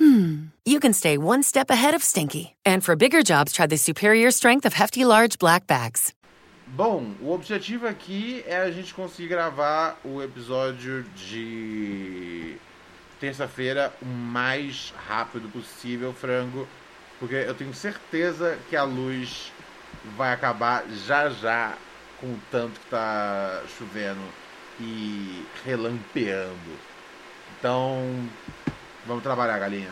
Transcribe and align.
hmm, 0.00 0.46
you 0.64 0.80
can 0.80 0.92
stay 0.92 1.16
one 1.16 1.42
step 1.42 1.70
ahead 1.70 1.94
of 1.94 2.02
stinky. 2.02 2.56
And 2.64 2.82
for 2.82 2.96
bigger 2.96 3.22
jobs, 3.22 3.52
try 3.52 3.66
the 3.66 3.76
superior 3.76 4.30
strength 4.30 4.66
of 4.66 4.72
Hefty 4.72 5.04
Large 5.04 5.38
Black 5.38 5.66
Bags. 5.66 6.12
Bom, 6.66 7.14
o 7.20 7.32
objetivo 7.32 7.86
aqui 7.86 8.44
é 8.46 8.56
a 8.56 8.70
gente 8.70 8.94
conseguir 8.94 9.28
gravar 9.28 9.98
o 10.04 10.22
episódio 10.22 11.02
de 11.16 12.56
terça-feira 13.18 13.92
o 14.00 14.06
mais 14.06 14.94
rápido 15.08 15.48
possível, 15.52 16.12
frango, 16.12 16.66
porque 17.18 17.34
eu 17.34 17.54
tenho 17.54 17.74
certeza 17.74 18.56
que 18.68 18.76
a 18.76 18.84
luz 18.84 19.52
vai 20.16 20.32
acabar 20.32 20.84
já 21.06 21.28
já 21.28 21.76
com 22.20 22.28
o 22.28 22.40
tanto 22.52 22.78
que 22.78 22.86
tá 22.86 23.62
chovendo 23.76 24.22
e 24.78 25.44
relampeando. 25.64 26.78
Então, 27.58 28.28
vamos 29.06 29.22
trabalhar, 29.22 29.58
galinha. 29.58 29.90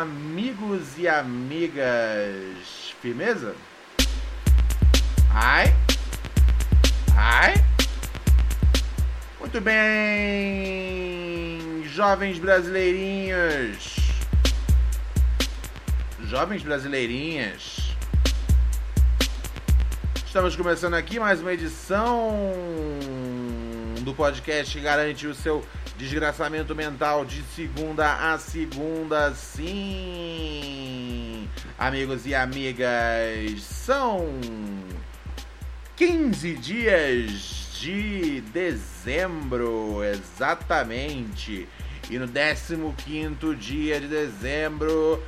Amigos 0.00 0.96
e 0.96 1.06
amigas. 1.06 2.94
Firmeza? 3.02 3.54
Ai? 5.30 5.74
Ai? 7.14 7.54
Muito 9.38 9.60
bem, 9.60 9.82
jovens 11.84 12.38
brasileirinhos. 12.38 13.96
Jovens 16.22 16.62
brasileirinhas. 16.62 17.94
Estamos 20.24 20.56
começando 20.56 20.94
aqui 20.94 21.20
mais 21.20 21.42
uma 21.42 21.52
edição 21.52 22.40
do 24.02 24.14
podcast 24.14 24.78
garante 24.80 25.26
o 25.26 25.34
seu 25.34 25.64
desgraçamento 25.96 26.74
mental 26.74 27.24
de 27.24 27.42
segunda 27.54 28.32
a 28.32 28.38
segunda, 28.38 29.34
sim. 29.34 30.68
Amigos 31.78 32.26
e 32.26 32.34
amigas, 32.34 33.62
são 33.62 34.26
15 35.96 36.54
dias 36.54 37.68
de 37.78 38.40
dezembro, 38.52 40.02
exatamente. 40.04 41.68
E 42.08 42.18
no 42.18 42.26
15º 42.26 43.54
dia 43.54 44.00
de 44.00 44.08
dezembro, 44.08 45.22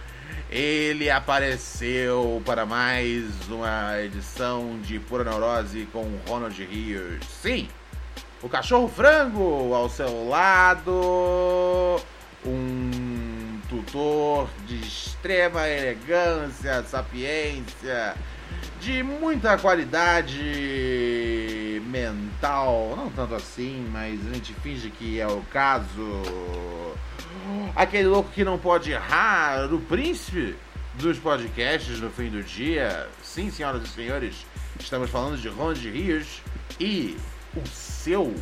ele 0.51 1.11
apareceu 1.11 2.43
para 2.45 2.67
mais 2.67 3.25
uma 3.49 4.01
edição 4.03 4.79
de 4.81 4.99
Pura 4.99 5.25
Neurose 5.25 5.87
com 5.93 6.05
Ronald 6.27 6.63
Rios. 6.65 7.25
Sim, 7.41 7.69
o 8.43 8.49
cachorro 8.49 8.89
frango 8.89 9.73
ao 9.73 9.89
seu 9.89 10.29
lado, 10.29 12.01
um 12.45 13.61
tutor 13.69 14.49
de 14.67 14.77
extrema 14.81 15.69
elegância, 15.69 16.83
sapiência, 16.83 18.17
de 18.81 19.03
muita 19.03 19.57
qualidade 19.57 20.41
mental, 21.87 22.95
não 22.97 23.11
tanto 23.11 23.37
assim, 23.37 23.87
mas 23.93 24.21
a 24.27 24.35
gente 24.35 24.53
finge 24.55 24.91
que 24.91 25.21
é 25.21 25.27
o 25.27 25.41
caso. 25.53 26.23
Aquele 27.77 28.09
louco 28.09 28.31
que 28.31 28.45
não 28.45 28.59
pode 28.59 28.91
errar, 28.91 29.73
o 29.73 29.81
príncipe 29.81 30.57
dos 30.95 31.19
podcasts 31.19 32.01
no 32.01 32.11
fim 32.11 32.29
do 32.29 32.43
dia. 32.43 33.09
Sim, 33.23 33.51
senhoras 33.51 33.85
e 33.85 33.89
senhores, 33.89 34.45
estamos 34.81 35.09
falando 35.11 35.39
de 35.41 35.49
Ron 35.49 35.73
de 35.75 35.89
Rios 35.89 36.43
e 36.81 37.17
o 37.57 37.67
seu 37.67 38.35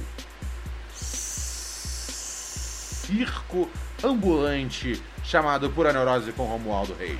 circo 3.04 3.68
ambulante 4.02 5.02
chamado 5.24 5.70
Pura 5.70 5.92
Neurose 5.92 6.32
com 6.32 6.44
Romualdo 6.44 6.94
Reis. 6.94 7.18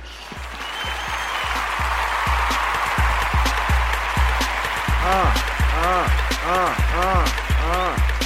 Ah, 5.03 5.33
ah, 5.73 6.05
ah, 6.45 6.75
ah, 6.93 7.25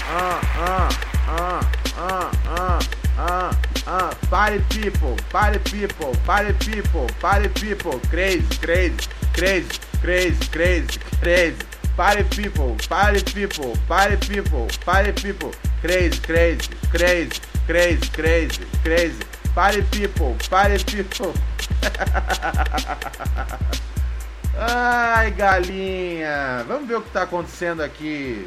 ah, 0.10 0.42
ah, 0.58 0.90
ah, 1.28 1.60
ah, 1.98 2.32
ah, 2.48 2.80
ah, 3.18 3.52
ah, 3.88 4.16
party 4.30 4.60
people, 4.70 5.16
party 5.32 5.60
people, 5.60 6.14
party 6.26 6.54
people, 6.54 7.08
party 7.20 7.50
people, 7.50 8.00
crazy, 8.10 8.46
crazy, 8.60 9.08
crazy, 9.34 9.80
crazy, 10.02 10.50
crazy, 10.52 11.00
crazy. 11.22 11.75
Party 11.96 12.24
people, 12.26 12.76
party 12.90 13.24
people, 13.24 13.74
party 13.88 14.18
people, 14.18 14.68
party 14.84 15.14
people, 15.14 15.54
crazy, 15.80 16.20
crazy, 16.22 16.70
crazy, 16.92 17.40
crazy, 17.66 18.10
crazy, 18.12 18.66
crazy. 18.84 19.24
Party 19.54 19.82
people, 19.84 20.36
party 20.50 20.84
people. 20.84 21.34
Ai, 24.60 25.32
galinha. 25.32 26.66
Vamos 26.68 26.86
ver 26.86 26.98
o 26.98 27.02
que 27.02 27.08
está 27.08 27.22
acontecendo 27.22 27.82
aqui. 27.82 28.46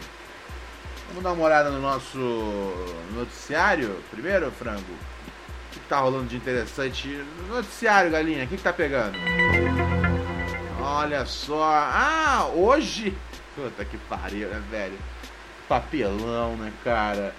Vamos 1.08 1.22
dar 1.22 1.32
uma 1.32 1.46
olhada 1.46 1.70
no 1.70 1.80
nosso 1.80 2.18
noticiário 3.14 3.96
primeiro, 4.10 4.50
frango. 4.50 4.82
O 4.82 5.72
que 5.72 5.78
está 5.78 6.00
rolando 6.00 6.26
de 6.26 6.36
interessante? 6.36 7.24
Noticiário, 7.48 8.10
galinha. 8.10 8.44
O 8.44 8.46
que, 8.46 8.58
que 8.58 8.62
tá 8.62 8.74
pegando? 8.74 9.16
Olha 10.82 11.24
só. 11.24 11.64
Ah, 11.64 12.50
hoje. 12.54 13.16
Puta 13.58 13.84
que 13.84 13.98
pariu, 13.98 14.48
né, 14.48 14.62
velho? 14.70 14.96
Papelão, 15.68 16.56
né, 16.56 16.72
cara? 16.84 17.34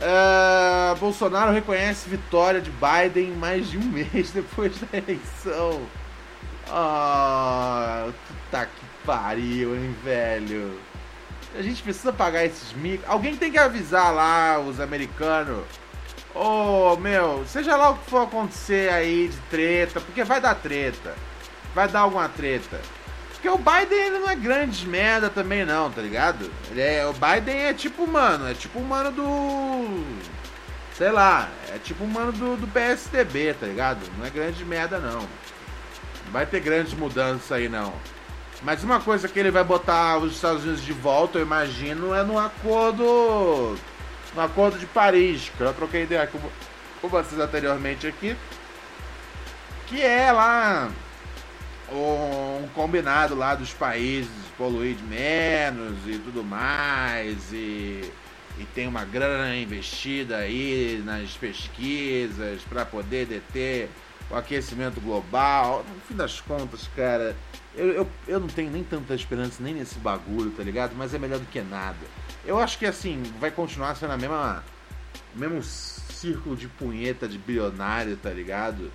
Ah, 0.00 0.94
Bolsonaro 1.00 1.50
reconhece 1.50 2.08
vitória 2.08 2.60
de 2.60 2.70
Biden 2.70 3.32
mais 3.32 3.68
de 3.68 3.76
um 3.76 3.82
mês 3.82 4.30
depois 4.30 4.78
da 4.78 4.96
eleição. 4.96 5.82
Ah, 6.68 8.08
puta 8.28 8.66
que 8.66 8.86
pariu, 9.04 9.74
hein, 9.74 9.96
velho? 10.04 10.78
A 11.58 11.62
gente 11.62 11.82
precisa 11.82 12.12
pagar 12.12 12.44
esses 12.44 12.72
micos. 12.74 13.04
Alguém 13.08 13.36
tem 13.36 13.50
que 13.50 13.58
avisar 13.58 14.14
lá 14.14 14.60
os 14.60 14.78
americanos. 14.78 15.64
Ô, 16.32 16.92
oh, 16.92 16.96
meu, 16.96 17.44
seja 17.44 17.76
lá 17.76 17.90
o 17.90 17.98
que 17.98 18.08
for 18.08 18.22
acontecer 18.22 18.88
aí 18.92 19.26
de 19.26 19.36
treta, 19.50 20.00
porque 20.00 20.22
vai 20.22 20.40
dar 20.40 20.54
treta. 20.54 21.12
Vai 21.74 21.88
dar 21.88 22.02
alguma 22.02 22.28
treta. 22.28 22.80
Porque 23.40 23.48
o 23.48 23.56
Biden 23.56 23.98
ele 23.98 24.18
não 24.18 24.28
é 24.28 24.36
grande 24.36 24.86
merda 24.86 25.30
também 25.30 25.64
não, 25.64 25.90
tá 25.90 26.02
ligado? 26.02 26.50
Ele 26.70 26.82
é, 26.82 27.06
o 27.06 27.14
Biden 27.14 27.56
é 27.64 27.72
tipo, 27.72 28.06
mano, 28.06 28.46
é 28.46 28.52
tipo 28.52 28.78
um 28.78 28.84
mano 28.84 29.10
do. 29.10 30.04
Sei 30.94 31.10
lá, 31.10 31.48
é 31.74 31.78
tipo 31.78 32.04
um 32.04 32.06
mano 32.06 32.32
do, 32.32 32.58
do 32.58 32.66
PSDB, 32.66 33.54
tá 33.54 33.66
ligado? 33.66 34.00
Não 34.18 34.26
é 34.26 34.30
grande 34.30 34.62
merda 34.62 34.98
não. 34.98 35.20
Não 35.20 36.32
vai 36.32 36.44
ter 36.44 36.60
grandes 36.60 36.92
mudanças 36.92 37.50
aí 37.50 37.66
não. 37.66 37.94
Mas 38.62 38.84
uma 38.84 39.00
coisa 39.00 39.26
que 39.26 39.38
ele 39.38 39.50
vai 39.50 39.64
botar 39.64 40.18
os 40.18 40.34
Estados 40.34 40.62
Unidos 40.62 40.84
de 40.84 40.92
volta, 40.92 41.38
eu 41.38 41.42
imagino, 41.42 42.14
é 42.14 42.22
no 42.22 42.38
acordo. 42.38 43.74
No 44.34 44.42
acordo 44.42 44.78
de 44.78 44.84
Paris, 44.84 45.50
que 45.56 45.62
eu 45.62 45.72
troquei 45.72 46.02
ideia 46.02 46.26
com, 46.26 46.38
com 47.00 47.08
vocês 47.08 47.40
anteriormente 47.40 48.06
aqui. 48.06 48.36
Que 49.86 50.02
é 50.02 50.30
lá 50.30 50.90
um 51.92 52.68
combinado 52.74 53.34
lá 53.34 53.54
dos 53.54 53.72
países 53.72 54.30
poluir 54.56 54.96
menos 55.08 55.98
e 56.06 56.18
tudo 56.18 56.44
mais 56.44 57.52
e, 57.52 58.12
e 58.58 58.64
tem 58.74 58.86
uma 58.86 59.04
grana 59.04 59.56
investida 59.56 60.38
aí 60.38 61.02
nas 61.04 61.30
pesquisas 61.32 62.62
para 62.62 62.84
poder 62.84 63.26
deter 63.26 63.88
o 64.30 64.36
aquecimento 64.36 65.00
global. 65.00 65.84
No 65.88 66.00
fim 66.02 66.14
das 66.14 66.40
contas, 66.40 66.88
cara, 66.94 67.34
Eu, 67.74 67.88
eu, 67.92 68.08
eu 68.26 68.40
não 68.40 68.48
tenho 68.48 68.70
nem 68.70 68.82
tanta 68.82 69.14
esperança 69.14 69.62
nem 69.62 69.74
nesse 69.74 69.98
bagulho, 69.98 70.50
tá 70.50 70.62
ligado? 70.62 70.92
Mas 70.96 71.14
é 71.14 71.18
melhor 71.18 71.38
do 71.38 71.46
que 71.46 71.60
nada. 71.60 71.98
Eu 72.44 72.58
acho 72.58 72.78
que 72.78 72.86
assim, 72.86 73.22
vai 73.38 73.50
continuar 73.50 73.94
sendo 73.94 74.12
a 74.12 74.16
mesma. 74.16 74.64
mesmo 75.34 75.62
círculo 75.62 76.56
de 76.56 76.68
punheta 76.68 77.26
de 77.28 77.38
bilionário, 77.38 78.16
tá 78.16 78.30
ligado? 78.30 78.90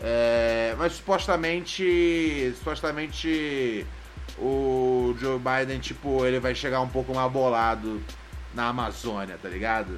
É, 0.00 0.74
mas 0.78 0.94
supostamente. 0.94 2.54
Supostamente 2.58 3.86
o 4.38 5.16
Joe 5.18 5.38
Biden, 5.38 5.80
tipo, 5.80 6.24
ele 6.24 6.38
vai 6.38 6.54
chegar 6.54 6.80
um 6.80 6.88
pouco 6.88 7.14
mais 7.14 7.30
bolado 7.30 8.00
na 8.54 8.68
Amazônia, 8.68 9.38
tá 9.40 9.48
ligado? 9.48 9.96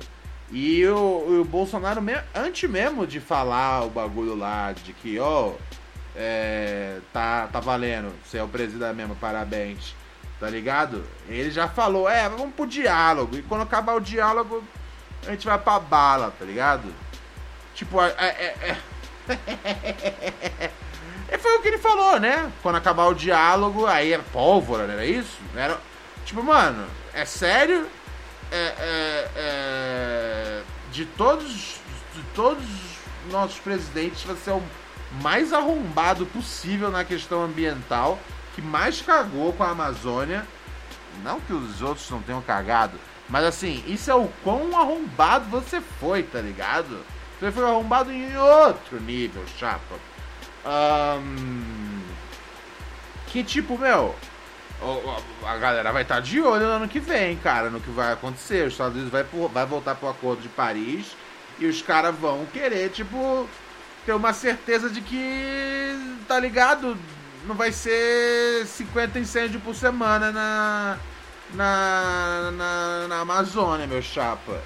E 0.50 0.85
o, 0.87 1.41
o 1.41 1.44
Bolsonaro, 1.44 2.02
antes 2.35 2.69
mesmo 2.69 3.06
de 3.06 3.20
falar 3.20 3.85
o 3.85 3.91
bagulho 3.91 4.35
lá, 4.35 4.73
de 4.73 4.93
que, 4.93 5.19
ó, 5.19 5.49
oh, 5.49 5.56
é, 6.17 6.99
tá, 7.12 7.49
tá 7.49 7.61
valendo, 7.61 8.12
você 8.25 8.38
é 8.38 8.43
o 8.43 8.49
presidente 8.49 8.94
mesmo, 8.94 9.14
parabéns, 9.14 9.94
tá 10.41 10.50
ligado? 10.50 11.05
Ele 11.29 11.50
já 11.50 11.69
falou, 11.69 12.08
é, 12.08 12.29
vamos 12.29 12.55
pro 12.55 12.67
diálogo, 12.67 13.37
e 13.37 13.43
quando 13.43 13.62
acabar 13.62 13.94
o 13.94 14.00
diálogo, 14.00 14.64
a 15.26 15.31
gente 15.31 15.47
vai 15.47 15.58
pra 15.58 15.79
bala, 15.79 16.35
tá 16.37 16.44
ligado? 16.44 16.93
Tipo, 17.75 18.02
é. 18.02 18.14
é, 18.19 18.56
é... 18.70 18.76
E 21.33 21.39
foi 21.39 21.57
o 21.57 21.63
que 21.63 21.69
ele 21.69 21.79
falou, 21.79 22.19
né? 22.19 22.51
Quando 22.63 22.77
acabar 22.77 23.07
o 23.07 23.15
diálogo, 23.15 23.87
aí 23.87 24.13
é 24.13 24.19
pólvora, 24.19 24.87
não 24.87 24.95
era 24.95 25.07
isso? 25.07 25.39
Era... 25.55 25.79
Tipo, 26.25 26.43
mano, 26.43 26.87
é 27.15 27.25
sério? 27.25 27.87
É, 28.51 28.75
é, 28.79 29.31
é... 29.37 30.63
De 30.93 31.05
todos. 31.05 31.79
De 32.15 32.23
todos 32.35 32.65
os 32.65 33.33
nossos 33.33 33.59
presidentes, 33.61 34.23
você 34.25 34.51
é 34.51 34.55
o 34.55 34.63
mais 35.23 35.53
arrombado 35.53 36.27
possível 36.27 36.91
na 36.91 37.05
questão 37.05 37.45
ambiental, 37.45 38.19
que 38.55 38.63
mais 38.63 39.01
cagou 39.01 39.53
com 39.53 39.63
a 39.63 39.71
Amazônia. 39.71 40.45
Não 41.23 41.41
que 41.41 41.53
os 41.53 41.83
outros 41.83 42.09
não 42.11 42.21
tenham 42.23 42.43
cagado, 42.43 42.99
mas 43.29 43.45
assim, 43.45 43.85
isso 43.87 44.11
é 44.11 44.15
o 44.15 44.29
quão 44.43 44.77
arrombado 44.79 45.47
você 45.47 45.81
foi, 45.81 46.23
tá 46.23 46.41
ligado? 46.41 47.05
Você 47.41 47.51
foi 47.51 47.65
arrombado 47.65 48.13
em 48.13 48.37
outro 48.37 49.01
nível, 49.01 49.43
chapa. 49.59 49.97
Um, 50.63 52.03
que 53.29 53.43
tipo, 53.43 53.79
meu, 53.79 54.15
a 55.47 55.57
galera 55.57 55.91
vai 55.91 56.03
estar 56.03 56.17
tá 56.17 56.21
de 56.21 56.39
olho 56.41 56.67
no 56.67 56.73
ano 56.73 56.89
que 56.89 57.01
vem, 57.01 57.37
cara, 57.39 57.71
no 57.71 57.81
que 57.81 57.91
vai 57.91 58.13
acontecer. 58.13 58.67
Os 58.67 58.75
Estados 58.75 58.95
Unidos 58.95 59.11
vai, 59.11 59.25
vai 59.49 59.65
voltar 59.65 59.95
pro 59.95 60.11
Acordo 60.11 60.43
de 60.43 60.49
Paris 60.51 61.17
e 61.59 61.65
os 61.65 61.81
caras 61.81 62.15
vão 62.15 62.45
querer, 62.53 62.91
tipo, 62.91 63.49
ter 64.05 64.13
uma 64.13 64.35
certeza 64.35 64.91
de 64.91 65.01
que, 65.01 66.17
tá 66.29 66.39
ligado? 66.39 66.95
Não 67.47 67.55
vai 67.55 67.73
ser 67.73 68.67
50 68.67 69.19
incêndios 69.19 69.63
por 69.63 69.75
semana 69.75 70.31
na, 70.31 70.99
na, 71.55 72.51
na, 72.53 73.09
na 73.09 73.21
Amazônia, 73.21 73.87
meu 73.87 74.03
chapa. 74.03 74.61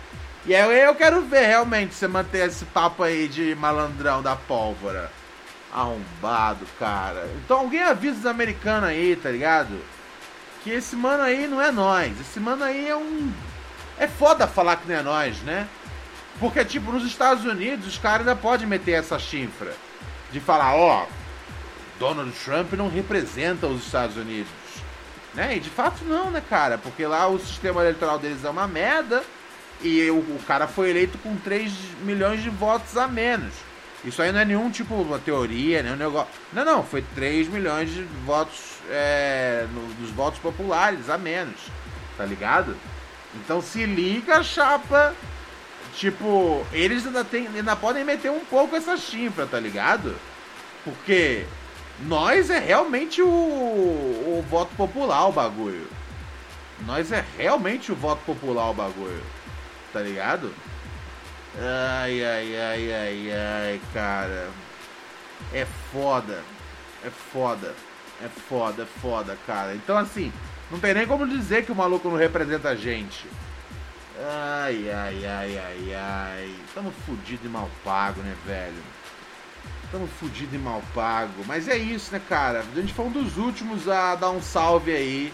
E 0.47 0.55
aí 0.55 0.83
eu 0.83 0.95
quero 0.95 1.23
ver 1.23 1.47
realmente 1.47 1.95
você 1.95 2.07
manter 2.07 2.49
esse 2.49 2.67
papo 2.67 3.03
aí 3.03 3.29
de 3.29 3.55
malandrão 3.55 4.23
da 4.23 4.37
pólvora. 4.37 5.11
Arrombado, 5.73 6.67
cara. 6.79 7.29
Então 7.43 7.61
alguém 7.61 7.83
avisa 7.83 8.19
os 8.19 8.27
americanos 8.27 8.91
aí, 8.91 9.17
tá 9.17 9.31
ligado? 9.31 9.81
Que 10.63 10.71
esse 10.71 10.95
mano 10.95 11.23
aí 11.23 11.47
não 11.47 11.63
é 11.63 11.71
nós. 11.71 12.21
Esse 12.21 12.39
mano 12.39 12.63
aí 12.63 12.89
é 12.89 12.97
um. 12.97 13.33
É 13.99 14.07
foda 14.07 14.47
falar 14.47 14.77
que 14.77 14.89
não 14.89 14.97
é 14.97 15.03
nós, 15.03 15.39
né? 15.43 15.67
Porque, 16.39 16.65
tipo, 16.65 16.93
nos 16.93 17.05
Estados 17.05 17.45
Unidos, 17.45 17.87
os 17.87 17.99
caras 17.99 18.27
ainda 18.27 18.37
podem 18.37 18.67
meter 18.67 18.93
essa 18.93 19.19
chifra. 19.19 19.73
De 20.31 20.41
falar, 20.41 20.75
ó, 20.75 21.07
Donald 21.99 22.33
Trump 22.33 22.73
não 22.75 22.89
representa 22.89 23.67
os 23.67 23.87
Estados 23.87 24.17
Unidos. 24.17 24.51
Né? 25.33 25.57
E 25.57 25.61
de 25.61 25.71
fato 25.71 26.05
não, 26.05 26.31
né, 26.31 26.43
cara? 26.49 26.77
Porque 26.79 27.07
lá 27.07 27.27
o 27.29 27.39
sistema 27.39 27.81
eleitoral 27.81 28.19
deles 28.19 28.45
é 28.45 28.51
uma 28.51 28.69
merda. 28.69 29.23
E 29.85 30.11
o, 30.11 30.17
o 30.17 30.41
cara 30.47 30.67
foi 30.67 30.89
eleito 30.89 31.19
com 31.19 31.37
3 31.37 31.71
milhões 32.03 32.43
de 32.43 32.49
votos 32.49 32.97
a 32.97 33.07
menos. 33.07 33.53
Isso 34.03 34.23
aí 34.23 34.33
não 34.33 34.41
é 34.41 34.45
nenhum 34.45 34.71
tipo 34.71 34.95
uma 34.95 35.19
teoria, 35.19 35.83
nenhum 35.83 35.97
negócio. 35.97 36.33
Não, 36.55 36.65
não, 36.65 36.83
foi 36.83 37.03
3 37.15 37.49
milhões 37.49 37.91
de 37.91 38.03
votos 38.25 38.79
é, 38.89 39.67
no, 39.73 39.87
dos 39.95 40.11
votos 40.11 40.41
populares 40.41 41.11
a 41.11 41.19
menos. 41.19 41.61
Tá 42.17 42.25
ligado? 42.25 42.75
Então 43.35 43.61
se 43.61 43.85
liga, 43.85 44.43
chapa. 44.43 45.15
Tipo, 45.97 46.67
eles 46.73 47.07
ainda, 47.07 47.23
tem, 47.23 47.47
ainda 47.47 47.77
podem 47.77 48.05
meter 48.05 48.31
um 48.31 48.45
pouco 48.45 48.75
essa 48.75 48.97
chifra, 48.97 49.47
tá 49.47 49.61
ligado? 49.61 50.17
Porque 50.83 51.45
nós 52.01 52.49
é 52.51 52.59
realmente 52.59 53.21
o, 53.23 53.27
o 53.27 54.45
voto 54.49 54.75
popular 54.77 55.29
o 55.29 55.33
bagulho. 55.33 55.87
Nós 56.87 57.13
é 57.13 57.25
realmente 57.37 57.93
o 57.93 57.95
voto 57.95 58.23
popular 58.25 58.71
o 58.71 58.75
bagulho. 58.75 59.23
Tá 59.95 60.01
ligado? 60.01 60.53
Ai, 61.57 62.25
ai, 62.25 62.57
ai, 62.61 62.93
ai, 62.93 63.33
ai, 63.33 63.81
cara. 63.93 64.51
É 65.53 65.65
foda. 65.93 66.43
É 67.05 67.11
foda. 67.11 67.73
É 68.21 68.29
foda, 68.29 68.83
é 68.83 69.01
foda, 69.01 69.39
cara. 69.47 69.73
Então, 69.73 69.97
assim, 69.97 70.33
não 70.69 70.81
tem 70.81 70.95
nem 70.95 71.07
como 71.07 71.29
dizer 71.29 71.65
que 71.65 71.71
o 71.71 71.77
maluco 71.77 72.09
não 72.09 72.17
representa 72.17 72.71
a 72.71 72.75
gente. 72.75 73.25
Ai, 74.19 74.91
ai, 74.91 75.25
ai, 75.25 75.59
ai, 75.59 75.95
ai. 75.95 76.55
Tamo 76.75 76.93
fudido 77.07 77.47
e 77.47 77.49
mal 77.49 77.71
pago, 77.85 78.21
né, 78.21 78.35
velho? 78.45 78.83
Tamo 79.93 80.09
fudido 80.09 80.57
e 80.57 80.59
mal 80.59 80.83
pago. 80.93 81.45
Mas 81.47 81.69
é 81.69 81.77
isso, 81.77 82.13
né, 82.13 82.21
cara? 82.29 82.65
A 82.73 82.81
gente 82.81 82.93
foi 82.93 83.05
um 83.05 83.13
dos 83.13 83.37
últimos 83.37 83.89
a 83.89 84.17
dar 84.17 84.31
um 84.31 84.43
salve 84.43 84.91
aí, 84.91 85.33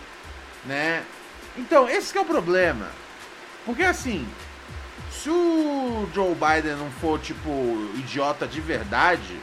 né? 0.67 1.03
Então, 1.57 1.89
esse 1.89 2.17
é 2.17 2.21
o 2.21 2.27
problema. 2.27 2.89
Porque 3.65 3.83
assim, 3.83 4.27
se 5.11 5.29
o 5.29 6.09
Joe 6.15 6.35
Biden 6.35 6.77
não 6.77 6.91
for, 6.91 7.19
tipo, 7.19 7.51
idiota 7.97 8.47
de 8.47 8.61
verdade, 8.61 9.39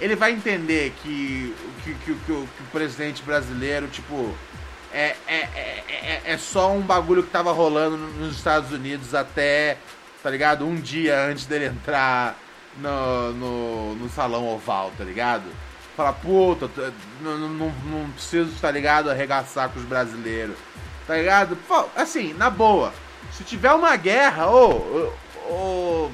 ele 0.00 0.14
vai 0.14 0.32
entender 0.32 0.94
que, 1.02 1.54
que, 1.82 1.94
que, 1.94 2.14
que, 2.14 2.32
o, 2.32 2.46
que 2.56 2.62
o 2.62 2.66
presidente 2.70 3.22
brasileiro, 3.22 3.88
tipo, 3.88 4.34
é, 4.92 5.16
é, 5.26 5.36
é, 5.88 6.22
é, 6.24 6.38
só 6.38 6.70
um 6.70 6.82
bagulho 6.82 7.22
que 7.22 7.30
tava 7.30 7.50
rolando 7.50 7.96
nos 7.96 8.36
Estados 8.36 8.70
Unidos 8.72 9.14
até, 9.14 9.78
tá 10.22 10.30
ligado? 10.30 10.66
Um 10.66 10.76
dia 10.76 11.24
antes 11.24 11.46
dele 11.46 11.66
entrar 11.66 12.36
no, 12.76 13.32
no, 13.32 13.94
no 13.94 14.10
salão 14.10 14.46
oval, 14.46 14.92
tá 14.98 15.04
ligado? 15.04 15.44
Fala, 15.96 16.12
puta, 16.12 16.70
não, 17.22 17.38
não, 17.38 17.74
não 17.86 18.10
preciso, 18.10 18.52
tá 18.60 18.70
ligado? 18.70 19.10
Arregaçar 19.10 19.70
com 19.70 19.80
os 19.80 19.86
brasileiros, 19.86 20.56
tá 21.06 21.16
ligado? 21.16 21.56
Assim, 21.96 22.34
na 22.34 22.50
boa 22.50 22.92
se 23.36 23.44
tiver 23.44 23.72
uma 23.72 23.94
guerra, 23.96 24.50
ô, 24.50 24.70
ô, 24.70 25.52
ô, 25.52 26.10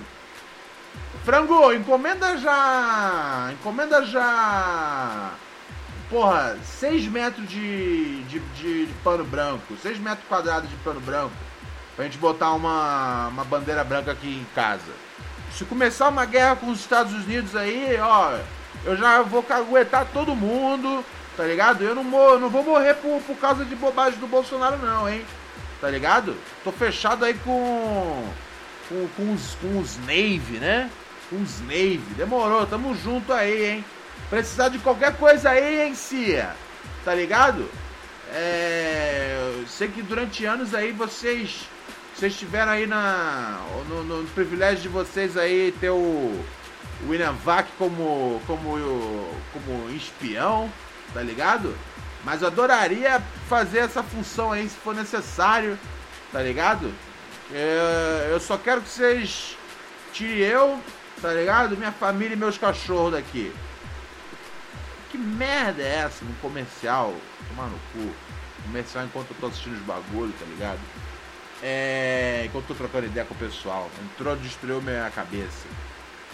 Frango, 1.25 1.73
encomenda 1.73 2.37
já. 2.37 3.51
Encomenda 3.53 4.05
já. 4.05 5.31
Porra, 6.11 6.59
6 6.65 7.07
metros 7.07 7.49
de, 7.49 8.25
de, 8.25 8.41
de, 8.41 8.87
de, 8.87 8.93
pano 9.05 9.25
branco. 9.25 9.77
6 9.81 9.99
metros 10.01 10.27
quadrados 10.29 10.69
de 10.69 10.75
pano 10.77 10.99
branco. 11.01 11.33
Pra 11.95 12.07
gente 12.07 12.19
botar 12.19 12.53
uma, 12.55 13.29
uma 13.29 13.45
bandeira 13.45 13.85
branca 13.85 14.11
aqui 14.11 14.41
em 14.41 14.47
casa. 14.53 14.93
Se 15.53 15.65
começar 15.65 16.09
uma 16.09 16.25
guerra 16.25 16.57
com 16.57 16.71
os 16.71 16.81
Estados 16.81 17.13
Unidos 17.13 17.55
aí, 17.55 17.97
ó. 18.01 18.37
Eu 18.85 18.97
já 18.97 19.23
vou 19.23 19.45
caguetar 19.45 20.09
todo 20.13 20.35
mundo, 20.35 21.05
tá 21.37 21.45
ligado? 21.45 21.85
Eu 21.85 21.95
não, 21.95 22.03
mor 22.03 22.41
não 22.41 22.51
vou 22.51 22.65
morrer 22.65 22.95
por, 22.95 23.23
por 23.23 23.37
causa 23.37 23.65
de 23.65 23.77
bobagem 23.77 24.19
do 24.19 24.27
Bolsonaro, 24.27 24.77
não, 24.79 25.09
hein? 25.09 25.25
Tá 25.83 25.91
ligado? 25.91 26.37
Tô 26.63 26.71
fechado 26.71 27.25
aí 27.25 27.35
com. 27.35 28.25
com, 28.89 29.09
com, 29.17 29.35
os, 29.35 29.57
com 29.57 29.81
os 29.81 29.99
Navy, 29.99 30.59
né? 30.61 30.89
Com 31.29 31.43
os 31.43 31.61
Navy. 31.61 32.15
Demorou, 32.17 32.65
tamo 32.65 32.95
junto 32.95 33.33
aí, 33.33 33.65
hein? 33.65 33.85
Precisar 34.31 34.69
de 34.69 34.79
qualquer 34.79 35.17
coisa 35.17 35.51
aí, 35.51 35.83
hein, 35.83 35.95
Cia? 35.97 36.55
Tá 37.05 37.13
ligado? 37.13 37.69
É. 38.33 39.65
Sei 39.67 39.89
que 39.89 40.03
durante 40.03 40.45
anos 40.45 40.73
aí 40.73 40.93
vocês. 40.93 41.69
Vocês 42.15 42.39
tiveram 42.39 42.71
aí 42.71 42.87
na. 42.87 43.61
No, 43.89 44.05
no, 44.05 44.23
no 44.23 44.29
privilégio 44.29 44.83
de 44.83 44.89
vocês 44.89 45.37
aí 45.37 45.75
ter 45.81 45.91
o. 45.91 46.45
O 47.03 47.33
Vac 47.43 47.67
como. 47.77 48.41
como. 48.47 48.79
como 49.53 49.91
espião, 49.91 50.73
tá 51.13 51.21
ligado? 51.21 51.75
Mas 52.25 52.41
eu 52.41 52.49
adoraria 52.49 53.21
fazer 53.49 53.79
essa 53.79 54.03
função 54.03 54.53
aí 54.53 54.69
se 54.69 54.77
for 54.77 54.95
necessário, 54.95 55.79
tá 56.31 56.41
ligado? 56.41 56.93
Eu, 57.51 58.31
eu 58.31 58.41
só 58.41 58.57
quero 58.57 58.81
que 58.81 58.89
vocês 58.89 59.57
tirem 60.13 60.39
eu, 60.39 60.81
tá 61.21 61.33
ligado? 61.33 61.77
Minha 61.77 61.93
família 61.93 62.35
e 62.35 62.39
meus 62.39 62.57
cachorros 62.57 63.13
daqui. 63.13 63.53
Que 65.11 65.19
merda 65.19 65.83
é 65.83 65.97
essa 65.97 66.25
no 66.25 66.33
comercial? 66.37 67.15
Tomar 67.49 67.69
no 67.69 67.79
cu. 67.93 68.15
Comercial 68.65 69.05
enquanto 69.05 69.31
eu 69.31 69.37
tô 69.41 69.47
assistindo 69.49 69.75
os 69.75 69.83
bagulhos, 69.83 70.35
tá 70.39 70.47
ligado? 70.47 70.81
É. 71.63 72.45
Enquanto 72.47 72.65
eu 72.65 72.69
tô 72.69 72.75
trocando 72.75 73.07
ideia 73.07 73.27
com 73.27 73.35
o 73.35 73.37
pessoal. 73.37 73.91
Entrou, 74.03 74.35
destruiu 74.37 74.81
minha 74.81 75.11
cabeça. 75.11 75.67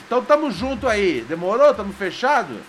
Então 0.06 0.24
tamo 0.24 0.50
junto 0.50 0.86
aí. 0.86 1.22
Demorou? 1.22 1.74
Tamo 1.74 1.92
fechado? 1.92 2.60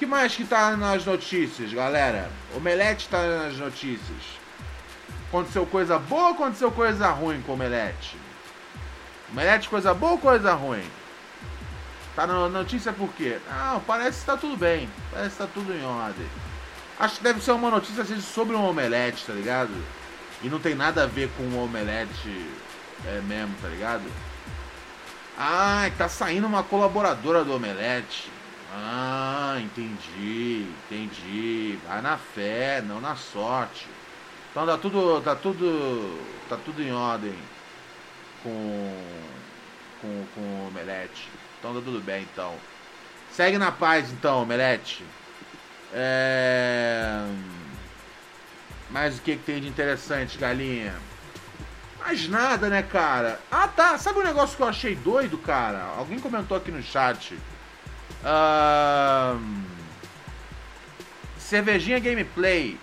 Que 0.00 0.06
mais 0.06 0.34
que 0.34 0.46
tá 0.46 0.74
nas 0.78 1.04
notícias, 1.04 1.74
galera? 1.74 2.30
Omelete 2.56 3.06
tá 3.06 3.22
nas 3.22 3.58
notícias. 3.58 4.40
Aconteceu 5.28 5.66
coisa 5.66 5.98
boa 5.98 6.28
ou 6.28 6.32
aconteceu 6.32 6.72
coisa 6.72 7.10
ruim 7.10 7.42
com 7.42 7.52
o 7.52 7.54
Omelete? 7.54 8.16
Omelete, 9.30 9.68
coisa 9.68 9.92
boa 9.92 10.12
ou 10.12 10.18
coisa 10.18 10.54
ruim? 10.54 10.82
Tá 12.16 12.26
na 12.26 12.48
notícia 12.48 12.94
por 12.94 13.12
quê? 13.12 13.38
Não, 13.50 13.80
parece 13.80 14.20
que 14.20 14.24
tá 14.24 14.38
tudo 14.38 14.56
bem. 14.56 14.88
Parece 15.12 15.32
que 15.32 15.42
tá 15.42 15.48
tudo 15.52 15.70
em 15.70 15.84
ordem. 15.84 16.26
Acho 16.98 17.16
que 17.18 17.22
deve 17.22 17.42
ser 17.42 17.52
uma 17.52 17.70
notícia 17.70 18.02
sobre 18.22 18.56
um 18.56 18.64
omelete, 18.64 19.26
tá 19.26 19.34
ligado? 19.34 19.74
E 20.42 20.48
não 20.48 20.58
tem 20.58 20.74
nada 20.74 21.04
a 21.04 21.06
ver 21.06 21.30
com 21.36 21.42
o 21.42 21.62
omelete 21.62 22.46
é 23.06 23.20
mesmo, 23.20 23.54
tá 23.60 23.68
ligado? 23.68 24.04
Ah, 25.38 25.90
tá 25.98 26.08
saindo 26.08 26.46
uma 26.46 26.62
colaboradora 26.62 27.44
do 27.44 27.54
omelete. 27.54 28.29
Ah, 28.72 29.56
entendi, 29.60 30.66
entendi. 30.86 31.78
Vai 31.86 32.00
na 32.00 32.16
fé, 32.16 32.80
não 32.82 33.00
na 33.00 33.16
sorte. 33.16 33.86
Então 34.50 34.66
tá 34.66 34.76
tudo, 34.76 35.20
tá 35.22 35.34
tudo, 35.34 36.20
tá 36.48 36.56
tudo 36.56 36.82
em 36.82 36.92
ordem 36.92 37.34
com 38.42 39.30
com, 40.00 40.24
com 40.34 40.40
o 40.40 40.68
Omelete. 40.68 41.28
Então 41.58 41.74
tá 41.74 41.80
tudo 41.80 42.00
bem, 42.00 42.22
então. 42.22 42.54
Segue 43.32 43.58
na 43.58 43.70
paz, 43.70 44.10
então, 44.10 44.42
Omelete. 44.42 45.04
É... 45.92 47.22
Mas 48.90 49.18
o 49.18 49.22
que, 49.22 49.36
que 49.36 49.44
tem 49.44 49.60
de 49.60 49.68
interessante, 49.68 50.38
galinha? 50.38 50.94
Mais 52.00 52.28
nada, 52.28 52.68
né, 52.68 52.82
cara? 52.82 53.38
Ah, 53.50 53.68
tá. 53.68 53.98
Sabe 53.98 54.18
um 54.18 54.24
negócio 54.24 54.56
que 54.56 54.62
eu 54.62 54.68
achei 54.68 54.96
doido, 54.96 55.38
cara? 55.38 55.82
Alguém 55.96 56.18
comentou 56.18 56.56
aqui 56.56 56.70
no 56.70 56.82
chat. 56.82 57.38
Cervejinha 61.38 61.98
Gameplay 61.98 62.78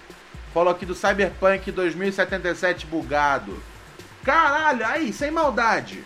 falou 0.54 0.72
aqui 0.72 0.86
do 0.86 0.96
Cyberpunk 0.96 1.72
2077 1.72 2.86
bugado. 2.88 3.62
Caralho, 4.24 4.86
aí, 4.86 5.14
sem 5.14 5.32
maldade. 5.32 6.04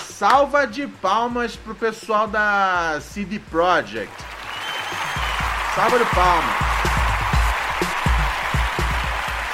Salva 0.00 0.66
de 0.66 0.86
palmas 0.86 1.56
pro 1.56 1.74
pessoal 1.74 2.28
da 2.28 2.98
CD 3.00 3.38
Projekt. 3.38 4.14
Salva 5.74 5.98
de 5.98 6.04
palmas. 6.06 6.54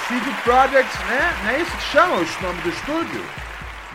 CD 0.09 0.31
Projekt, 0.43 0.99
né? 1.05 1.37
Não 1.43 1.51
é 1.51 1.61
isso 1.61 1.71
que 1.71 1.83
chama 1.85 2.17
o 2.17 2.43
nome 2.43 2.61
do 2.63 2.71
estúdio? 2.71 3.25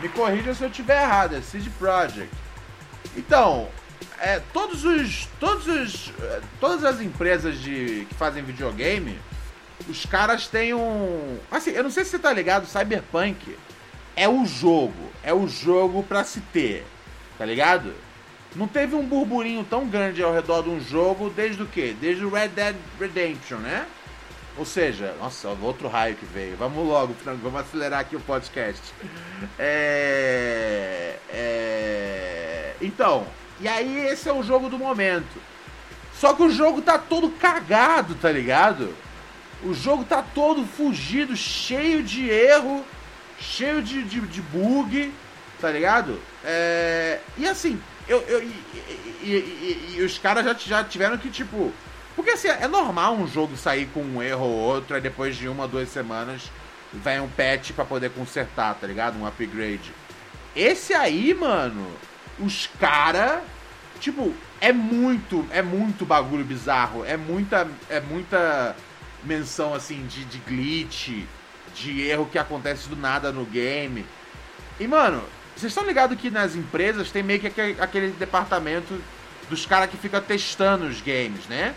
Me 0.00 0.08
corrija 0.08 0.54
se 0.54 0.62
eu 0.62 0.68
estiver 0.68 1.02
errado, 1.02 1.36
é 1.36 1.40
CD 1.40 1.68
Projekt. 1.70 2.34
Então, 3.16 3.68
é, 4.20 4.40
todos 4.52 4.84
os, 4.84 5.28
todos 5.38 5.66
os, 5.66 6.12
todas 6.60 6.84
as 6.84 7.00
empresas 7.00 7.60
de, 7.60 8.06
que 8.08 8.14
fazem 8.14 8.42
videogame, 8.42 9.18
os 9.88 10.06
caras 10.06 10.46
têm 10.46 10.72
um, 10.74 11.38
assim, 11.50 11.70
eu 11.70 11.82
não 11.82 11.90
sei 11.90 12.04
se 12.04 12.10
você 12.10 12.18
tá 12.18 12.32
ligado, 12.32 12.66
Cyberpunk 12.66 13.56
é 14.16 14.28
o 14.28 14.44
jogo, 14.46 15.10
é 15.22 15.34
o 15.34 15.48
jogo 15.48 16.02
para 16.02 16.24
se 16.24 16.40
ter, 16.40 16.86
tá 17.36 17.44
ligado? 17.44 17.92
Não 18.54 18.68
teve 18.68 18.94
um 18.94 19.04
burburinho 19.04 19.64
tão 19.64 19.86
grande 19.86 20.22
ao 20.22 20.32
redor 20.32 20.62
de 20.62 20.70
um 20.70 20.80
jogo 20.80 21.28
desde 21.28 21.62
o 21.62 21.66
quê? 21.66 21.94
Desde 22.00 22.24
o 22.24 22.30
Red 22.30 22.48
Dead 22.48 22.76
Redemption, 23.00 23.58
né? 23.58 23.84
Ou 24.56 24.64
seja, 24.64 25.16
nossa, 25.18 25.48
outro 25.48 25.88
raio 25.88 26.14
que 26.14 26.24
veio. 26.24 26.56
Vamos 26.56 26.86
logo, 26.86 27.12
vamos 27.24 27.60
acelerar 27.60 28.00
aqui 28.00 28.14
o 28.14 28.20
podcast. 28.20 28.80
É, 29.58 31.16
é, 31.28 32.74
então, 32.80 33.26
e 33.64 33.68
aí 33.68 34.08
esse 34.08 34.28
é 34.28 34.32
o 34.32 34.42
jogo 34.42 34.68
do 34.68 34.78
momento. 34.78 35.40
Só 36.20 36.34
que 36.34 36.42
o 36.42 36.50
jogo 36.50 36.82
tá 36.82 36.98
todo 36.98 37.30
cagado, 37.30 38.14
tá 38.14 38.30
ligado? 38.30 38.94
O 39.62 39.72
jogo 39.72 40.04
tá 40.04 40.22
todo 40.22 40.66
fugido, 40.66 41.34
cheio 41.34 42.02
de 42.02 42.28
erro, 42.28 42.84
cheio 43.40 43.82
de, 43.82 44.02
de, 44.02 44.20
de 44.20 44.42
bug, 44.42 45.10
tá 45.62 45.70
ligado? 45.70 46.20
É, 46.44 47.20
e 47.38 47.48
assim, 47.48 47.80
eu, 48.06 48.20
eu 48.28 48.42
e, 48.42 48.54
e, 49.22 49.30
e, 49.30 49.94
e, 49.96 50.02
os 50.02 50.18
caras 50.18 50.44
já, 50.44 50.52
já 50.52 50.84
tiveram 50.84 51.16
que, 51.16 51.30
tipo, 51.30 51.72
porque 52.14 52.32
assim, 52.32 52.48
é 52.48 52.68
normal 52.68 53.14
um 53.14 53.26
jogo 53.26 53.56
sair 53.56 53.86
com 53.94 54.02
um 54.02 54.22
erro 54.22 54.44
ou 54.44 54.56
outro, 54.56 54.94
aí 54.94 55.00
depois 55.00 55.36
de 55.36 55.48
uma, 55.48 55.66
duas 55.66 55.88
semanas 55.88 56.50
vem 56.92 57.18
um 57.18 57.28
patch 57.28 57.72
para 57.72 57.86
poder 57.86 58.10
consertar, 58.10 58.74
tá 58.74 58.86
ligado? 58.86 59.18
Um 59.18 59.26
upgrade. 59.26 59.90
Esse 60.54 60.92
aí, 60.92 61.32
mano, 61.32 61.90
os 62.38 62.68
cara, 62.78 63.42
tipo, 64.04 64.34
é 64.60 64.70
muito, 64.70 65.46
é 65.50 65.62
muito 65.62 66.04
bagulho 66.04 66.44
bizarro, 66.44 67.04
é 67.06 67.16
muita, 67.16 67.66
é 67.88 68.00
muita 68.00 68.76
menção 69.24 69.72
assim 69.72 70.06
de, 70.06 70.26
de 70.26 70.38
glitch, 70.38 71.24
de 71.74 72.02
erro 72.02 72.28
que 72.30 72.38
acontece 72.38 72.86
do 72.86 72.96
nada 72.96 73.32
no 73.32 73.46
game. 73.46 74.04
E 74.78 74.86
mano, 74.86 75.22
vocês 75.56 75.70
estão 75.70 75.86
ligados 75.86 76.20
que 76.20 76.30
nas 76.30 76.54
empresas 76.54 77.10
tem 77.10 77.22
meio 77.22 77.40
que 77.40 77.46
aquele, 77.46 78.10
departamento 78.12 79.00
dos 79.48 79.64
caras 79.64 79.88
que 79.88 79.96
fica 79.96 80.20
testando 80.20 80.84
os 80.84 81.00
games, 81.00 81.46
né? 81.48 81.74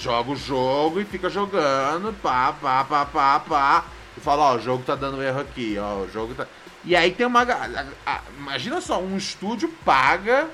joga 0.00 0.30
o 0.30 0.36
jogo 0.36 1.00
e 1.00 1.04
fica 1.04 1.28
jogando, 1.28 2.12
pá, 2.22 2.52
pá, 2.52 2.82
pá, 2.82 3.04
pá, 3.04 3.40
pá. 3.40 3.84
E 4.16 4.20
fala, 4.20 4.52
ó, 4.52 4.56
o 4.56 4.60
jogo 4.60 4.82
tá 4.82 4.94
dando 4.94 5.22
erro 5.22 5.40
aqui, 5.40 5.76
ó, 5.78 5.98
o 5.98 6.10
jogo 6.10 6.34
tá. 6.34 6.46
E 6.84 6.96
aí 6.96 7.12
tem 7.12 7.26
uma. 7.26 7.42
A, 7.42 7.86
a, 8.06 8.20
imagina 8.36 8.80
só, 8.80 9.00
um 9.00 9.16
estúdio 9.16 9.68
paga. 9.84 10.48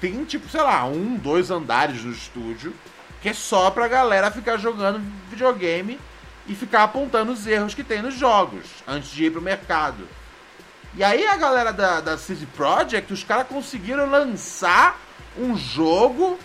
Tem 0.00 0.24
tipo, 0.24 0.48
sei 0.48 0.62
lá, 0.62 0.84
um, 0.84 1.16
dois 1.16 1.50
andares 1.50 2.02
no 2.04 2.12
estúdio. 2.12 2.74
Que 3.20 3.30
é 3.30 3.34
só 3.34 3.70
pra 3.70 3.88
galera 3.88 4.30
ficar 4.30 4.58
jogando 4.58 5.02
videogame 5.28 5.98
e 6.46 6.54
ficar 6.54 6.84
apontando 6.84 7.32
os 7.32 7.46
erros 7.46 7.74
que 7.74 7.82
tem 7.82 8.00
nos 8.00 8.14
jogos 8.14 8.64
antes 8.86 9.10
de 9.10 9.24
ir 9.24 9.32
pro 9.32 9.42
mercado. 9.42 10.06
E 10.94 11.04
aí 11.04 11.26
a 11.26 11.36
galera 11.36 11.72
da, 11.72 12.00
da 12.00 12.16
CD 12.16 12.46
Projekt, 12.56 13.12
os 13.12 13.24
caras 13.24 13.48
conseguiram 13.48 14.08
lançar 14.08 14.98
um 15.36 15.56
jogo 15.56 16.38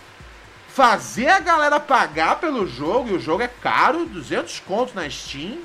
fazer 0.74 1.28
a 1.28 1.38
galera 1.38 1.78
pagar 1.78 2.40
pelo 2.40 2.66
jogo, 2.66 3.10
e 3.10 3.12
o 3.14 3.20
jogo 3.20 3.44
é 3.44 3.48
caro, 3.48 4.06
200 4.06 4.58
contos 4.60 4.92
na 4.92 5.08
Steam, 5.08 5.60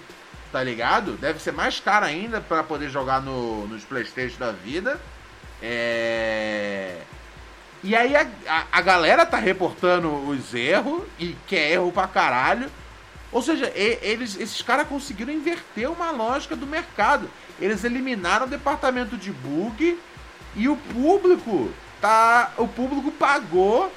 tá 0.51 0.63
ligado? 0.63 1.13
Deve 1.13 1.39
ser 1.39 1.51
mais 1.51 1.79
caro 1.79 2.05
ainda 2.05 2.39
para 2.39 2.61
poder 2.61 2.89
jogar 2.89 3.19
no, 3.19 3.67
nos 3.67 3.83
Playstation 3.83 4.37
da 4.37 4.51
vida. 4.51 4.99
É... 5.63 7.01
E 7.83 7.95
aí 7.95 8.15
a, 8.15 8.27
a, 8.47 8.65
a, 8.71 8.81
galera 8.81 9.25
tá 9.25 9.37
reportando 9.37 10.09
os 10.27 10.53
erros, 10.53 11.03
e 11.17 11.35
que 11.47 11.55
é 11.55 11.73
erro 11.73 11.91
pra 11.91 12.07
caralho. 12.07 12.69
Ou 13.31 13.41
seja, 13.41 13.71
eles, 13.75 14.35
esses 14.39 14.61
caras 14.61 14.87
conseguiram 14.87 15.31
inverter 15.31 15.89
uma 15.89 16.11
lógica 16.11 16.55
do 16.55 16.65
mercado. 16.65 17.29
Eles 17.59 17.83
eliminaram 17.83 18.45
o 18.45 18.49
departamento 18.49 19.15
de 19.15 19.31
bug 19.31 19.97
e 20.55 20.67
o 20.67 20.75
público 20.75 21.69
tá. 22.01 22.51
O 22.57 22.67
público 22.67 23.11
pagou 23.11 23.91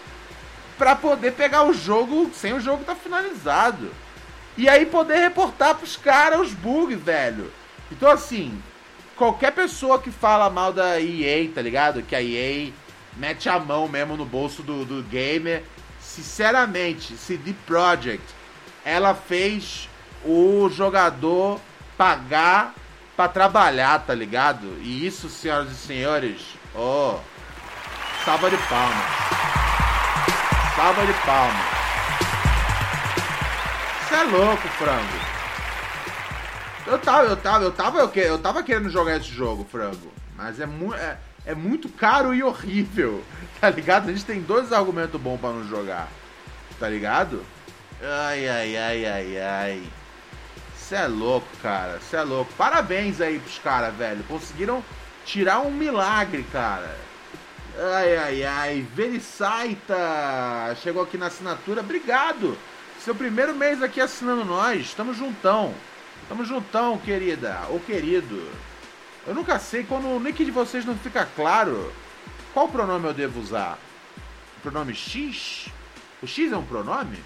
para 0.77 0.95
poder 0.95 1.33
pegar 1.33 1.65
o 1.65 1.73
jogo 1.73 2.31
sem 2.35 2.53
o 2.53 2.61
jogo 2.61 2.85
tá 2.85 2.95
finalizado. 2.95 3.91
E 4.57 4.69
aí 4.69 4.85
poder 4.85 5.17
reportar 5.17 5.77
pros 5.77 5.97
caras 5.97 6.41
os 6.41 6.53
bugs, 6.53 7.01
velho. 7.01 7.51
Então 7.91 8.11
assim, 8.11 8.62
qualquer 9.17 9.53
pessoa 9.53 9.99
que 9.99 10.11
fala 10.11 10.51
mal 10.51 10.73
da 10.73 11.01
EA, 11.01 11.49
tá 11.55 11.62
ligado? 11.62 12.03
Que 12.03 12.15
a 12.15 12.23
EA 12.23 12.71
mete 13.16 13.49
a 13.49 13.59
mão 13.59 13.88
mesmo 13.88 14.16
no 14.16 14.25
bolso 14.25 14.62
do, 14.62 14.85
do 14.85 15.02
gamer. 15.02 15.64
Sinceramente, 16.00 17.16
CD 17.16 17.54
Projekt, 17.66 18.26
ela 18.85 19.14
fez 19.14 19.88
o 20.25 20.69
jogador 20.69 21.61
pagar 21.97 22.75
para 23.16 23.28
trabalhar, 23.28 24.00
tá 24.00 24.14
ligado? 24.14 24.78
E 24.81 25.07
isso, 25.07 25.28
senhoras 25.28 25.71
e 25.71 25.75
senhores, 25.75 26.42
oh, 26.75 27.19
salva 28.25 28.50
de 28.50 28.57
palmas. 28.57 29.04
Salva 30.75 31.07
de 31.07 31.12
palmas. 31.25 31.83
Você 34.09 34.14
é 34.14 34.23
louco, 34.25 34.69
frango. 34.69 35.33
Eu 36.87 36.99
tava, 36.99 37.25
eu 37.25 37.37
tava, 37.37 37.64
eu 37.64 37.73
tava, 37.73 37.99
eu, 37.99 38.12
eu 38.14 38.38
tava 38.38 38.62
querendo 38.62 38.90
jogar 38.90 39.16
esse 39.16 39.28
jogo, 39.28 39.66
frango. 39.71 40.12
Mas 40.37 40.59
é, 40.59 40.66
mu 40.66 40.92
é, 40.95 41.16
é 41.45 41.55
muito 41.55 41.89
caro 41.89 42.35
e 42.35 42.43
horrível. 42.43 43.23
Tá 43.63 43.71
ligado? 43.71 44.09
A 44.09 44.13
gente 44.13 44.25
tem 44.25 44.41
dois 44.41 44.73
argumentos 44.73 45.21
bons 45.21 45.39
para 45.39 45.51
não 45.51 45.65
jogar. 45.69 46.09
Tá 46.81 46.89
ligado? 46.89 47.45
Ai, 48.03 48.49
ai, 48.49 48.77
ai, 48.77 49.07
ai, 49.07 49.39
ai. 49.39 49.83
Você 50.77 50.97
é 50.97 51.07
louco, 51.07 51.47
cara. 51.63 52.01
Você 52.01 52.17
é 52.17 52.23
louco. 52.23 52.53
Parabéns 52.55 53.21
aí 53.21 53.39
pros 53.39 53.61
caras, 53.61 53.95
velho. 53.95 54.25
Conseguiram 54.25 54.83
tirar 55.25 55.61
um 55.61 55.71
milagre, 55.71 56.45
cara. 56.51 56.93
Ai, 57.79 58.17
ai, 58.17 58.45
ai. 58.45 58.87
Verisaita 58.97 59.95
chegou 60.83 61.05
aqui 61.05 61.17
na 61.17 61.27
assinatura. 61.27 61.83
Obrigado. 61.83 62.59
Seu 62.99 63.15
primeiro 63.15 63.55
mês 63.55 63.81
aqui 63.81 64.01
assinando 64.01 64.45
nós. 64.45 64.93
Tamo 64.93 65.15
juntão. 65.15 65.73
Tamo 66.29 66.45
juntão, 66.45 66.99
querida. 66.99 67.61
Ou 67.69 67.79
querido. 67.79 68.51
Eu 69.26 69.35
nunca 69.35 69.59
sei 69.59 69.85
quando 69.85 70.09
o 70.09 70.19
nick 70.19 70.45
de 70.45 70.50
vocês 70.50 70.85
não 70.85 70.97
fica 70.97 71.25
claro. 71.25 71.93
Qual 72.52 72.69
pronome 72.69 73.07
eu 73.07 73.14
devo 73.14 73.41
usar? 73.41 73.79
O 74.59 74.61
pronome 74.62 74.95
X? 74.95 75.69
O 76.21 76.26
X 76.26 76.52
é 76.52 76.57
um 76.57 76.64
pronome? 76.64 77.19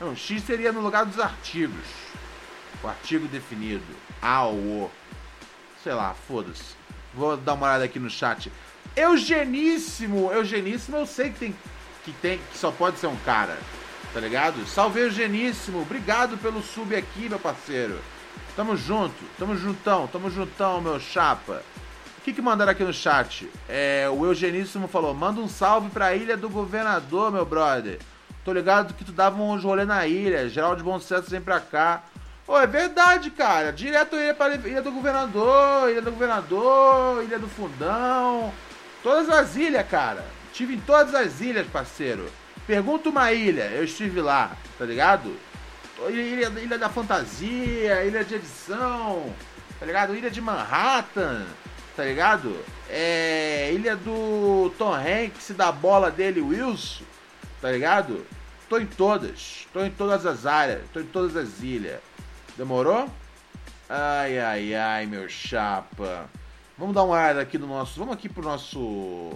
Não, 0.00 0.10
o 0.12 0.16
X 0.16 0.42
seria 0.42 0.72
no 0.72 0.80
lugar 0.80 1.06
dos 1.06 1.20
artigos. 1.20 1.86
O 2.82 2.88
artigo 2.88 3.28
definido. 3.28 3.84
A 4.20 4.44
ou 4.44 4.54
o. 4.54 4.90
Sei 5.82 5.92
lá, 5.92 6.14
foda-se. 6.26 6.74
Vou 7.14 7.36
dar 7.36 7.54
uma 7.54 7.66
olhada 7.66 7.84
aqui 7.84 8.00
no 8.00 8.10
chat. 8.10 8.50
Eugeníssimo! 8.96 10.32
Eugeníssimo 10.32 10.96
eu 10.96 11.06
sei 11.06 11.30
que 11.30 11.38
tem. 11.38 11.54
Que 12.04 12.12
tem. 12.14 12.38
Que 12.50 12.58
só 12.58 12.72
pode 12.72 12.98
ser 12.98 13.06
um 13.06 13.16
cara. 13.18 13.56
Tá 14.12 14.20
ligado? 14.20 14.66
Salve 14.66 15.00
Eugeníssimo! 15.00 15.82
Obrigado 15.82 16.36
pelo 16.38 16.62
sub 16.62 16.94
aqui, 16.96 17.28
meu 17.28 17.38
parceiro. 17.38 17.98
Tamo 18.56 18.76
junto, 18.76 19.24
tamo 19.36 19.56
juntão, 19.56 20.06
tamo 20.06 20.30
juntão, 20.30 20.80
meu 20.80 21.00
chapa. 21.00 21.62
O 22.18 22.20
que, 22.24 22.32
que 22.32 22.40
mandaram 22.40 22.70
aqui 22.70 22.84
no 22.84 22.92
chat? 22.92 23.50
É, 23.68 24.08
o 24.08 24.24
Eugeníssimo 24.24 24.86
falou: 24.86 25.12
manda 25.12 25.40
um 25.40 25.48
salve 25.48 25.90
pra 25.90 26.14
ilha 26.14 26.36
do 26.36 26.48
governador, 26.48 27.32
meu 27.32 27.44
brother. 27.44 27.98
Tô 28.44 28.52
ligado 28.52 28.94
que 28.94 29.04
tu 29.04 29.10
dava 29.10 29.42
uns 29.42 29.64
rolê 29.64 29.84
na 29.84 30.06
ilha. 30.06 30.48
Geral 30.48 30.76
de 30.76 30.82
Bom 30.82 31.00
Sucesso 31.00 31.30
vem 31.30 31.40
pra 31.40 31.58
cá. 31.58 32.02
Ô, 32.46 32.58
é 32.58 32.66
verdade, 32.66 33.30
cara. 33.30 33.72
Direto 33.72 34.16
ia 34.16 34.34
pra 34.34 34.54
Ilha 34.54 34.82
do 34.82 34.92
Governador, 34.92 35.90
Ilha 35.90 36.02
do 36.02 36.10
Governador, 36.10 37.24
Ilha 37.24 37.38
do 37.38 37.48
Fundão. 37.48 38.52
Todas 39.02 39.30
as 39.30 39.56
ilhas, 39.56 39.86
cara. 39.88 40.24
Tive 40.52 40.74
em 40.74 40.80
todas 40.80 41.14
as 41.14 41.40
ilhas, 41.40 41.66
parceiro. 41.66 42.30
Pergunta 42.66 43.08
uma 43.08 43.32
ilha, 43.32 43.64
eu 43.72 43.84
estive 43.84 44.20
lá, 44.20 44.52
tá 44.78 44.84
ligado? 44.84 45.34
Ilha, 46.08 46.48
ilha 46.60 46.78
da 46.78 46.88
Fantasia, 46.88 48.04
Ilha 48.04 48.24
de 48.24 48.34
Edição, 48.34 49.32
tá 49.78 49.86
ligado? 49.86 50.14
Ilha 50.14 50.30
de 50.30 50.40
Manhattan, 50.40 51.46
tá 51.96 52.04
ligado? 52.04 52.56
É. 52.90 53.70
Ilha 53.72 53.96
do 53.96 54.72
Tom 54.76 54.92
Hanks, 54.92 55.50
da 55.56 55.70
bola 55.70 56.10
dele, 56.10 56.40
Wilson, 56.40 57.04
tá 57.60 57.70
ligado? 57.70 58.26
Tô 58.68 58.78
em 58.78 58.86
todas, 58.86 59.66
tô 59.72 59.84
em 59.84 59.90
todas 59.90 60.26
as 60.26 60.46
áreas, 60.46 60.82
tô 60.92 61.00
em 61.00 61.06
todas 61.06 61.36
as 61.36 61.62
ilhas. 61.62 62.00
Demorou? 62.56 63.08
Ai, 63.88 64.38
ai, 64.38 64.74
ai, 64.74 65.06
meu 65.06 65.28
chapa. 65.28 66.28
Vamos 66.76 66.94
dar 66.94 67.04
uma 67.04 67.14
olhada 67.14 67.40
aqui 67.40 67.56
no 67.56 67.66
nosso. 67.66 67.98
Vamos 67.98 68.14
aqui 68.14 68.28
pro 68.28 68.42
nosso. 68.42 69.30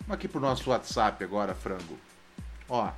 Vamos 0.00 0.14
aqui 0.14 0.28
pro 0.28 0.40
nosso 0.40 0.70
WhatsApp 0.70 1.22
agora, 1.24 1.54
frango. 1.54 1.98
Ó. 2.68 2.90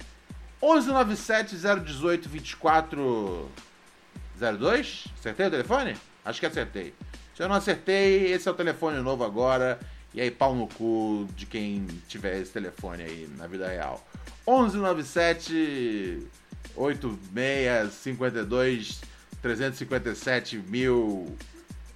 1197 0.63 1.57
018 1.57 2.29
2402. 2.29 5.05
Acertei 5.19 5.47
o 5.47 5.51
telefone? 5.51 5.97
Acho 6.25 6.41
que 6.41 6.47
acertei. 6.47 6.95
Se 7.35 7.43
eu 7.43 7.49
não 7.49 7.57
acertei, 7.57 8.33
esse 8.33 8.49
é 8.49 8.51
o 8.51 8.55
telefone 8.55 8.99
novo 9.01 9.25
agora. 9.25 9.79
E 10.15 10.21
aí, 10.21 10.31
pau 10.31 10.55
no 10.55 10.67
cu 10.67 11.29
de 11.37 11.45
quem 11.45 11.87
tiver 12.09 12.41
esse 12.41 12.53
telefone 12.53 13.03
aí 13.03 13.29
na 13.37 13.47
vida 13.47 13.69
real. 13.69 14.03
1197 14.49 16.27
86 16.75 17.93
52 17.93 19.03
357 19.43 20.57
mil 20.59 21.37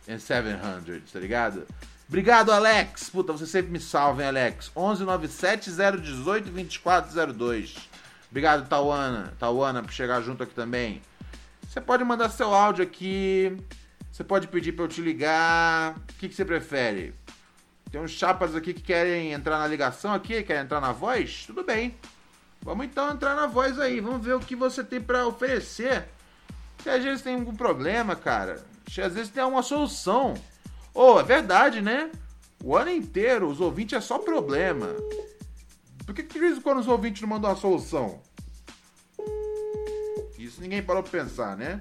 and 0.08 0.18
700, 0.18 1.10
tá 1.10 1.18
ligado? 1.18 1.66
Obrigado, 2.08 2.52
Alex. 2.52 3.08
Puta, 3.08 3.32
você 3.32 3.46
sempre 3.46 3.70
me 3.70 3.80
salva, 3.80 4.22
hein, 4.22 4.28
Alex. 4.28 4.70
1197 4.76 5.70
018 5.70 6.50
2402. 6.50 7.89
Obrigado, 8.30 8.68
Tauana. 8.68 9.34
Tauana, 9.38 9.82
por 9.82 9.92
chegar 9.92 10.20
junto 10.22 10.42
aqui 10.42 10.54
também. 10.54 11.02
Você 11.68 11.80
pode 11.80 12.04
mandar 12.04 12.28
seu 12.30 12.54
áudio 12.54 12.82
aqui. 12.84 13.56
Você 14.10 14.24
pode 14.24 14.48
pedir 14.48 14.72
pra 14.72 14.84
eu 14.84 14.88
te 14.88 15.00
ligar. 15.00 15.96
O 15.96 16.14
que, 16.18 16.28
que 16.28 16.34
você 16.34 16.44
prefere? 16.44 17.14
Tem 17.90 18.00
uns 18.00 18.12
chapas 18.12 18.54
aqui 18.54 18.72
que 18.72 18.82
querem 18.82 19.32
entrar 19.32 19.58
na 19.58 19.66
ligação 19.66 20.12
aqui, 20.12 20.42
querem 20.42 20.62
entrar 20.62 20.80
na 20.80 20.92
voz? 20.92 21.44
Tudo 21.46 21.64
bem. 21.64 21.96
Vamos 22.62 22.86
então 22.86 23.10
entrar 23.10 23.34
na 23.34 23.46
voz 23.46 23.78
aí. 23.80 24.00
Vamos 24.00 24.24
ver 24.24 24.34
o 24.34 24.40
que 24.40 24.54
você 24.54 24.84
tem 24.84 25.00
para 25.00 25.26
oferecer. 25.26 26.06
Se 26.82 26.88
às 26.88 27.02
vezes 27.02 27.22
tem 27.22 27.34
algum 27.34 27.54
problema, 27.54 28.14
cara. 28.14 28.64
Se 28.88 29.02
às 29.02 29.14
vezes 29.14 29.30
tem 29.30 29.42
alguma 29.42 29.62
solução. 29.62 30.34
Ô, 30.94 31.14
oh, 31.14 31.20
é 31.20 31.22
verdade, 31.22 31.80
né? 31.80 32.10
O 32.62 32.76
ano 32.76 32.90
inteiro 32.90 33.48
os 33.48 33.60
ouvintes 33.60 33.96
é 33.96 34.00
só 34.00 34.18
problema. 34.18 34.88
Por 36.10 36.14
que, 36.16 36.24
que 36.24 36.34
de 36.34 36.40
vez 36.40 36.58
em 36.58 36.60
quando 36.60 36.80
os 36.80 36.88
ouvintes 36.88 37.22
não 37.22 37.28
mandam 37.28 37.48
uma 37.48 37.56
solução? 37.56 38.20
Isso 40.36 40.60
ninguém 40.60 40.82
parou 40.82 41.04
pra 41.04 41.22
pensar, 41.22 41.56
né? 41.56 41.80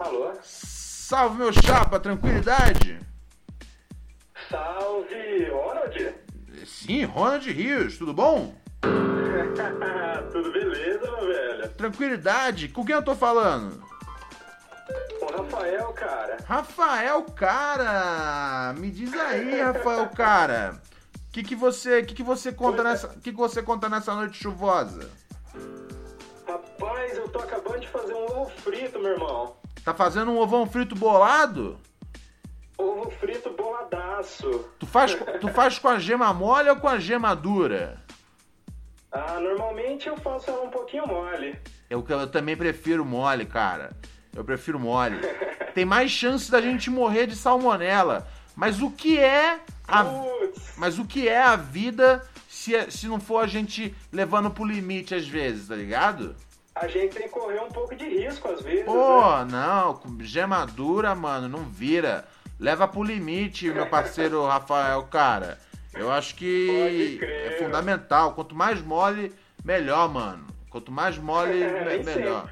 Alô? 0.00 0.32
Salve, 0.42 1.38
meu 1.38 1.52
chapa, 1.52 2.00
tranquilidade? 2.00 2.98
Salve, 4.50 5.48
Ronald? 5.48 6.14
Sim, 6.66 7.04
Ronald 7.04 7.48
Rios, 7.52 7.98
tudo 7.98 8.12
bom? 8.12 8.60
Tudo 10.32 10.52
beleza, 10.52 11.10
meu 11.10 11.26
velho? 11.26 11.68
Tranquilidade, 11.70 12.68
com 12.68 12.84
quem 12.84 12.94
eu 12.94 13.02
tô 13.02 13.14
falando? 13.14 13.82
O 15.20 15.26
Rafael, 15.36 15.92
cara. 15.92 16.36
Rafael, 16.44 17.22
cara! 17.22 18.74
Me 18.76 18.90
diz 18.90 19.12
aí, 19.14 19.60
Rafael, 19.60 20.08
cara. 20.08 20.80
O 21.28 21.32
que, 21.32 21.42
que 21.42 21.54
você, 21.54 22.02
que 22.02 22.14
que 22.14 22.22
você 22.22 22.52
conta 22.52 22.82
nessa, 22.82 23.08
que, 23.08 23.30
que 23.30 23.36
você 23.36 23.62
conta 23.62 23.88
nessa 23.88 24.14
noite 24.14 24.36
chuvosa? 24.36 25.08
Rapaz, 26.46 27.16
eu 27.16 27.28
tô 27.28 27.38
acabando 27.38 27.80
de 27.80 27.88
fazer 27.88 28.12
um 28.12 28.24
ovo 28.24 28.50
frito, 28.50 28.98
meu 28.98 29.12
irmão. 29.12 29.56
Tá 29.84 29.94
fazendo 29.94 30.30
um 30.30 30.38
ovão 30.38 30.66
frito 30.66 30.94
bolado? 30.94 31.78
Ovo 32.76 33.10
frito 33.10 33.50
boladaço. 33.50 34.66
Tu 34.78 34.86
faz, 34.86 35.16
tu 35.40 35.48
faz 35.48 35.78
com 35.78 35.88
a 35.88 35.98
gema 35.98 36.32
mole 36.34 36.68
ou 36.68 36.76
com 36.76 36.88
a 36.88 36.98
gema 36.98 37.34
dura? 37.34 38.02
Ah, 39.12 39.38
normalmente 39.38 40.08
eu 40.08 40.16
faço 40.16 40.50
ela 40.50 40.62
um 40.62 40.70
pouquinho 40.70 41.06
mole. 41.06 41.58
Eu, 41.90 42.04
eu 42.08 42.26
também 42.26 42.56
prefiro 42.56 43.04
mole, 43.04 43.44
cara. 43.44 43.92
Eu 44.34 44.44
prefiro 44.44 44.78
mole. 44.78 45.20
Tem 45.74 45.84
mais 45.84 46.10
chance 46.10 46.50
da 46.50 46.60
gente 46.60 46.90
morrer 46.90 47.26
de 47.26 47.36
salmonela. 47.36 48.26
Mas 48.56 48.80
o 48.80 48.90
que 48.90 49.18
é 49.18 49.60
a, 49.86 50.04
Putz, 50.04 50.74
mas 50.76 50.98
o 50.98 51.04
que 51.04 51.28
é 51.28 51.42
a 51.42 51.56
vida 51.56 52.22
se, 52.48 52.90
se 52.90 53.06
não 53.06 53.18
for 53.18 53.42
a 53.42 53.46
gente 53.46 53.94
levando 54.12 54.50
pro 54.50 54.64
limite 54.64 55.14
às 55.14 55.26
vezes, 55.26 55.68
tá 55.68 55.74
ligado? 55.74 56.36
a 56.74 56.88
gente 56.88 57.14
tem 57.14 57.22
que 57.24 57.28
correr 57.28 57.60
um 57.60 57.68
pouco 57.68 57.94
de 57.94 58.04
risco 58.04 58.48
às 58.48 58.62
vezes, 58.62 58.80
né? 58.80 58.84
Pô, 58.86 59.44
não, 59.44 59.94
com 59.94 60.18
gema 60.20 60.64
dura, 60.66 61.14
mano, 61.14 61.48
não 61.48 61.64
vira. 61.64 62.24
Leva 62.58 62.88
pro 62.88 63.02
limite, 63.02 63.70
meu 63.70 63.86
parceiro 63.86 64.46
Rafael, 64.46 65.02
cara. 65.04 65.58
Eu 65.94 66.10
acho 66.10 66.34
que 66.34 67.18
é 67.22 67.56
fundamental. 67.58 68.32
Quanto 68.34 68.54
mais 68.54 68.80
mole, 68.80 69.32
melhor, 69.64 70.08
mano. 70.08 70.46
Quanto 70.70 70.90
mais 70.90 71.18
mole, 71.18 71.52
me- 71.64 72.02
melhor. 72.02 72.50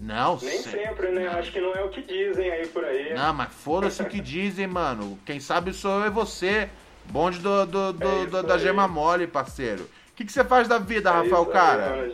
Não, 0.00 0.36
Nem 0.42 0.58
se- 0.58 0.70
sempre, 0.70 1.10
né? 1.12 1.28
Acho 1.28 1.52
que 1.52 1.60
não 1.60 1.72
é 1.74 1.82
o 1.84 1.88
que 1.88 2.02
dizem 2.02 2.50
aí 2.50 2.66
por 2.66 2.84
aí. 2.84 3.14
Não, 3.14 3.32
mas 3.32 3.52
foda-se 3.52 4.02
o 4.02 4.06
que 4.06 4.20
dizem, 4.20 4.66
mano. 4.66 5.16
Quem 5.24 5.38
sabe 5.38 5.72
sou 5.72 6.00
eu 6.00 6.06
e 6.06 6.10
você. 6.10 6.68
Bonde 7.04 7.38
do, 7.38 7.64
do, 7.66 7.92
do- 7.92 8.08
É 8.22 8.26
do- 8.26 8.42
da 8.42 8.54
aí. 8.54 8.60
gema 8.60 8.88
mole, 8.88 9.26
parceiro. 9.28 9.84
O 9.84 10.14
que, 10.16 10.24
que 10.24 10.32
você 10.32 10.42
faz 10.44 10.66
da 10.66 10.78
vida, 10.78 11.10
É 11.10 11.12
Rafael, 11.12 11.42
isso 11.42 11.46
aí, 11.46 11.52
cara? 11.52 12.12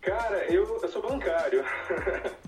Cara, 0.00 0.44
eu, 0.52 0.80
eu 0.82 0.88
sou 0.88 1.02
bancário. 1.02 1.62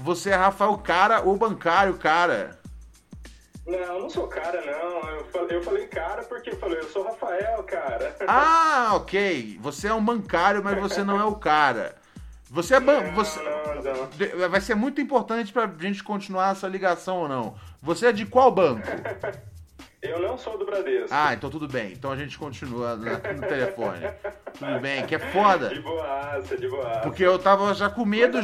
Você 0.00 0.30
é 0.30 0.34
Rafael 0.34 0.76
Cara 0.78 1.22
ou 1.22 1.36
bancário, 1.36 1.94
cara? 1.94 2.58
Não, 3.66 3.78
eu 3.78 4.00
não 4.00 4.10
sou 4.10 4.26
cara, 4.26 4.60
não. 4.64 5.10
Eu 5.10 5.24
falei, 5.26 5.56
eu 5.56 5.62
falei 5.62 5.86
cara 5.86 6.22
porque 6.24 6.50
eu 6.50 6.56
falei, 6.56 6.78
eu 6.78 6.88
sou 6.88 7.04
Rafael, 7.04 7.62
cara. 7.64 8.16
Ah, 8.26 8.92
ok. 8.94 9.58
Você 9.60 9.88
é 9.88 9.94
um 9.94 10.04
bancário, 10.04 10.62
mas 10.62 10.78
você 10.78 11.04
não 11.04 11.18
é 11.18 11.24
o 11.24 11.36
cara. 11.36 11.94
Você 12.50 12.74
é 12.74 12.80
ban... 12.80 13.02
Não, 13.02 13.12
você... 13.12 13.40
não, 13.40 14.08
não. 14.38 14.48
Vai 14.50 14.60
ser 14.60 14.74
muito 14.74 15.00
importante 15.00 15.52
pra 15.52 15.70
gente 15.78 16.02
continuar 16.02 16.52
essa 16.52 16.66
ligação 16.66 17.18
ou 17.18 17.28
não. 17.28 17.54
Você 17.80 18.06
é 18.06 18.12
de 18.12 18.26
qual 18.26 18.50
banco? 18.50 18.86
Eu 20.02 20.18
não 20.20 20.38
sou 20.38 20.56
do 20.56 20.64
Bradesco. 20.64 21.08
Ah, 21.10 21.34
então 21.34 21.50
tudo 21.50 21.68
bem. 21.68 21.92
Então 21.92 22.10
a 22.10 22.16
gente 22.16 22.38
continua 22.38 22.96
na- 22.96 23.18
no 23.34 23.40
telefone. 23.46 24.00
Tudo 24.58 24.80
bem, 24.80 25.04
que 25.06 25.14
é 25.14 25.18
foda. 25.18 25.68
De 25.68 25.80
boaça, 25.80 26.56
de 26.56 26.68
boaça. 26.68 27.00
Porque 27.00 27.22
eu 27.22 27.38
tava 27.38 27.74
já 27.74 27.90
com 27.90 28.06
medo. 28.06 28.38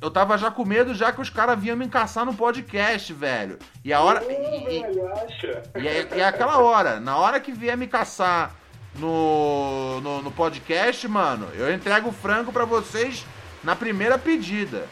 Eu 0.00 0.10
tava 0.10 0.38
já 0.38 0.50
com 0.52 0.64
medo 0.64 0.94
já 0.94 1.10
que 1.12 1.20
os 1.20 1.28
caras 1.28 1.58
vinham 1.58 1.76
me 1.76 1.84
encaçar 1.84 2.24
no 2.24 2.32
podcast, 2.34 3.12
velho. 3.12 3.58
E 3.84 3.92
a 3.92 4.00
hora. 4.00 4.22
Ô, 4.24 4.30
e- 4.30 4.78
e-? 4.78 5.82
E 5.82 5.88
é, 5.88 6.08
e 6.16 6.20
é 6.20 6.24
aquela 6.24 6.58
hora, 6.58 7.00
na 7.00 7.16
hora 7.18 7.40
que 7.40 7.50
vier 7.52 7.76
me 7.76 7.88
caçar 7.88 8.54
no, 8.94 10.00
no, 10.00 10.22
no 10.22 10.30
podcast, 10.30 11.06
mano, 11.08 11.48
eu 11.56 11.72
entrego 11.72 12.08
o 12.10 12.12
frango 12.12 12.52
pra 12.52 12.64
vocês 12.64 13.24
na 13.64 13.74
primeira 13.74 14.16
pedida. 14.16 14.84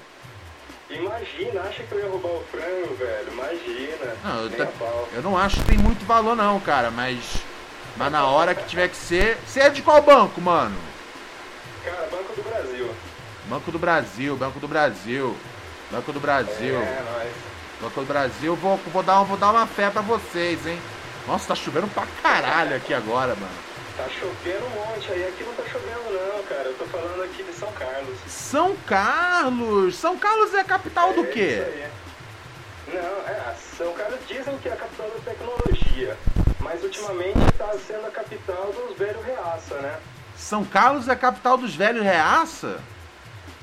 Imagina, 0.90 1.60
acha 1.62 1.82
que 1.82 1.92
eu 1.92 1.98
ia 1.98 2.08
roubar 2.08 2.30
o 2.30 2.44
frango, 2.50 2.94
velho? 2.94 3.32
Imagina. 3.32 4.16
Não, 4.24 4.44
eu, 4.44 4.66
pau. 4.78 5.08
eu 5.12 5.22
não 5.22 5.36
acho 5.36 5.60
que 5.60 5.66
tem 5.66 5.78
muito 5.78 6.04
valor 6.06 6.34
não, 6.34 6.58
cara, 6.60 6.90
mas. 6.90 7.18
Mas 7.96 8.12
na 8.12 8.24
hora 8.26 8.54
que 8.54 8.66
tiver 8.66 8.88
que 8.88 8.96
ser. 8.96 9.36
Você 9.46 9.60
é 9.60 9.68
de 9.68 9.82
qual 9.82 10.00
banco, 10.00 10.40
mano? 10.40 10.76
Cara, 11.84 12.08
Banco 12.10 12.32
do 12.34 12.42
Brasil. 12.42 12.90
Banco 13.44 13.70
do 13.70 13.78
Brasil, 13.78 14.36
Banco 14.36 14.60
do 14.60 14.68
Brasil. 14.68 15.36
Banco 15.90 16.12
do 16.12 16.20
Brasil. 16.20 16.80
É, 16.80 17.02
nóis. 17.02 17.32
Banco 17.80 18.00
do 18.00 18.06
Brasil, 18.06 18.56
vou, 18.56 18.76
vou, 18.92 19.02
dar, 19.02 19.22
vou 19.22 19.36
dar 19.36 19.50
uma 19.50 19.66
fé 19.66 19.88
pra 19.90 20.02
vocês, 20.02 20.66
hein? 20.66 20.80
Nossa, 21.26 21.48
tá 21.48 21.54
chovendo 21.54 21.86
pra 21.88 22.06
caralho 22.22 22.74
aqui 22.74 22.92
agora, 22.92 23.34
mano. 23.34 23.52
Tá 23.98 24.08
chovendo 24.10 24.64
um 24.64 24.70
monte 24.70 25.10
aí. 25.12 25.26
Aqui 25.26 25.42
não 25.44 25.52
tá 25.54 25.64
chovendo 25.64 26.10
não, 26.10 26.42
cara. 26.44 26.62
Eu 26.68 26.74
tô 26.74 26.84
falando 26.86 27.22
aqui 27.24 27.42
de 27.42 27.52
São 27.52 27.70
Carlos. 27.72 28.18
São 28.28 28.76
Carlos! 28.86 29.96
São 29.96 30.16
Carlos 30.16 30.54
é 30.54 30.60
a 30.60 30.64
capital 30.64 31.12
do 31.12 31.24
É 31.24 31.26
quê? 31.26 31.40
isso 31.40 31.62
aí. 31.64 32.94
Não, 32.94 33.28
é, 33.28 33.54
São 33.76 33.92
Carlos 33.94 34.20
dizem 34.28 34.56
que 34.58 34.68
é 34.68 34.72
a 34.72 34.76
capital 34.76 35.10
da 35.10 35.30
tecnologia. 35.32 36.16
Mas 36.60 36.82
ultimamente 36.82 37.38
tá 37.58 37.72
sendo 37.86 38.06
a 38.06 38.10
capital 38.10 38.72
dos 38.72 38.96
velhos 38.96 39.24
reaça, 39.24 39.74
né? 39.80 39.96
São 40.36 40.64
Carlos 40.64 41.08
é 41.08 41.12
a 41.12 41.16
capital 41.16 41.58
dos 41.58 41.74
velhos 41.74 42.02
reaça? 42.04 42.78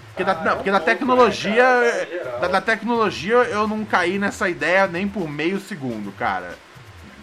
Porque, 0.10 0.24
da, 0.26 0.34
Ah, 0.34 0.44
não, 0.44 0.52
é 0.52 0.56
porque 0.56 0.72
da 0.72 0.80
né, 0.80 0.86
tecnologia. 0.86 1.64
cara? 1.64 1.92
Tá 1.92 2.06
geral. 2.06 2.40
da, 2.42 2.48
da 2.50 2.62
tecnologia 2.62 3.36
eu 3.36 3.68
não 3.68 3.86
caí 3.86 4.20
nessa 4.20 4.50
ideia 4.50 4.86
nem 4.88 5.08
por 5.08 5.30
meio 5.30 5.60
segundo, 5.62 6.12
cara. 6.12 6.56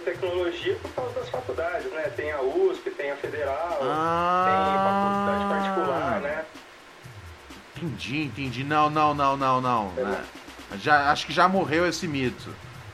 tecnologia 0.05 0.77
por 0.83 0.91
causa 0.93 1.19
das 1.21 1.29
faculdades, 1.29 1.91
né? 1.93 2.03
Tem 2.17 2.31
a 2.33 2.41
USP, 2.41 2.91
tem 2.91 3.11
a 3.11 3.17
Federal, 3.17 3.79
Ah. 3.83 5.27
tem 5.27 5.39
faculdade 5.45 5.65
particular, 5.75 6.21
né? 6.21 6.45
Entendi, 7.77 8.23
entendi. 8.25 8.65
Não, 8.65 8.89
não, 8.89 9.13
não, 9.15 9.37
não, 9.37 9.61
não. 9.61 9.93
É. 9.97 10.03
né? 10.03 10.25
Já, 10.77 11.11
acho 11.11 11.27
que 11.27 11.33
já 11.33 11.49
morreu 11.49 11.87
esse 11.89 12.07
mito. 12.09 12.51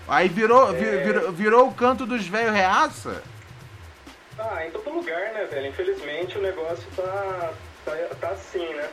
Aí 0.09 0.29
virou, 0.29 0.73
vi- 0.73 0.85
É. 0.89 1.05
virou, 1.05 1.33
virou 1.33 1.69
o 1.69 1.75
canto 1.75 2.05
dos 2.07 2.27
velhos 2.27 2.53
reaça? 2.55 3.23
Ah, 4.39 4.67
em 4.67 4.71
todo 4.71 4.91
lugar, 4.91 5.33
né, 5.33 5.45
velho? 5.51 5.67
Infelizmente 5.69 6.39
o 6.39 6.43
negócio 6.43 6.85
tá, 6.97 7.53
tá, 7.85 7.93
tá 8.21 8.29
assim, 8.31 8.67
né? 8.75 8.89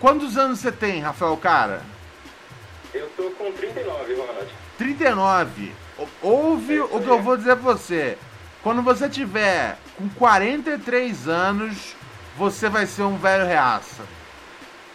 Quantos 0.00 0.36
anos 0.36 0.58
você 0.58 0.70
tem, 0.72 1.00
Rafael 1.00 1.36
Cara? 1.36 1.82
Eu 2.92 3.08
tô 3.16 3.30
com 3.30 3.50
39, 3.52 4.14
Ronald. 4.14 4.48
39. 4.76 5.72
Ouve 6.22 6.80
o 6.80 7.00
que 7.00 7.08
eu 7.08 7.22
vou 7.22 7.36
dizer 7.36 7.56
pra 7.56 7.72
você. 7.72 8.18
Quando 8.62 8.82
você 8.82 9.08
tiver 9.08 9.76
com 9.96 10.08
43 10.10 11.28
anos, 11.28 11.94
você 12.36 12.68
vai 12.68 12.86
ser 12.86 13.02
um 13.02 13.16
velho 13.16 13.46
reaça. 13.46 14.02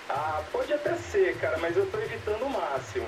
Ah, 0.09 0.41
pode 0.51 0.71
até 0.73 0.93
ser, 0.95 1.37
cara, 1.37 1.57
mas 1.59 1.75
eu 1.75 1.85
tô 1.87 1.97
evitando 1.97 2.43
o 2.43 2.49
máximo. 2.49 3.07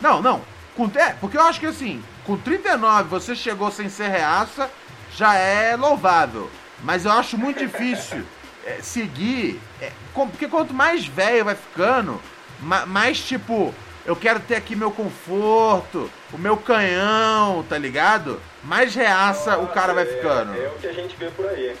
Não, 0.00 0.22
não. 0.22 0.42
Com, 0.76 0.90
é, 0.96 1.12
porque 1.20 1.36
eu 1.36 1.42
acho 1.42 1.60
que 1.60 1.66
assim, 1.66 2.02
com 2.24 2.36
39 2.36 3.08
você 3.08 3.34
chegou 3.34 3.70
sem 3.70 3.88
ser 3.88 4.08
reaça, 4.08 4.70
já 5.14 5.34
é 5.34 5.76
louvável. 5.76 6.50
Mas 6.82 7.04
eu 7.04 7.12
acho 7.12 7.38
muito 7.38 7.58
difícil 7.58 8.24
é, 8.66 8.78
seguir. 8.82 9.60
é, 9.80 9.90
com- 10.12 10.28
porque 10.28 10.48
quanto 10.48 10.74
mais 10.74 11.06
velho 11.06 11.44
vai 11.46 11.54
ficando, 11.54 12.20
ma- 12.60 12.86
mais 12.86 13.18
tipo, 13.20 13.74
eu 14.06 14.14
quero 14.14 14.40
ter 14.40 14.56
aqui 14.56 14.76
meu 14.76 14.90
conforto, 14.90 16.10
o 16.32 16.38
meu 16.38 16.56
canhão, 16.56 17.64
tá 17.68 17.78
ligado? 17.78 18.40
Mais 18.62 18.94
reaça 18.94 19.58
o 19.58 19.68
cara 19.68 19.94
vai 19.94 20.04
é- 20.04 20.06
ficando. 20.06 20.54
É, 20.54 20.68
o 20.68 20.78
que 20.78 20.86
a 20.86 20.92
gente 20.92 21.16
vê 21.16 21.30
por 21.30 21.46
aí. 21.46 21.74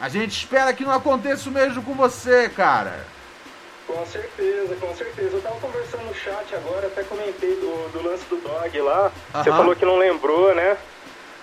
A 0.00 0.08
gente 0.08 0.32
espera 0.36 0.72
que 0.72 0.84
não 0.84 0.92
aconteça 0.92 1.48
o 1.48 1.52
mesmo 1.52 1.82
com 1.82 1.94
você, 1.94 2.48
cara. 2.48 3.04
Com 3.86 4.06
certeza, 4.06 4.74
com 4.76 4.94
certeza. 4.94 5.36
Eu 5.36 5.42
tava 5.42 5.58
conversando 5.60 6.04
no 6.04 6.14
chat 6.14 6.54
agora, 6.54 6.86
até 6.86 7.02
comentei 7.02 7.56
do, 7.56 7.92
do 7.92 8.02
lance 8.08 8.24
do 8.26 8.36
dog 8.36 8.80
lá. 8.80 9.10
Você 9.32 9.50
Aham. 9.50 9.58
falou 9.58 9.76
que 9.76 9.84
não 9.84 9.98
lembrou, 9.98 10.54
né? 10.54 10.76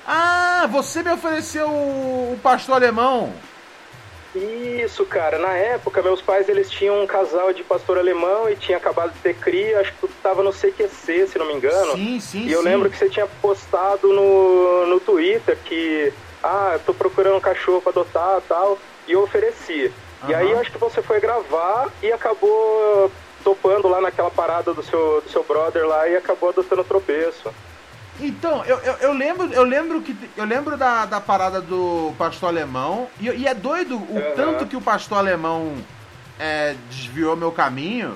Ah, 0.07 0.65
você 0.71 1.03
me 1.03 1.11
ofereceu 1.11 1.67
o 1.69 2.17
o 2.33 2.39
pastor 2.41 2.75
alemão. 2.75 3.33
Isso, 4.37 5.05
cara. 5.05 5.37
Na 5.37 5.53
época, 5.53 6.01
meus 6.01 6.21
pais 6.21 6.47
eles 6.47 6.69
tinham 6.69 7.01
um 7.01 7.07
casal 7.07 7.51
de 7.53 7.63
pastor 7.63 7.97
alemão 7.97 8.49
e 8.49 8.55
tinha 8.55 8.77
acabado 8.77 9.13
de 9.13 9.19
ter 9.19 9.33
cria. 9.35 9.79
Acho 9.79 9.93
que 9.93 9.99
tu 9.99 10.07
tava 10.21 10.43
no 10.43 10.51
CQC, 10.51 11.27
se 11.27 11.37
não 11.37 11.47
me 11.47 11.53
engano. 11.53 11.93
Sim, 11.93 12.19
sim, 12.19 12.47
E 12.47 12.51
eu 12.51 12.59
sim. 12.61 12.69
lembro 12.69 12.89
que 12.89 12.97
você 12.97 13.09
tinha 13.09 13.27
postado 13.27 14.07
no, 14.13 14.85
no 14.87 14.99
Twitter 14.99 15.57
que, 15.63 16.13
ah, 16.43 16.71
eu 16.73 16.79
tô 16.79 16.93
procurando 16.93 17.37
um 17.37 17.41
cachorro 17.41 17.81
pra 17.81 17.91
adotar 17.91 18.37
e 18.37 18.47
tal, 18.47 18.79
e 19.07 19.11
eu 19.13 19.23
ofereci. 19.23 19.91
E 20.27 20.33
Aham. 20.33 20.35
aí 20.35 20.53
acho 20.55 20.71
que 20.71 20.77
você 20.77 21.01
foi 21.01 21.19
gravar 21.19 21.91
e 22.01 22.11
acabou 22.11 23.11
topando 23.43 23.87
lá 23.87 24.01
naquela 24.01 24.31
parada 24.31 24.73
do 24.73 24.81
seu, 24.83 25.21
do 25.21 25.29
seu 25.29 25.43
brother 25.43 25.85
lá 25.87 26.07
e 26.09 26.15
acabou 26.15 26.49
adotando 26.49 26.81
o 26.81 26.85
tropeço. 26.85 27.53
Então, 28.19 28.65
eu, 28.65 28.77
eu, 28.79 28.93
eu 28.95 29.13
lembro, 29.13 29.51
eu 29.53 29.63
lembro 29.63 30.01
que 30.01 30.15
eu 30.35 30.45
lembro 30.45 30.75
da, 30.75 31.05
da 31.05 31.21
parada 31.21 31.61
do 31.61 32.13
pastor 32.17 32.49
alemão 32.49 33.07
e, 33.19 33.29
e 33.29 33.47
é 33.47 33.53
doido 33.53 33.97
o 33.97 34.17
Aham. 34.17 34.33
tanto 34.35 34.65
que 34.65 34.75
o 34.75 34.81
pastor 34.81 35.19
alemão 35.19 35.75
é, 36.39 36.75
desviou 36.89 37.35
meu 37.35 37.51
caminho, 37.51 38.15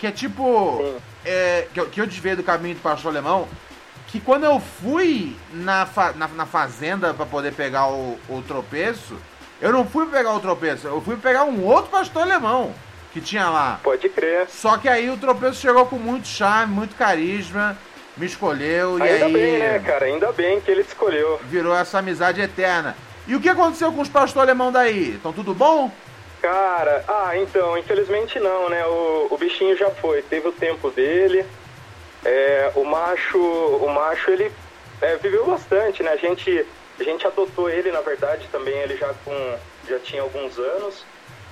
que 0.00 0.06
é 0.06 0.10
tipo 0.10 0.82
é, 1.24 1.68
que, 1.72 1.78
eu, 1.80 1.86
que 1.86 2.00
eu 2.00 2.06
desviei 2.06 2.34
do 2.34 2.42
caminho 2.42 2.74
do 2.74 2.80
pastor 2.80 3.10
alemão, 3.12 3.46
que 4.08 4.18
quando 4.18 4.44
eu 4.44 4.58
fui 4.60 5.36
na, 5.52 5.86
fa- 5.86 6.12
na, 6.14 6.26
na 6.28 6.46
fazenda 6.46 7.14
pra 7.14 7.24
poder 7.26 7.52
pegar 7.52 7.86
o, 7.88 8.18
o 8.28 8.42
tropeço, 8.42 9.16
eu 9.60 9.72
não 9.72 9.86
fui 9.86 10.06
pegar 10.06 10.32
o 10.34 10.40
tropeço, 10.40 10.88
eu 10.88 11.00
fui 11.00 11.16
pegar 11.16 11.44
um 11.44 11.64
outro 11.64 11.90
pastor 11.90 12.22
alemão 12.22 12.74
que 13.12 13.20
tinha 13.20 13.48
lá. 13.48 13.78
Pode 13.82 14.08
crer. 14.08 14.48
Só 14.50 14.76
que 14.76 14.88
aí 14.88 15.08
o 15.08 15.16
tropeço 15.16 15.60
chegou 15.60 15.86
com 15.86 15.96
muito 15.96 16.26
charme, 16.28 16.74
muito 16.74 16.94
carisma, 16.96 17.76
me 18.16 18.26
escolheu 18.26 18.98
e 18.98 19.02
Ainda 19.02 19.26
aí 19.26 19.32
bem, 19.32 19.58
né, 19.58 19.78
cara? 19.78 20.06
Ainda 20.06 20.32
bem 20.32 20.60
que 20.60 20.70
ele 20.70 20.82
te 20.82 20.88
escolheu. 20.88 21.40
virou 21.44 21.76
essa 21.76 21.98
amizade 21.98 22.40
eterna. 22.40 22.96
E 23.26 23.34
o 23.34 23.40
que 23.40 23.48
aconteceu 23.48 23.92
com 23.92 24.00
os 24.00 24.08
pastores 24.08 24.42
alemão 24.42 24.70
daí? 24.70 25.16
Estão 25.16 25.32
tudo 25.32 25.52
bom? 25.52 25.90
Cara, 26.40 27.04
ah, 27.08 27.36
então, 27.36 27.76
infelizmente 27.76 28.38
não, 28.38 28.68
né? 28.68 28.86
O, 28.86 29.28
o 29.30 29.38
bichinho 29.38 29.76
já 29.76 29.90
foi, 29.90 30.22
teve 30.22 30.48
o 30.48 30.52
tempo 30.52 30.90
dele. 30.90 31.44
É, 32.24 32.70
o 32.74 32.84
macho, 32.84 33.38
o 33.38 33.88
macho, 33.92 34.30
ele 34.30 34.50
é, 35.00 35.16
viveu 35.16 35.44
bastante, 35.44 36.02
né? 36.02 36.10
A 36.10 36.16
gente, 36.16 36.64
a 36.98 37.02
gente 37.02 37.26
adotou 37.26 37.68
ele, 37.68 37.90
na 37.90 38.00
verdade, 38.00 38.48
também 38.50 38.76
ele 38.78 38.96
já 38.96 39.12
com, 39.24 39.58
já 39.88 39.98
tinha 39.98 40.22
alguns 40.22 40.58
anos 40.58 41.04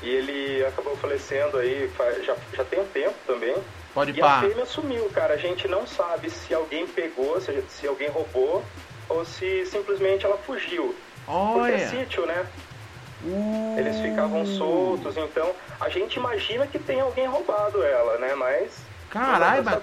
e 0.02 0.08
ele 0.08 0.64
acabou 0.66 0.96
falecendo 0.96 1.58
aí, 1.58 1.90
já, 2.24 2.36
já 2.52 2.64
tem 2.64 2.80
um 2.80 2.86
tempo 2.86 3.14
também. 3.26 3.56
Pode 3.94 4.12
E 4.12 4.20
a 4.20 4.24
pá. 4.24 4.40
fêmea 4.40 4.66
sumiu, 4.66 5.08
cara. 5.10 5.34
A 5.34 5.36
gente 5.38 5.68
não 5.68 5.86
sabe 5.86 6.28
se 6.28 6.52
alguém 6.52 6.86
pegou, 6.86 7.40
se, 7.40 7.62
se 7.68 7.86
alguém 7.86 8.08
roubou 8.08 8.62
ou 9.08 9.24
se 9.24 9.64
simplesmente 9.66 10.24
ela 10.26 10.36
fugiu. 10.38 10.94
Porque 11.24 11.70
é 11.70 11.74
Olha. 11.76 11.88
sítio, 11.88 12.26
né? 12.26 12.44
Uh. 13.22 13.76
Eles 13.78 13.98
ficavam 14.00 14.44
soltos, 14.44 15.16
então 15.16 15.50
a 15.80 15.88
gente 15.88 16.16
imagina 16.16 16.66
que 16.66 16.78
tem 16.78 17.00
alguém 17.00 17.26
roubado 17.26 17.82
ela, 17.82 18.18
né? 18.18 18.34
Mas. 18.34 18.76
Caralho, 19.08 19.64
mas- 19.64 19.82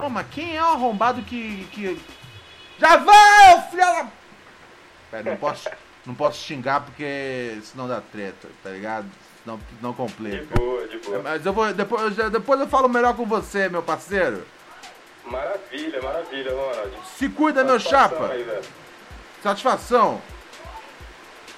Pô, 0.01 0.09
mas 0.09 0.25
quem 0.31 0.57
é 0.57 0.63
o 0.63 0.67
arrombado 0.67 1.21
que. 1.21 1.65
que... 1.71 1.99
Já 2.79 2.97
vai, 2.97 3.69
filha 3.69 3.85
da. 3.85 4.07
Pera, 5.11 5.29
não 5.31 5.37
posso, 5.37 5.69
não 6.05 6.15
posso 6.15 6.39
xingar 6.43 6.81
porque 6.81 7.59
senão 7.63 7.87
dá 7.87 8.01
treta, 8.01 8.47
tá 8.63 8.71
ligado? 8.71 9.05
Senão 9.43 9.59
não 9.81 9.91
De 9.91 9.97
complica. 9.97 10.55
boa, 10.55 10.87
de 10.87 10.97
boa. 10.97 11.21
Mas 11.21 11.45
eu 11.45 11.53
vou. 11.53 11.71
Depois, 11.73 12.17
eu- 12.17 12.29
depois 12.31 12.59
eu 12.59 12.67
falo 12.67 12.89
melhor 12.89 13.15
com 13.15 13.25
você, 13.25 13.69
meu 13.69 13.83
parceiro. 13.83 14.45
Maravilha, 15.25 16.01
maravilha, 16.01 16.51
Ronald. 16.51 16.93
Se 17.17 17.29
cuida, 17.29 17.63
meu 17.63 17.79
chapa. 17.79 18.27
aí. 18.31 18.61
Satisfação. 19.43 20.19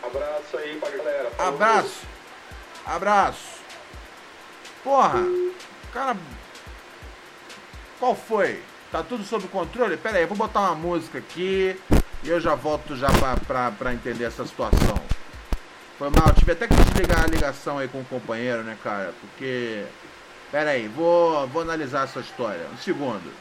Abraço 0.05 0.57
aí 0.57 0.77
pra 0.79 0.89
galera. 0.89 1.31
Falou. 1.31 1.53
Abraço. 1.53 2.01
Abraço. 2.85 3.61
Porra, 4.83 5.19
cara. 5.93 6.17
Qual 8.03 8.15
foi? 8.15 8.61
Tá 8.91 9.01
tudo 9.01 9.23
sob 9.23 9.47
controle? 9.47 9.95
Pera 9.95 10.17
aí, 10.17 10.25
vou 10.25 10.35
botar 10.35 10.59
uma 10.59 10.75
música 10.75 11.19
aqui 11.19 11.79
e 12.21 12.29
eu 12.29 12.37
já 12.37 12.53
volto 12.53 12.97
já 12.97 13.09
pra, 13.09 13.37
pra, 13.37 13.71
pra 13.71 13.93
entender 13.93 14.25
essa 14.25 14.45
situação. 14.45 15.01
Foi 15.97 16.09
mal, 16.09 16.33
tive 16.33 16.51
até 16.51 16.67
que 16.67 16.75
desligar 16.75 17.23
a 17.23 17.27
ligação 17.27 17.77
aí 17.77 17.87
com 17.87 18.01
o 18.01 18.05
companheiro, 18.05 18.61
né, 18.61 18.77
cara? 18.83 19.13
Porque. 19.21 19.85
Pera 20.51 20.71
aí, 20.71 20.89
vou, 20.89 21.47
vou 21.47 21.61
analisar 21.61 22.03
essa 22.03 22.19
história. 22.19 22.67
Um 22.73 22.77
segundo. 22.77 23.31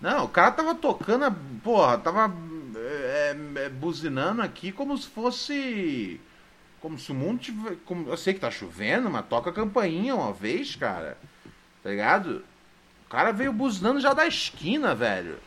Não, 0.00 0.24
o 0.24 0.28
cara 0.28 0.52
tava 0.52 0.74
tocando, 0.74 1.34
porra, 1.64 1.98
tava 1.98 2.32
é, 2.76 3.36
é, 3.56 3.68
buzinando 3.68 4.40
aqui 4.40 4.70
como 4.70 4.96
se 4.96 5.08
fosse. 5.08 6.20
Como 6.80 6.98
se 6.98 7.10
o 7.10 7.14
mundo 7.14 7.40
tivesse. 7.40 7.76
Como, 7.84 8.08
eu 8.08 8.16
sei 8.16 8.34
que 8.34 8.40
tá 8.40 8.50
chovendo, 8.50 9.10
mas 9.10 9.26
toca 9.26 9.50
a 9.50 9.52
campainha 9.52 10.14
uma 10.14 10.32
vez, 10.32 10.76
cara. 10.76 11.18
Tá 11.82 11.90
ligado? 11.90 12.44
O 13.06 13.08
cara 13.08 13.32
veio 13.32 13.52
buzinando 13.52 14.00
já 14.00 14.12
da 14.14 14.26
esquina, 14.26 14.94
velho. 14.94 15.38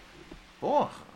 Porra. 0.60 1.08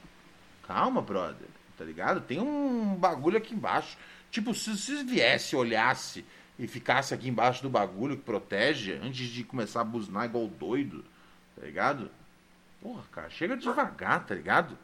Calma, 0.66 1.02
brother. 1.02 1.48
Tá 1.78 1.84
ligado? 1.84 2.22
Tem 2.22 2.39
um 2.39 2.96
bagulho 2.96 3.38
aqui 3.38 3.54
embaixo. 3.54 3.98
Tipo, 4.32 4.54
se 4.54 4.78
se 4.78 5.04
viesse, 5.04 5.56
olhasse 5.56 6.24
e 6.58 6.68
ficasse 6.68 7.13
aqui 7.13 7.30
embaixo 7.30 7.63
do 7.63 7.70
bagulho 7.70 8.18
que 8.18 8.24
protege 8.24 8.94
antes 9.02 9.28
de 9.28 9.44
começar 9.44 9.82
a 9.82 9.86
buzinar 9.86 10.26
igual 10.26 10.48
doido, 10.48 11.04
tá 11.56 11.66
ligado? 11.66 12.12
Porra, 12.82 13.04
cara, 13.12 13.30
chega 13.30 13.58
devagar, 13.58 14.26
tá 14.26 14.36
ligado? 14.36 14.78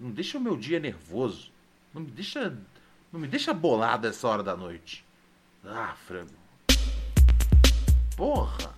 Não 0.00 0.10
deixa 0.10 0.38
o 0.38 0.40
meu 0.40 0.56
dia 0.56 0.80
nervoso. 0.80 1.50
Não 1.92 2.02
me 2.02 2.10
deixa. 2.10 2.56
Não 3.12 3.20
me 3.20 3.28
deixa 3.28 3.54
bolado 3.54 4.06
essa 4.06 4.26
hora 4.26 4.42
da 4.42 4.56
noite. 4.56 5.04
Ah, 5.64 5.94
frango. 6.06 6.32
Porra. 8.16 8.74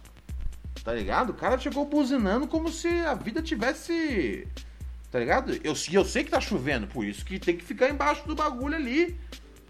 Tá 0.84 0.92
ligado? 0.92 1.30
O 1.30 1.34
cara 1.34 1.58
chegou 1.58 1.84
buzinando 1.84 2.46
como 2.46 2.70
se 2.70 2.88
a 2.88 3.14
vida 3.14 3.42
tivesse. 3.42 4.46
Tá 5.10 5.18
ligado? 5.18 5.54
Eu, 5.64 5.74
eu 5.92 6.04
sei 6.04 6.24
que 6.24 6.30
tá 6.30 6.40
chovendo, 6.40 6.86
por 6.86 7.04
isso 7.04 7.24
que 7.24 7.38
tem 7.38 7.56
que 7.56 7.64
ficar 7.64 7.88
embaixo 7.88 8.26
do 8.26 8.34
bagulho 8.34 8.74
ali. 8.74 9.18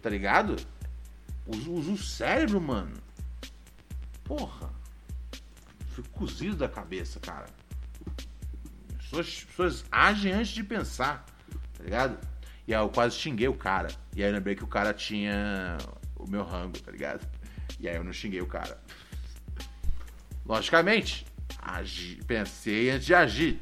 Tá 0.03 0.11
ligado? 0.11 0.57
Usa, 1.48 1.70
usa 1.70 1.92
o 1.92 1.98
cérebro, 1.98 2.61
mano. 2.61 2.94
Porra. 4.22 4.70
Fico 5.88 6.08
cozido 6.11 6.54
da 6.54 6.68
cabeça, 6.68 7.18
cara. 7.18 7.46
As 8.98 9.04
pessoas, 9.04 9.26
as 9.26 9.44
pessoas 9.44 9.84
agem 9.90 10.32
antes 10.32 10.52
de 10.52 10.62
pensar, 10.62 11.24
tá 11.76 11.82
ligado? 11.82 12.18
E 12.66 12.74
aí 12.74 12.80
eu 12.80 12.88
quase 12.90 13.16
xinguei 13.16 13.48
o 13.48 13.54
cara. 13.54 13.88
E 14.14 14.22
aí 14.22 14.28
eu 14.28 14.34
lembrei 14.34 14.54
que 14.54 14.62
o 14.62 14.66
cara 14.66 14.92
tinha 14.92 15.78
o 16.14 16.28
meu 16.28 16.44
rango, 16.44 16.78
tá 16.78 16.92
ligado? 16.92 17.26
E 17.80 17.88
aí 17.88 17.96
eu 17.96 18.04
não 18.04 18.12
xinguei 18.12 18.42
o 18.42 18.46
cara. 18.46 18.78
Logicamente, 20.44 21.26
agi, 21.62 22.20
pensei 22.26 22.90
antes 22.90 23.06
de 23.06 23.14
agir. 23.14 23.61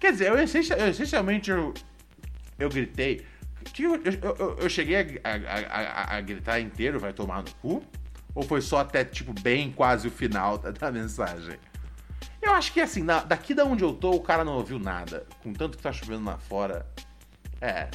Quer 0.00 0.12
dizer, 0.12 0.30
eu, 0.30 0.38
essencialmente 0.38 1.50
eu, 1.50 1.72
eu 2.58 2.68
gritei. 2.68 3.24
Eu, 3.78 3.94
eu, 3.96 4.56
eu- 4.60 4.68
cheguei 4.68 4.96
a, 5.22 5.30
a- 5.30 6.14
a- 6.14 6.16
a 6.16 6.20
gritar 6.20 6.60
inteiro, 6.60 6.98
vai 6.98 7.12
tomar 7.12 7.42
no 7.42 7.50
cu? 7.56 7.82
Ou 8.34 8.42
foi 8.42 8.60
só 8.60 8.78
até, 8.78 9.04
tipo, 9.04 9.32
bem 9.40 9.70
quase 9.72 10.08
o 10.08 10.10
final 10.10 10.58
da, 10.58 10.70
da 10.70 10.90
mensagem? 10.92 11.58
Eu 12.40 12.52
acho 12.52 12.72
que 12.72 12.80
assim, 12.80 13.02
na- 13.02 13.22
daqui 13.22 13.54
da 13.54 13.64
onde 13.64 13.82
eu 13.84 13.92
tô, 13.92 14.12
o 14.12 14.20
cara 14.20 14.44
não 14.44 14.54
ouviu 14.54 14.78
nada. 14.78 15.26
Com 15.42 15.52
tanto 15.52 15.76
que 15.76 15.82
tá 15.82 15.92
chovendo 15.92 16.24
lá 16.24 16.38
fora. 16.38 16.86
É. 17.60 17.88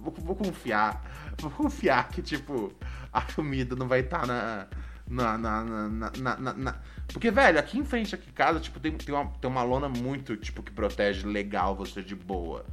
Vou, 0.00 0.12
vou 0.18 0.36
confiar. 0.36 1.02
Vou 1.38 1.50
confiar 1.50 2.08
que, 2.08 2.20
tipo, 2.22 2.72
a 3.12 3.22
comida 3.22 3.74
não 3.76 3.88
vai 3.88 4.00
estar. 4.00 4.26
Na, 4.26 4.66
na, 5.08 5.38
na, 5.38 5.64
na, 5.64 6.10
na- 6.18 6.36
na- 6.36 6.52
na- 6.54 6.76
Porque, 7.08 7.30
velho, 7.30 7.58
aqui 7.58 7.78
em 7.78 7.84
frente 7.84 8.14
aqui 8.14 8.28
em 8.28 8.32
casa, 8.32 8.58
tipo, 8.60 8.80
tem, 8.80 8.92
tem, 8.92 9.14
uma, 9.14 9.26
tem 9.40 9.50
uma 9.50 9.62
lona 9.62 9.88
muito, 9.88 10.36
tipo, 10.36 10.62
que 10.62 10.72
protege 10.72 11.26
legal 11.26 11.74
você 11.76 12.02
de 12.02 12.14
boa. 12.16 12.64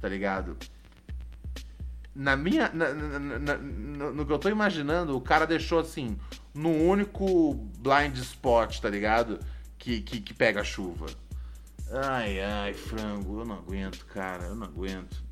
Tá 0.00 0.08
ligado? 0.08 0.56
Na 2.14 2.36
minha. 2.36 2.70
na- 2.72 2.92
na- 2.92 3.38
na- 3.38 3.56
no, 3.58 4.26
que 4.26 4.32
eu 4.32 4.38
tô 4.38 4.48
imaginando, 4.48 5.16
o 5.16 5.20
cara 5.20 5.46
deixou 5.46 5.78
assim, 5.78 6.18
no 6.54 6.70
único 6.70 7.54
blind 7.78 8.16
spot, 8.18 8.80
tá 8.80 8.88
ligado? 8.88 9.38
Que, 9.78 10.00
que, 10.00 10.20
que 10.20 10.34
pega 10.34 10.62
chuva. 10.64 11.06
Ai, 11.92 12.40
ai, 12.40 12.74
frango, 12.74 13.40
eu 13.40 13.44
não 13.44 13.56
aguento, 13.56 14.04
cara, 14.06 14.44
eu 14.44 14.54
não 14.54 14.66
aguento. 14.66 15.22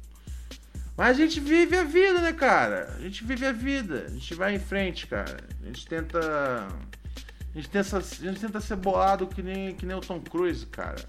Mas 0.96 1.10
a 1.10 1.20
gente 1.20 1.38
vive 1.38 1.76
a 1.76 1.84
vida, 1.84 2.20
né, 2.20 2.32
cara? 2.32 2.94
A 2.96 3.00
gente 3.00 3.22
vive 3.24 3.46
a 3.46 3.52
vida, 3.52 4.06
a 4.06 4.10
gente 4.10 4.34
vai 4.34 4.54
em 4.54 4.58
frente, 4.58 5.06
cara. 5.06 5.36
A 5.62 5.66
gente 5.66 5.86
tenta. 5.86 6.18
A 6.18 7.54
gente 7.54 7.70
tenta, 7.70 7.98
a 7.98 8.00
gente 8.00 8.40
tenta 8.40 8.60
ser 8.60 8.76
bolado 8.76 9.26
que 9.26 9.42
nem, 9.42 9.74
que 9.74 9.86
nem 9.86 9.96
o 9.96 10.00
Tom 10.00 10.20
Cruise, 10.20 10.66
cara. 10.66 11.04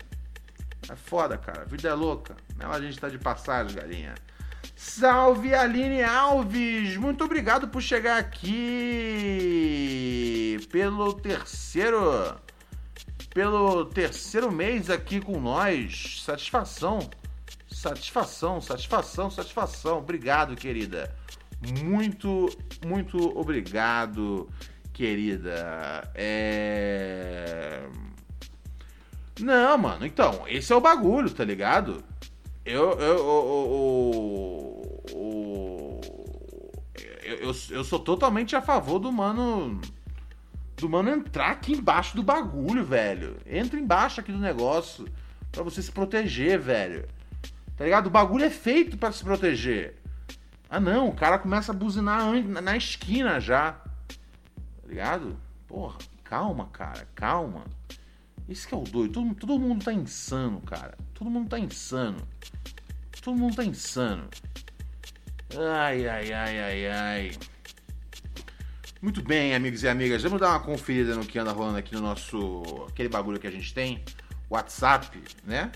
É 0.87 0.95
foda, 0.95 1.37
cara. 1.37 1.61
A 1.63 1.65
vida 1.65 1.89
é 1.89 1.93
louca. 1.93 2.35
Nela 2.55 2.75
a 2.75 2.81
gente 2.81 2.99
tá 2.99 3.09
de 3.09 3.17
passagem, 3.17 3.75
galinha. 3.75 4.13
Salve 4.81 5.53
Aline 5.53 6.01
Alves! 6.01 6.95
Muito 6.95 7.25
obrigado 7.25 7.67
por 7.67 7.81
chegar 7.81 8.17
aqui 8.17 8.57
pelo 10.71 11.13
terceiro 11.15 12.37
pelo 13.33 13.83
terceiro 13.87 14.49
mês 14.49 14.89
aqui 14.89 15.19
com 15.19 15.37
nós. 15.37 16.21
Satisfação. 16.23 17.09
Satisfação, 17.69 18.61
satisfação, 18.61 19.29
satisfação. 19.29 19.97
Obrigado, 19.97 20.55
querida. 20.55 21.13
Muito, 21.83 22.47
muito 22.85 23.37
obrigado, 23.37 24.49
querida. 24.93 26.09
É. 26.15 27.83
Não, 29.41 29.77
mano, 29.77 30.05
então, 30.05 30.45
esse 30.47 30.71
é 30.71 30.75
o 30.75 30.79
bagulho, 30.79 31.29
tá 31.29 31.43
ligado? 31.43 32.01
Eu. 32.65 32.91
Eu. 32.99 33.59
Eu, 37.23 37.35
eu, 37.37 37.55
eu, 37.69 37.83
sou 37.83 37.99
totalmente 37.99 38.55
a 38.55 38.61
favor 38.61 38.99
do 38.99 39.11
mano. 39.11 39.79
Do 40.77 40.89
mano 40.89 41.09
entrar 41.09 41.51
aqui 41.51 41.73
embaixo 41.73 42.15
do 42.15 42.23
bagulho, 42.23 42.83
velho. 42.83 43.37
Entra 43.45 43.79
embaixo 43.79 44.19
aqui 44.19 44.31
do 44.31 44.39
negócio. 44.39 45.07
Pra 45.51 45.63
você 45.63 45.81
se 45.81 45.91
proteger, 45.91 46.59
velho. 46.59 47.07
Tá 47.77 47.83
ligado? 47.83 48.07
O 48.07 48.11
bagulho 48.11 48.45
é 48.45 48.49
feito 48.49 48.97
pra 48.97 49.11
se 49.11 49.23
proteger. 49.23 49.95
Ah 50.69 50.79
não, 50.79 51.09
o 51.09 51.15
cara 51.15 51.39
começa 51.39 51.71
a 51.71 51.75
buzinar 51.75 52.31
na 52.61 52.77
esquina 52.77 53.39
já. 53.39 53.73
Tá 53.73 54.87
ligado? 54.87 55.37
Porra, 55.67 55.97
calma, 56.23 56.69
cara, 56.71 57.07
calma. 57.15 57.63
Esse 58.49 58.67
que 58.67 58.73
é 58.73 58.77
o 58.77 58.81
doido. 58.81 59.13
Todo, 59.13 59.35
todo 59.35 59.59
mundo 59.59 59.85
tá 59.85 59.93
insano, 59.93 60.59
cara. 60.61 60.97
Todo 61.13 61.29
mundo 61.29 61.49
tá 61.49 61.59
insano. 61.59 62.27
Todo 63.21 63.37
mundo 63.37 63.55
tá 63.55 63.63
insano. 63.63 64.27
Ai, 65.55 66.07
ai, 66.07 66.33
ai, 66.33 66.59
ai, 66.59 66.87
ai. 66.87 67.31
Muito 69.01 69.21
bem, 69.21 69.53
amigos 69.53 69.83
e 69.83 69.87
amigas. 69.87 70.23
Vamos 70.23 70.39
dar 70.39 70.49
uma 70.49 70.59
conferida 70.61 71.15
no 71.15 71.25
que 71.25 71.37
anda 71.37 71.51
rolando 71.51 71.77
aqui 71.77 71.93
no 71.93 72.01
nosso. 72.01 72.63
aquele 72.89 73.07
bagulho 73.07 73.39
que 73.39 73.47
a 73.47 73.51
gente 73.51 73.71
tem. 73.71 74.03
WhatsApp, 74.49 75.21
né? 75.45 75.71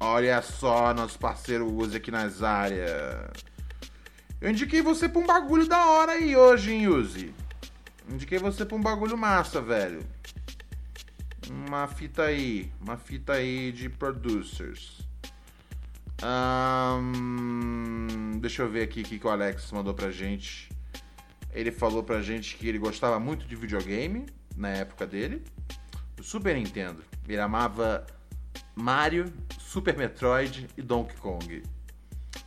Olha 0.00 0.42
só, 0.42 0.92
nosso 0.92 1.16
parceiro 1.16 1.72
Uzi 1.72 1.96
aqui 1.96 2.10
nas 2.10 2.42
áreas. 2.42 3.30
Eu 4.40 4.50
indiquei 4.50 4.82
você 4.82 5.08
pra 5.08 5.20
um 5.20 5.26
bagulho 5.26 5.68
da 5.68 5.86
hora 5.86 6.12
aí 6.12 6.36
hoje, 6.36 6.72
hein, 6.72 6.88
Uzi? 6.88 7.32
Indiquei 8.10 8.38
você 8.38 8.64
pra 8.64 8.76
um 8.76 8.80
bagulho 8.80 9.16
massa, 9.16 9.60
velho. 9.60 10.00
Uma 11.50 11.86
fita 11.86 12.24
aí. 12.24 12.72
Uma 12.80 12.96
fita 12.96 13.34
aí 13.34 13.70
de 13.72 13.88
producers. 13.88 15.06
Ahn, 16.22 18.06
deixa 18.40 18.62
eu 18.62 18.70
ver 18.70 18.82
aqui 18.82 19.02
o 19.02 19.04
que, 19.04 19.18
que 19.18 19.26
o 19.26 19.30
Alex 19.30 19.70
mandou 19.70 19.94
pra 19.94 20.10
gente. 20.10 20.68
Ele 21.52 21.70
falou 21.70 22.02
pra 22.02 22.20
gente 22.20 22.56
que 22.56 22.68
ele 22.68 22.78
gostava 22.78 23.20
muito 23.20 23.46
de 23.46 23.54
videogame 23.54 24.26
na 24.56 24.68
época 24.68 25.06
dele. 25.06 25.44
Do 26.16 26.24
Super 26.24 26.56
Nintendo. 26.56 27.04
Ele 27.26 27.40
amava 27.40 28.06
Mario, 28.74 29.32
Super 29.58 29.96
Metroid 29.96 30.68
e 30.76 30.82
Donkey 30.82 31.16
Kong. 31.16 31.62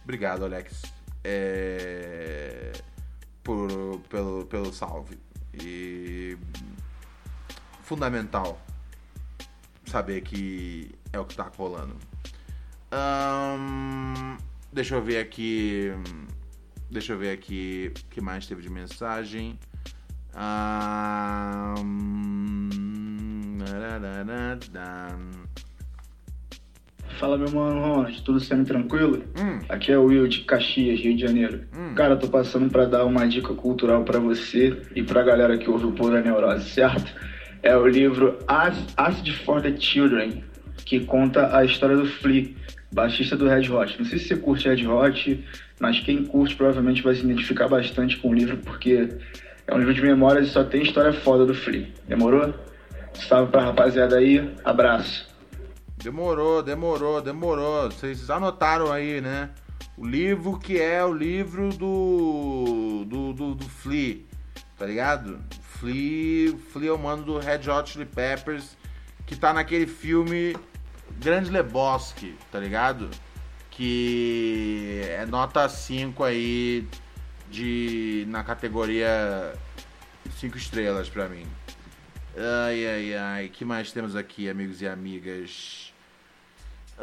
Obrigado, 0.04 0.44
Alex. 0.44 0.82
É... 1.24 2.72
Por, 3.44 3.70
pelo, 4.10 4.46
pelo 4.46 4.74
salve. 4.74 5.18
E. 5.54 6.38
Fundamental 7.84 8.62
saber 9.86 10.22
que 10.22 10.96
é 11.12 11.20
o 11.20 11.26
que 11.26 11.36
tá 11.36 11.52
rolando. 11.58 11.98
Deixa 14.72 14.96
eu 14.96 15.02
ver 15.04 15.20
aqui. 15.20 15.92
Deixa 16.90 17.14
eu 17.14 17.18
ver 17.18 17.32
aqui 17.32 17.92
o 17.94 18.06
que 18.10 18.22
mais 18.22 18.48
teve 18.48 18.62
de 18.62 18.70
mensagem. 18.70 19.60
Fala 27.22 27.38
meu 27.38 27.52
mano 27.52 27.80
Ronald, 27.80 28.20
tudo 28.24 28.40
sendo 28.40 28.66
tranquilo? 28.66 29.24
Hum. 29.40 29.60
Aqui 29.70 29.92
é 29.92 29.98
o 29.98 30.06
Will 30.06 30.28
de 30.28 30.40
Caxias, 30.40 31.00
Rio 31.00 31.16
de 31.16 31.22
Janeiro. 31.22 31.62
Hum. 31.78 31.94
Cara, 31.94 32.18
tô 32.18 32.28
passando 32.28 32.68
pra 32.68 32.86
dar 32.86 33.06
uma 33.06 33.28
dica 33.28 33.54
cultural 33.54 34.04
pra 34.04 34.18
você 34.18 34.76
e 34.96 35.04
pra 35.04 35.22
galera 35.22 35.56
que 35.56 35.70
ouve 35.70 35.86
o 35.86 35.92
Pura 35.92 36.20
Neurose, 36.20 36.68
certo? 36.72 37.14
É 37.62 37.78
o 37.78 37.86
livro 37.86 38.40
Ac- 38.48 38.76
Acid 38.98 39.30
for 39.46 39.62
the 39.62 39.72
Children, 39.78 40.44
que 40.84 41.02
conta 41.02 41.56
a 41.56 41.64
história 41.64 41.96
do 41.96 42.08
Flea, 42.08 42.56
baixista 42.92 43.38
do 43.38 43.48
Red 43.48 43.70
Hot. 43.72 44.00
Não 44.00 44.06
sei 44.06 44.18
se 44.18 44.26
você 44.30 44.36
curte 44.38 44.68
Red 44.68 44.88
Hot, 44.88 45.46
mas 45.80 46.00
quem 46.00 46.24
curte 46.26 46.56
provavelmente 46.56 47.04
vai 47.04 47.14
se 47.14 47.24
identificar 47.24 47.68
bastante 47.68 48.18
com 48.18 48.30
o 48.30 48.34
livro, 48.34 48.58
porque 48.58 49.10
é 49.68 49.76
um 49.76 49.78
livro 49.78 49.94
de 49.94 50.02
memórias 50.02 50.48
e 50.48 50.50
só 50.50 50.64
tem 50.64 50.82
história 50.82 51.14
foda 51.14 51.46
do 51.46 51.54
Flea. 51.54 51.86
Demorou? 52.08 52.52
Salve 53.14 53.52
pra 53.52 53.62
rapaziada 53.66 54.18
aí, 54.18 54.44
abraço. 54.66 55.30
Demorou, 56.04 56.64
demorou, 56.64 57.22
demorou. 57.22 57.92
Vocês 57.92 58.30
anotaram 58.30 58.92
aí, 58.92 59.22
né? 59.22 59.52
O 59.96 60.06
livro 60.06 60.58
que 60.58 60.80
é 60.82 61.04
o 61.06 61.14
livro 61.14 61.70
do. 61.70 63.06
do, 63.06 63.34
do, 63.34 63.56
do 63.56 63.70
Flea, 63.70 64.20
tá 64.78 64.86
ligado? 64.86 65.40
Flea, 65.62 66.56
Flea 66.72 66.90
é 66.90 66.94
o 66.94 66.98
mano 66.98 67.24
do 67.24 67.38
Red 67.38 67.70
Hot 67.70 67.92
Chili 67.92 68.06
Peppers, 68.06 68.76
que 69.28 69.36
tá 69.36 69.54
naquele 69.54 69.86
filme 69.86 70.56
Grande 71.20 71.52
Lebowski, 71.52 72.36
tá 72.52 72.60
ligado? 72.60 73.10
Que 73.70 75.02
é 75.08 75.26
nota 75.26 75.70
5 75.70 76.24
aí 76.24 76.88
de 77.50 78.26
na 78.28 78.44
categoria 78.44 79.54
5 80.40 80.58
estrelas 80.58 81.10
pra 81.10 81.30
mim. 81.30 81.46
Ai, 82.36 82.88
ai, 82.88 83.14
ai. 83.16 83.50
que 83.50 83.64
mais 83.64 83.92
temos 83.92 84.16
aqui, 84.16 84.50
amigos 84.50 84.82
e 84.82 84.88
amigas? 84.88 85.91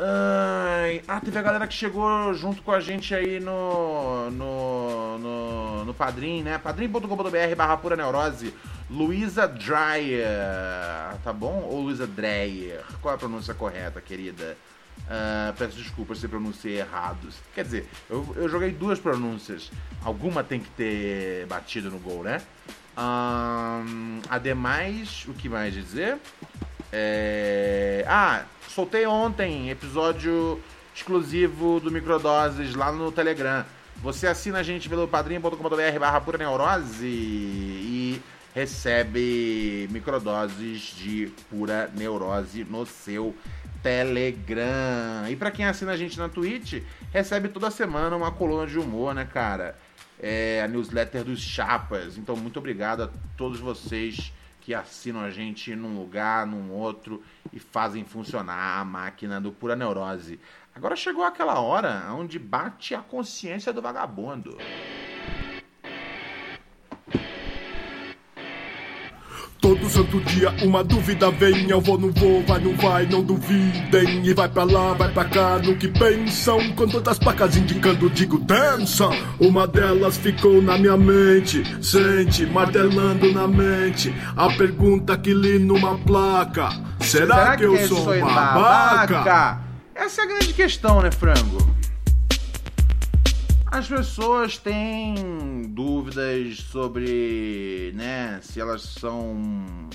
Ah, 0.00 1.20
teve 1.20 1.38
a 1.38 1.42
galera 1.42 1.66
que 1.66 1.74
chegou 1.74 2.32
junto 2.34 2.62
com 2.62 2.70
a 2.70 2.80
gente 2.80 3.14
aí 3.14 3.40
no. 3.40 4.30
no. 4.30 5.18
no, 5.18 5.84
no 5.86 5.94
Padrim, 5.94 6.42
né? 6.42 6.58
padrim.com.br 6.58 7.56
barra 7.56 7.76
pura 7.76 7.96
neurose. 7.96 8.54
Luísa 8.90 9.46
Dreyer, 9.46 10.28
tá 11.22 11.32
bom? 11.32 11.68
Ou 11.70 11.82
Luísa 11.82 12.06
Dreyer? 12.06 12.82
Qual 13.02 13.12
é 13.12 13.16
a 13.16 13.18
pronúncia 13.18 13.52
correta, 13.52 14.00
querida? 14.00 14.56
Ah, 15.08 15.54
peço 15.56 15.76
desculpas 15.76 16.18
se 16.18 16.28
pronunciei 16.28 16.78
errado. 16.78 17.28
Quer 17.54 17.64
dizer, 17.64 17.88
eu, 18.08 18.26
eu 18.36 18.48
joguei 18.48 18.70
duas 18.70 18.98
pronúncias. 18.98 19.70
Alguma 20.04 20.44
tem 20.44 20.60
que 20.60 20.70
ter 20.70 21.46
batido 21.46 21.90
no 21.90 21.98
gol, 21.98 22.22
né? 22.22 22.40
Ahn, 23.00 24.20
ademais, 24.28 25.24
o 25.28 25.32
que 25.32 25.48
mais 25.48 25.72
dizer? 25.72 26.18
É... 26.92 28.04
Ah, 28.08 28.42
soltei 28.68 29.06
ontem 29.06 29.70
episódio 29.70 30.60
exclusivo 30.92 31.78
do 31.78 31.92
Microdoses 31.92 32.74
lá 32.74 32.90
no 32.90 33.12
Telegram. 33.12 33.64
Você 34.02 34.26
assina 34.26 34.58
a 34.58 34.62
gente 34.64 34.88
pelo 34.88 35.06
padrinho.com.br 35.06 35.98
barra 36.00 36.20
pura 36.20 36.38
neurose 36.38 37.06
e 37.06 38.20
recebe 38.52 39.88
microdoses 39.92 40.92
de 40.96 41.32
pura 41.48 41.88
neurose 41.96 42.64
no 42.64 42.84
seu 42.84 43.32
Telegram. 43.80 45.28
E 45.28 45.36
pra 45.36 45.52
quem 45.52 45.66
assina 45.66 45.92
a 45.92 45.96
gente 45.96 46.18
na 46.18 46.28
Twitch, 46.28 46.82
recebe 47.12 47.48
toda 47.48 47.70
semana 47.70 48.16
uma 48.16 48.32
coluna 48.32 48.66
de 48.66 48.76
humor, 48.76 49.14
né, 49.14 49.24
cara? 49.24 49.76
É 50.20 50.62
a 50.62 50.68
newsletter 50.68 51.24
dos 51.24 51.40
Chapas. 51.40 52.18
Então, 52.18 52.36
muito 52.36 52.58
obrigado 52.58 53.04
a 53.04 53.10
todos 53.36 53.60
vocês 53.60 54.32
que 54.60 54.74
assinam 54.74 55.20
a 55.20 55.30
gente 55.30 55.74
num 55.74 55.98
lugar, 55.98 56.46
num 56.46 56.70
outro 56.72 57.22
e 57.52 57.58
fazem 57.58 58.04
funcionar 58.04 58.78
a 58.78 58.84
máquina 58.84 59.40
do 59.40 59.50
Pura 59.50 59.74
Neurose. 59.74 60.38
Agora 60.74 60.94
chegou 60.94 61.24
aquela 61.24 61.58
hora 61.60 62.12
onde 62.12 62.38
bate 62.38 62.94
a 62.94 63.00
consciência 63.00 63.72
do 63.72 63.80
vagabundo. 63.80 64.58
Todo 69.60 69.90
santo 69.90 70.20
dia 70.20 70.54
uma 70.62 70.84
dúvida 70.84 71.30
vem, 71.32 71.68
eu 71.68 71.80
vou, 71.80 71.98
não 71.98 72.12
vou, 72.12 72.44
vai, 72.44 72.60
não 72.60 72.76
vai, 72.76 73.06
não 73.06 73.22
duvidem. 73.22 74.24
E 74.24 74.32
vai 74.32 74.48
pra 74.48 74.62
lá, 74.62 74.92
vai 74.94 75.10
pra 75.10 75.24
cá, 75.24 75.58
no 75.58 75.76
que 75.76 75.88
pensam. 75.88 76.72
Com 76.74 76.86
todas 76.86 77.14
as 77.14 77.18
placas 77.18 77.56
indicando, 77.56 78.08
digo, 78.08 78.38
dança. 78.38 79.08
Uma 79.40 79.66
delas 79.66 80.16
ficou 80.16 80.62
na 80.62 80.78
minha 80.78 80.96
mente, 80.96 81.62
sente, 81.84 82.46
martelando 82.46 83.32
na 83.32 83.48
mente. 83.48 84.14
A 84.36 84.48
pergunta 84.48 85.18
que 85.18 85.34
li 85.34 85.58
numa 85.58 85.98
placa: 85.98 86.68
Será, 87.00 87.56
que, 87.56 87.64
eu 87.64 87.76
sou 87.88 88.12
um 88.12 88.20
babaca? 88.20 89.60
Essa 89.94 90.22
é 90.22 90.24
a 90.24 90.28
grande 90.28 90.52
questão, 90.52 91.02
né, 91.02 91.10
frango? 91.10 91.58
As 93.70 93.86
pessoas 93.86 94.56
têm 94.56 95.62
dúvidas 95.68 96.58
sobre, 96.60 97.92
né, 97.94 98.40
se 98.42 98.58
elas 98.58 98.80
são 98.80 99.90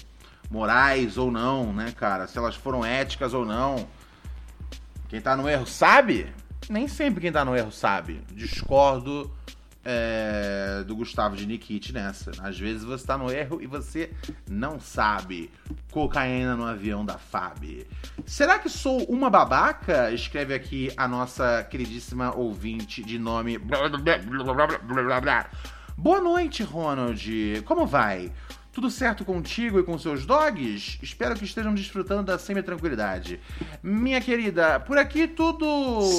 morais 0.49 1.17
ou 1.17 1.31
não, 1.31 1.73
né, 1.73 1.91
cara? 1.91 2.27
Se 2.27 2.37
elas 2.37 2.55
foram 2.55 2.85
éticas 2.85 3.33
ou 3.33 3.43
não. 3.43 3.87
Quem 5.09 5.19
tá 5.19 5.35
no 5.35 5.49
erro 5.49 5.65
sabe? 5.65 6.27
Nem 6.69 6.87
sempre 6.87 7.19
quem 7.19 7.31
tá 7.31 7.43
no 7.43 7.55
erro 7.55 7.71
sabe. 7.71 8.21
Discordo 8.31 9.31
é, 9.85 10.83
do 10.85 10.95
Gustavo 10.95 11.35
de 11.35 11.45
Nikit 11.45 11.93
nessa. 11.93 12.31
Às 12.41 12.57
vezes 12.57 12.83
você 12.83 13.05
tá 13.05 13.17
no 13.17 13.31
erro 13.31 13.61
e 13.61 13.67
você 13.67 14.11
não 14.49 14.79
sabe. 14.79 15.49
Cocaína 15.91 16.55
no 16.55 16.65
avião 16.65 17.05
da 17.05 17.17
FAB. 17.17 17.85
Será 18.25 18.59
que 18.59 18.69
sou 18.69 19.03
uma 19.05 19.29
babaca? 19.29 20.11
Escreve 20.11 20.53
aqui 20.53 20.91
a 20.95 21.07
nossa 21.07 21.63
queridíssima 21.69 22.35
ouvinte 22.35 23.03
de 23.03 23.19
nome. 23.19 23.57
Boa 25.97 26.19
noite, 26.19 26.63
Ronald. 26.63 27.61
Como 27.65 27.85
vai? 27.85 28.31
Tudo 28.71 28.89
certo 28.89 29.23
contigo 29.23 29.79
e 29.79 29.83
com 29.83 29.99
seus 29.99 30.25
dogs? 30.25 30.97
Espero 31.03 31.35
que 31.35 31.45
estejam 31.45 31.75
desfrutando 31.75 32.23
da 32.23 32.39
semi-tranquilidade. 32.39 33.39
Minha 33.83 34.19
querida, 34.19 34.79
por 34.79 34.97
aqui 34.97 35.27
tudo. 35.27 36.09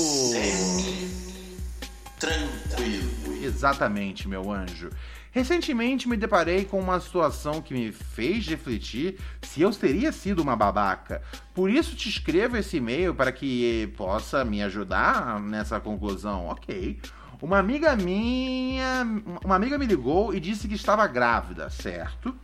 Tranquilo. 2.24 3.44
Exatamente, 3.44 4.26
meu 4.26 4.50
anjo. 4.50 4.88
Recentemente 5.30 6.08
me 6.08 6.16
deparei 6.16 6.64
com 6.64 6.78
uma 6.78 7.00
situação 7.00 7.60
que 7.60 7.74
me 7.74 7.90
fez 7.90 8.46
refletir 8.46 9.18
se 9.42 9.60
eu 9.60 9.70
teria 9.72 10.12
sido 10.12 10.40
uma 10.40 10.54
babaca. 10.54 11.20
Por 11.52 11.68
isso 11.68 11.96
te 11.96 12.08
escrevo 12.08 12.56
esse 12.56 12.76
e-mail 12.76 13.14
para 13.14 13.32
que 13.32 13.92
possa 13.96 14.44
me 14.44 14.62
ajudar 14.62 15.40
nessa 15.40 15.80
conclusão. 15.80 16.46
Ok. 16.46 17.00
Uma 17.42 17.58
amiga 17.58 17.94
minha, 17.96 19.06
uma 19.44 19.56
amiga 19.56 19.76
me 19.76 19.84
ligou 19.84 20.32
e 20.32 20.40
disse 20.40 20.66
que 20.68 20.74
estava 20.74 21.06
grávida, 21.06 21.68
certo? 21.68 22.34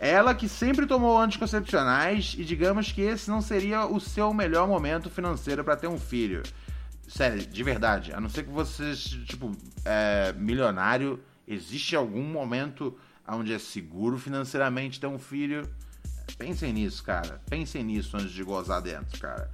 Ela 0.00 0.32
que 0.32 0.48
sempre 0.48 0.86
tomou 0.86 1.18
anticoncepcionais 1.18 2.36
e 2.38 2.44
digamos 2.44 2.92
que 2.92 3.02
esse 3.02 3.28
não 3.28 3.42
seria 3.42 3.84
o 3.84 4.00
seu 4.00 4.32
melhor 4.32 4.68
momento 4.68 5.10
financeiro 5.10 5.64
para 5.64 5.76
ter 5.76 5.88
um 5.88 5.98
filho. 5.98 6.42
Sério, 7.08 7.44
de 7.44 7.62
verdade. 7.62 8.12
A 8.12 8.20
não 8.20 8.28
ser 8.28 8.44
que 8.44 8.50
você, 8.50 8.94
tipo, 9.24 9.50
é 9.84 10.32
milionário, 10.34 11.20
existe 11.46 11.96
algum 11.96 12.22
momento 12.22 12.96
onde 13.26 13.52
é 13.52 13.58
seguro 13.58 14.18
financeiramente 14.18 15.00
ter 15.00 15.06
um 15.06 15.18
filho? 15.18 15.68
Pensem 16.36 16.72
nisso, 16.72 17.02
cara. 17.02 17.40
Pensem 17.48 17.82
nisso 17.82 18.16
antes 18.16 18.30
de 18.30 18.44
gozar 18.44 18.82
dentro, 18.82 19.18
cara. 19.18 19.50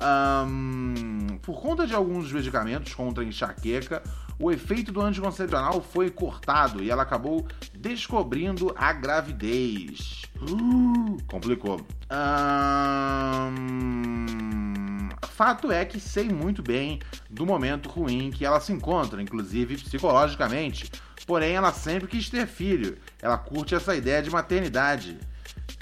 Ahn, 0.00 1.38
por 1.42 1.60
conta 1.60 1.86
de 1.86 1.94
alguns 1.94 2.32
medicamentos 2.32 2.94
contra 2.94 3.24
enxaqueca, 3.24 4.02
o 4.38 4.50
efeito 4.50 4.90
do 4.90 5.00
anticoncepcional 5.02 5.82
foi 5.82 6.10
cortado 6.10 6.82
e 6.82 6.90
ela 6.90 7.02
acabou 7.02 7.46
descobrindo 7.74 8.74
a 8.76 8.92
gravidez. 8.92 10.22
Uh, 10.40 11.18
complicou. 11.28 11.86
Ahn, 12.08 13.50
fato 15.26 15.70
é 15.70 15.84
que 15.84 16.00
sei 16.00 16.28
muito 16.28 16.62
bem 16.62 17.00
do 17.28 17.44
momento 17.44 17.88
ruim 17.88 18.30
que 18.30 18.44
ela 18.44 18.60
se 18.60 18.72
encontra, 18.72 19.22
inclusive 19.22 19.76
psicologicamente. 19.76 20.90
Porém, 21.26 21.54
ela 21.54 21.72
sempre 21.72 22.08
quis 22.08 22.28
ter 22.28 22.46
filho. 22.46 22.98
Ela 23.20 23.38
curte 23.38 23.74
essa 23.74 23.94
ideia 23.94 24.22
de 24.22 24.30
maternidade. 24.30 25.18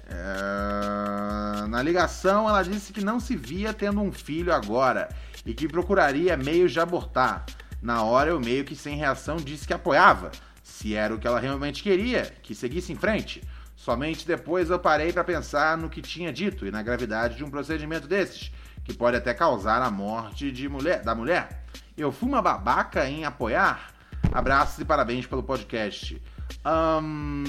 É, 0.07 1.67
na 1.69 1.83
ligação, 1.83 2.49
ela 2.49 2.63
disse 2.63 2.93
que 2.93 3.05
não 3.05 3.21
se 3.21 3.37
via 3.37 3.73
tendo 3.73 4.01
um 4.01 4.11
filho 4.11 4.53
agora 4.53 5.09
e 5.45 5.55
que 5.55 5.69
procuraria 5.69 6.37
meios 6.37 6.73
de 6.73 6.81
abortar. 6.81 7.45
Na 7.81 8.03
hora, 8.03 8.31
eu 8.31 8.41
meio 8.41 8.65
que 8.65 8.75
sem 8.75 8.97
reação 8.97 9.37
disse 9.37 9.67
que 9.67 9.73
apoiava, 9.73 10.33
se 10.63 10.95
era 10.95 11.15
o 11.15 11.19
que 11.19 11.27
ela 11.27 11.39
realmente 11.39 11.83
queria, 11.83 12.33
que 12.43 12.55
seguisse 12.55 12.93
em 12.93 12.97
frente. 12.97 13.43
Somente 13.77 14.27
depois 14.27 14.71
eu 14.71 14.79
parei 14.79 15.13
para 15.13 15.23
pensar 15.23 15.79
no 15.79 15.89
que 15.89 16.03
tinha 16.03 16.33
dito 16.33 16.67
e 16.67 16.71
na 16.71 16.83
gravidade 16.83 17.37
de 17.37 17.45
um 17.45 17.51
procedimento 17.51 18.09
desses, 18.09 18.51
que 18.89 18.95
pode 18.95 19.19
até 19.19 19.35
causar 19.35 19.83
a 19.83 19.91
morte 19.91 20.51
de 20.51 20.67
mulher, 20.67 21.03
da 21.03 21.15
mulher. 21.15 21.63
Eu 21.97 22.11
fui 22.11 22.27
uma 22.27 22.41
babaca 22.41 23.07
em 23.07 23.23
apoiar? 23.23 23.93
Abraços 24.33 24.79
e 24.79 24.85
parabéns 24.85 25.27
pelo 25.27 25.43
podcast. 25.43 26.21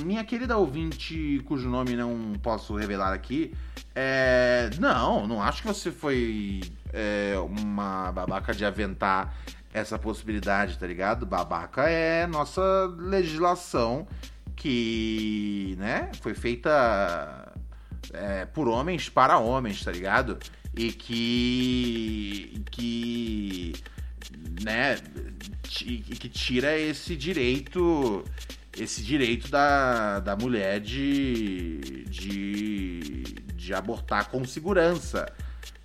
Minha 0.03 0.25
querida 0.25 0.57
ouvinte, 0.57 1.41
cujo 1.45 1.69
nome 1.69 1.95
não 1.95 2.33
posso 2.43 2.75
revelar 2.75 3.13
aqui, 3.13 3.55
é... 3.95 4.69
não, 4.79 5.25
não 5.25 5.41
acho 5.41 5.61
que 5.61 5.67
você 5.69 5.91
foi 5.91 6.61
é, 6.91 7.35
uma 7.39 8.11
babaca 8.11 8.53
de 8.53 8.65
aventar 8.65 9.33
essa 9.73 9.97
possibilidade, 9.97 10.77
tá 10.77 10.85
ligado? 10.85 11.25
Babaca 11.25 11.89
é 11.89 12.27
nossa 12.27 12.61
legislação 12.97 14.05
que, 14.55 15.75
né, 15.79 16.11
foi 16.21 16.33
feita 16.33 17.53
é, 18.13 18.45
por 18.45 18.67
homens 18.67 19.07
para 19.07 19.37
homens, 19.37 19.83
tá 19.83 19.91
ligado? 19.91 20.37
E 20.75 20.91
que, 20.91 22.61
que, 22.71 23.73
né, 24.63 24.97
que 25.63 26.29
tira 26.29 26.77
esse 26.77 27.15
direito 27.15 28.23
esse 28.77 29.03
direito 29.03 29.49
da, 29.49 30.19
da 30.19 30.35
mulher 30.35 30.79
de, 30.79 32.05
de, 32.09 33.23
de 33.53 33.73
abortar 33.73 34.29
com 34.29 34.45
segurança. 34.45 35.31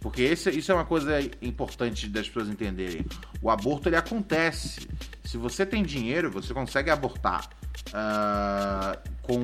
Porque 0.01 0.23
esse, 0.23 0.51
isso 0.51 0.71
é 0.71 0.75
uma 0.75 0.85
coisa 0.85 1.19
importante 1.41 2.09
das 2.09 2.27
pessoas 2.27 2.49
entenderem. 2.49 3.05
O 3.41 3.51
aborto 3.51 3.89
ele 3.89 3.97
acontece. 3.97 4.87
Se 5.25 5.39
você 5.39 5.65
tem 5.65 5.83
dinheiro, 5.83 6.31
você 6.31 6.53
consegue 6.53 6.91
abortar 6.91 7.49
uh, 7.89 9.11
com 9.23 9.41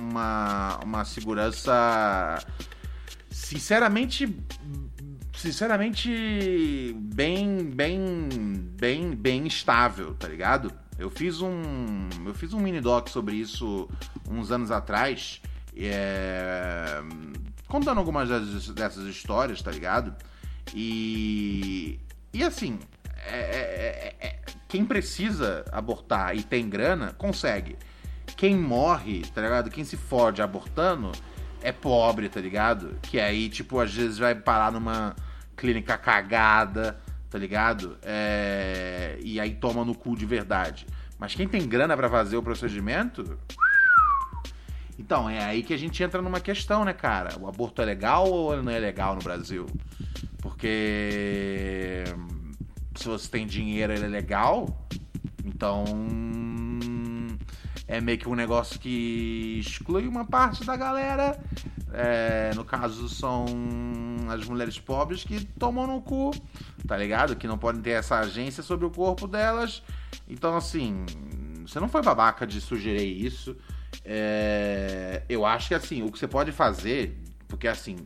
uma, 0.00 0.80
uma 0.84 1.04
segurança 1.04 2.44
sinceramente 3.32 4.28
sinceramente 5.34 6.94
bem 6.98 7.64
bem 7.64 8.28
bem 8.78 9.14
bem 9.14 9.46
estável, 9.46 10.14
tá 10.14 10.28
ligado? 10.28 10.72
Eu 10.98 11.10
fiz 11.10 11.40
um 11.40 12.08
eu 12.24 12.34
fiz 12.34 12.52
um 12.52 12.60
mini 12.60 12.80
doc 12.80 13.08
sobre 13.08 13.34
isso 13.34 13.88
uns 14.28 14.52
anos 14.52 14.70
atrás, 14.70 15.40
é, 15.76 17.02
contando 17.66 17.98
algumas 17.98 18.28
dessas 18.28 19.06
histórias, 19.06 19.62
tá 19.62 19.70
ligado? 19.70 20.14
E 20.74 21.98
e 22.32 22.44
assim, 22.44 22.78
é, 23.26 23.36
é, 23.36 24.16
é, 24.20 24.26
é, 24.26 24.40
quem 24.68 24.84
precisa 24.84 25.64
abortar 25.72 26.36
e 26.36 26.42
tem 26.42 26.68
grana 26.68 27.14
consegue. 27.14 27.76
Quem 28.36 28.56
morre, 28.56 29.22
tá 29.34 29.40
ligado? 29.40 29.70
Quem 29.70 29.84
se 29.84 29.96
fode 29.96 30.40
abortando 30.42 31.12
é 31.62 31.72
pobre, 31.72 32.28
tá 32.28 32.40
ligado? 32.40 32.96
Que 33.02 33.20
aí, 33.20 33.48
tipo, 33.48 33.78
às 33.80 33.92
vezes 33.94 34.18
vai 34.18 34.34
parar 34.34 34.72
numa 34.72 35.14
clínica 35.56 35.96
cagada, 35.96 36.98
tá 37.30 37.38
ligado? 37.38 37.96
É... 38.02 39.18
E 39.22 39.40
aí 39.40 39.54
toma 39.54 39.84
no 39.84 39.94
cu 39.94 40.16
de 40.16 40.26
verdade. 40.26 40.86
Mas 41.18 41.34
quem 41.34 41.46
tem 41.46 41.66
grana 41.68 41.96
para 41.96 42.08
fazer 42.08 42.36
o 42.36 42.42
procedimento. 42.42 43.38
Então, 44.98 45.28
é 45.28 45.42
aí 45.42 45.62
que 45.62 45.72
a 45.72 45.76
gente 45.76 46.02
entra 46.02 46.20
numa 46.20 46.40
questão, 46.40 46.84
né, 46.84 46.92
cara? 46.92 47.38
O 47.38 47.48
aborto 47.48 47.80
é 47.80 47.84
legal 47.84 48.28
ou 48.28 48.62
não 48.62 48.72
é 48.72 48.78
legal 48.78 49.14
no 49.14 49.22
Brasil? 49.22 49.66
Porque 50.40 52.04
se 52.94 53.08
você 53.08 53.28
tem 53.28 53.46
dinheiro, 53.46 53.92
ele 53.92 54.04
é 54.04 54.08
legal. 54.08 54.86
Então, 55.44 55.84
é 57.92 58.00
meio 58.00 58.16
que 58.16 58.26
um 58.26 58.34
negócio 58.34 58.80
que 58.80 59.58
exclui 59.60 60.08
uma 60.08 60.24
parte 60.24 60.64
da 60.64 60.74
galera. 60.74 61.38
É, 61.92 62.50
no 62.54 62.64
caso, 62.64 63.06
são 63.06 63.44
as 64.30 64.46
mulheres 64.46 64.78
pobres 64.78 65.24
que 65.24 65.44
tomam 65.44 65.86
no 65.86 66.00
cu, 66.00 66.30
tá 66.88 66.96
ligado? 66.96 67.36
Que 67.36 67.46
não 67.46 67.58
podem 67.58 67.82
ter 67.82 67.90
essa 67.90 68.18
agência 68.18 68.62
sobre 68.62 68.86
o 68.86 68.90
corpo 68.90 69.28
delas. 69.28 69.82
Então, 70.26 70.56
assim, 70.56 71.04
você 71.66 71.78
não 71.78 71.88
foi 71.88 72.00
babaca 72.00 72.46
de 72.46 72.62
sugerir 72.62 73.26
isso. 73.26 73.54
É, 74.06 75.20
eu 75.28 75.44
acho 75.44 75.68
que, 75.68 75.74
assim, 75.74 76.02
o 76.02 76.10
que 76.10 76.18
você 76.18 76.26
pode 76.26 76.50
fazer, 76.50 77.20
porque, 77.46 77.68
assim, 77.68 77.96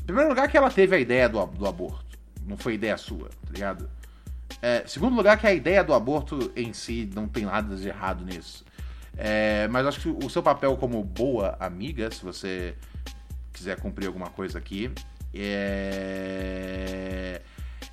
em 0.00 0.04
primeiro 0.04 0.28
lugar, 0.28 0.48
que 0.48 0.56
ela 0.56 0.70
teve 0.72 0.96
a 0.96 0.98
ideia 0.98 1.28
do, 1.28 1.46
do 1.46 1.68
aborto. 1.68 2.18
Não 2.44 2.56
foi 2.56 2.74
ideia 2.74 2.96
sua, 2.96 3.28
tá 3.28 3.52
ligado? 3.52 3.88
É, 4.60 4.82
segundo 4.88 5.14
lugar, 5.14 5.38
que 5.38 5.46
a 5.46 5.54
ideia 5.54 5.84
do 5.84 5.94
aborto 5.94 6.50
em 6.56 6.72
si 6.72 7.08
não 7.14 7.28
tem 7.28 7.44
nada 7.44 7.76
de 7.76 7.86
errado 7.86 8.24
nisso. 8.24 8.66
É, 9.20 9.66
mas 9.66 9.84
acho 9.84 10.00
que 10.00 10.24
o 10.24 10.30
seu 10.30 10.42
papel 10.42 10.76
como 10.76 11.02
boa 11.02 11.56
amiga, 11.58 12.08
se 12.08 12.24
você 12.24 12.76
quiser 13.52 13.76
cumprir 13.80 14.06
alguma 14.06 14.30
coisa 14.30 14.58
aqui, 14.58 14.92
é, 15.34 17.42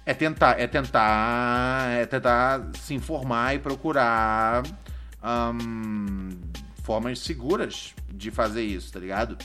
é 0.06 0.14
tentar, 0.14 0.60
é 0.60 0.68
tentar, 0.68 1.90
é 1.90 2.06
tentar 2.06 2.70
se 2.80 2.94
informar 2.94 3.56
e 3.56 3.60
procurar 3.60 4.64
um, 5.24 6.30
formas 6.84 7.18
seguras 7.20 7.96
de 8.08 8.30
fazer 8.30 8.62
isso, 8.62 8.94
tá 8.94 9.00
ligado? 9.00 9.36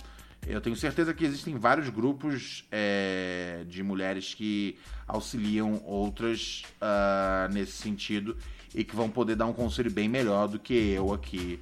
Eu 0.46 0.60
tenho 0.60 0.74
certeza 0.74 1.14
que 1.14 1.24
existem 1.24 1.56
vários 1.56 1.88
grupos 1.88 2.64
é, 2.72 3.64
de 3.68 3.82
mulheres 3.82 4.34
que 4.34 4.78
auxiliam 5.06 5.80
outras 5.84 6.62
uh, 6.80 7.52
nesse 7.52 7.72
sentido 7.72 8.36
e 8.74 8.82
que 8.82 8.96
vão 8.96 9.10
poder 9.10 9.36
dar 9.36 9.46
um 9.46 9.52
conselho 9.52 9.90
bem 9.90 10.08
melhor 10.08 10.48
do 10.48 10.58
que 10.58 10.74
eu 10.74 11.12
aqui 11.12 11.60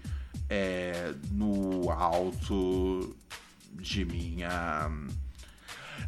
é, 0.48 1.12
no 1.30 1.90
alto 1.90 3.16
de 3.72 4.04
minha 4.04 4.90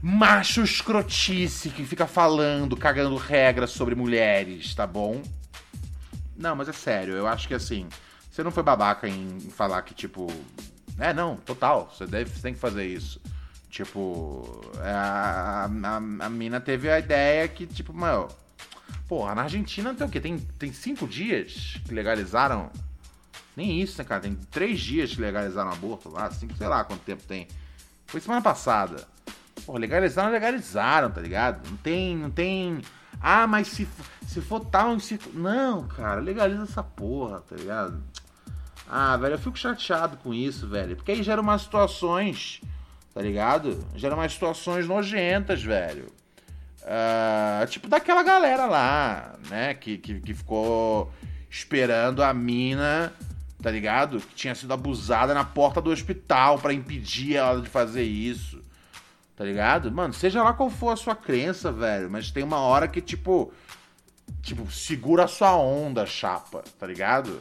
macho 0.02 0.62
escrotice 0.62 1.70
que 1.70 1.84
fica 1.84 2.06
falando, 2.06 2.76
cagando 2.76 3.16
regras 3.16 3.70
sobre 3.70 3.94
mulheres, 3.94 4.74
tá 4.74 4.86
bom? 4.86 5.20
Não, 6.36 6.56
mas 6.56 6.68
é 6.68 6.72
sério, 6.72 7.14
eu 7.14 7.26
acho 7.26 7.46
que 7.46 7.54
assim, 7.54 7.86
você 8.30 8.42
não 8.42 8.50
foi 8.50 8.62
babaca 8.62 9.08
em 9.08 9.40
falar 9.50 9.82
que, 9.82 9.92
tipo, 9.92 10.26
é, 11.00 11.12
não, 11.12 11.36
total, 11.36 11.92
você, 11.92 12.06
deve, 12.06 12.30
você 12.30 12.42
tem 12.42 12.54
que 12.54 12.60
fazer 12.60 12.86
isso. 12.86 13.20
Tipo, 13.68 14.60
é, 14.82 14.90
a, 14.90 15.70
a, 15.82 15.96
a 15.96 16.28
mina 16.28 16.60
teve 16.60 16.90
a 16.90 16.98
ideia 16.98 17.46
que, 17.48 17.66
tipo, 17.66 17.92
meu, 17.92 18.28
Porra, 19.10 19.34
na 19.34 19.42
Argentina 19.42 19.92
tem 19.92 20.06
o 20.06 20.08
quê? 20.08 20.20
Tem, 20.20 20.38
tem 20.38 20.72
cinco 20.72 21.08
dias 21.08 21.80
que 21.84 21.92
legalizaram. 21.92 22.70
Nem 23.56 23.82
isso, 23.82 23.98
né, 23.98 24.04
cara? 24.04 24.20
Tem 24.20 24.34
três 24.52 24.78
dias 24.78 25.12
que 25.12 25.20
legalizaram 25.20 25.72
aborto 25.72 26.08
lá, 26.08 26.30
cinco, 26.30 26.56
sei 26.56 26.68
lá 26.68 26.84
quanto 26.84 27.00
tempo 27.00 27.24
tem. 27.24 27.48
Foi 28.06 28.20
semana 28.20 28.40
passada. 28.40 29.08
Porra, 29.66 29.80
legalizaram, 29.80 30.30
legalizaram, 30.30 31.10
tá 31.10 31.20
ligado? 31.20 31.68
Não 31.68 31.76
tem, 31.78 32.16
não 32.16 32.30
tem. 32.30 32.82
Ah, 33.20 33.48
mas 33.48 33.66
se, 33.66 33.88
se 34.28 34.40
for 34.40 34.60
tal 34.60 35.00
circo. 35.00 35.28
Não, 35.34 35.88
cara, 35.88 36.20
legaliza 36.20 36.62
essa 36.62 36.84
porra, 36.84 37.40
tá 37.40 37.56
ligado? 37.56 38.00
Ah, 38.92 39.16
velho, 39.16 39.34
eu 39.34 39.38
fico 39.38 39.56
chateado 39.56 40.16
com 40.16 40.34
isso, 40.34 40.66
velho. 40.66 40.96
Porque 40.96 41.12
aí 41.12 41.22
gera 41.22 41.40
umas 41.40 41.62
situações, 41.62 42.60
tá 43.14 43.22
ligado? 43.22 43.86
Gera 43.94 44.16
umas 44.16 44.32
situações 44.32 44.88
nojentas, 44.88 45.62
velho. 45.62 46.06
Uh, 46.80 47.66
tipo 47.68 47.86
daquela 47.86 48.24
galera 48.24 48.66
lá, 48.66 49.36
né? 49.48 49.74
Que, 49.74 49.96
que, 49.96 50.18
que, 50.18 50.34
ficou 50.34 51.08
esperando 51.48 52.20
a 52.20 52.34
mina, 52.34 53.12
tá 53.62 53.70
ligado? 53.70 54.18
Que 54.18 54.34
tinha 54.34 54.56
sido 54.56 54.74
abusada 54.74 55.32
na 55.34 55.44
porta 55.44 55.80
do 55.80 55.90
hospital 55.90 56.58
para 56.58 56.72
impedir 56.72 57.36
ela 57.36 57.60
de 57.60 57.68
fazer 57.68 58.02
isso. 58.02 58.60
Tá 59.36 59.44
ligado? 59.44 59.92
Mano, 59.92 60.12
seja 60.12 60.42
lá 60.42 60.52
qual 60.52 60.68
for 60.68 60.92
a 60.92 60.96
sua 60.96 61.14
crença, 61.14 61.70
velho. 61.70 62.10
Mas 62.10 62.32
tem 62.32 62.42
uma 62.42 62.58
hora 62.58 62.88
que, 62.88 63.00
tipo. 63.00 63.52
Tipo, 64.42 64.70
segura 64.70 65.24
a 65.24 65.28
sua 65.28 65.56
onda, 65.56 66.06
chapa, 66.06 66.64
tá 66.78 66.86
ligado? 66.86 67.40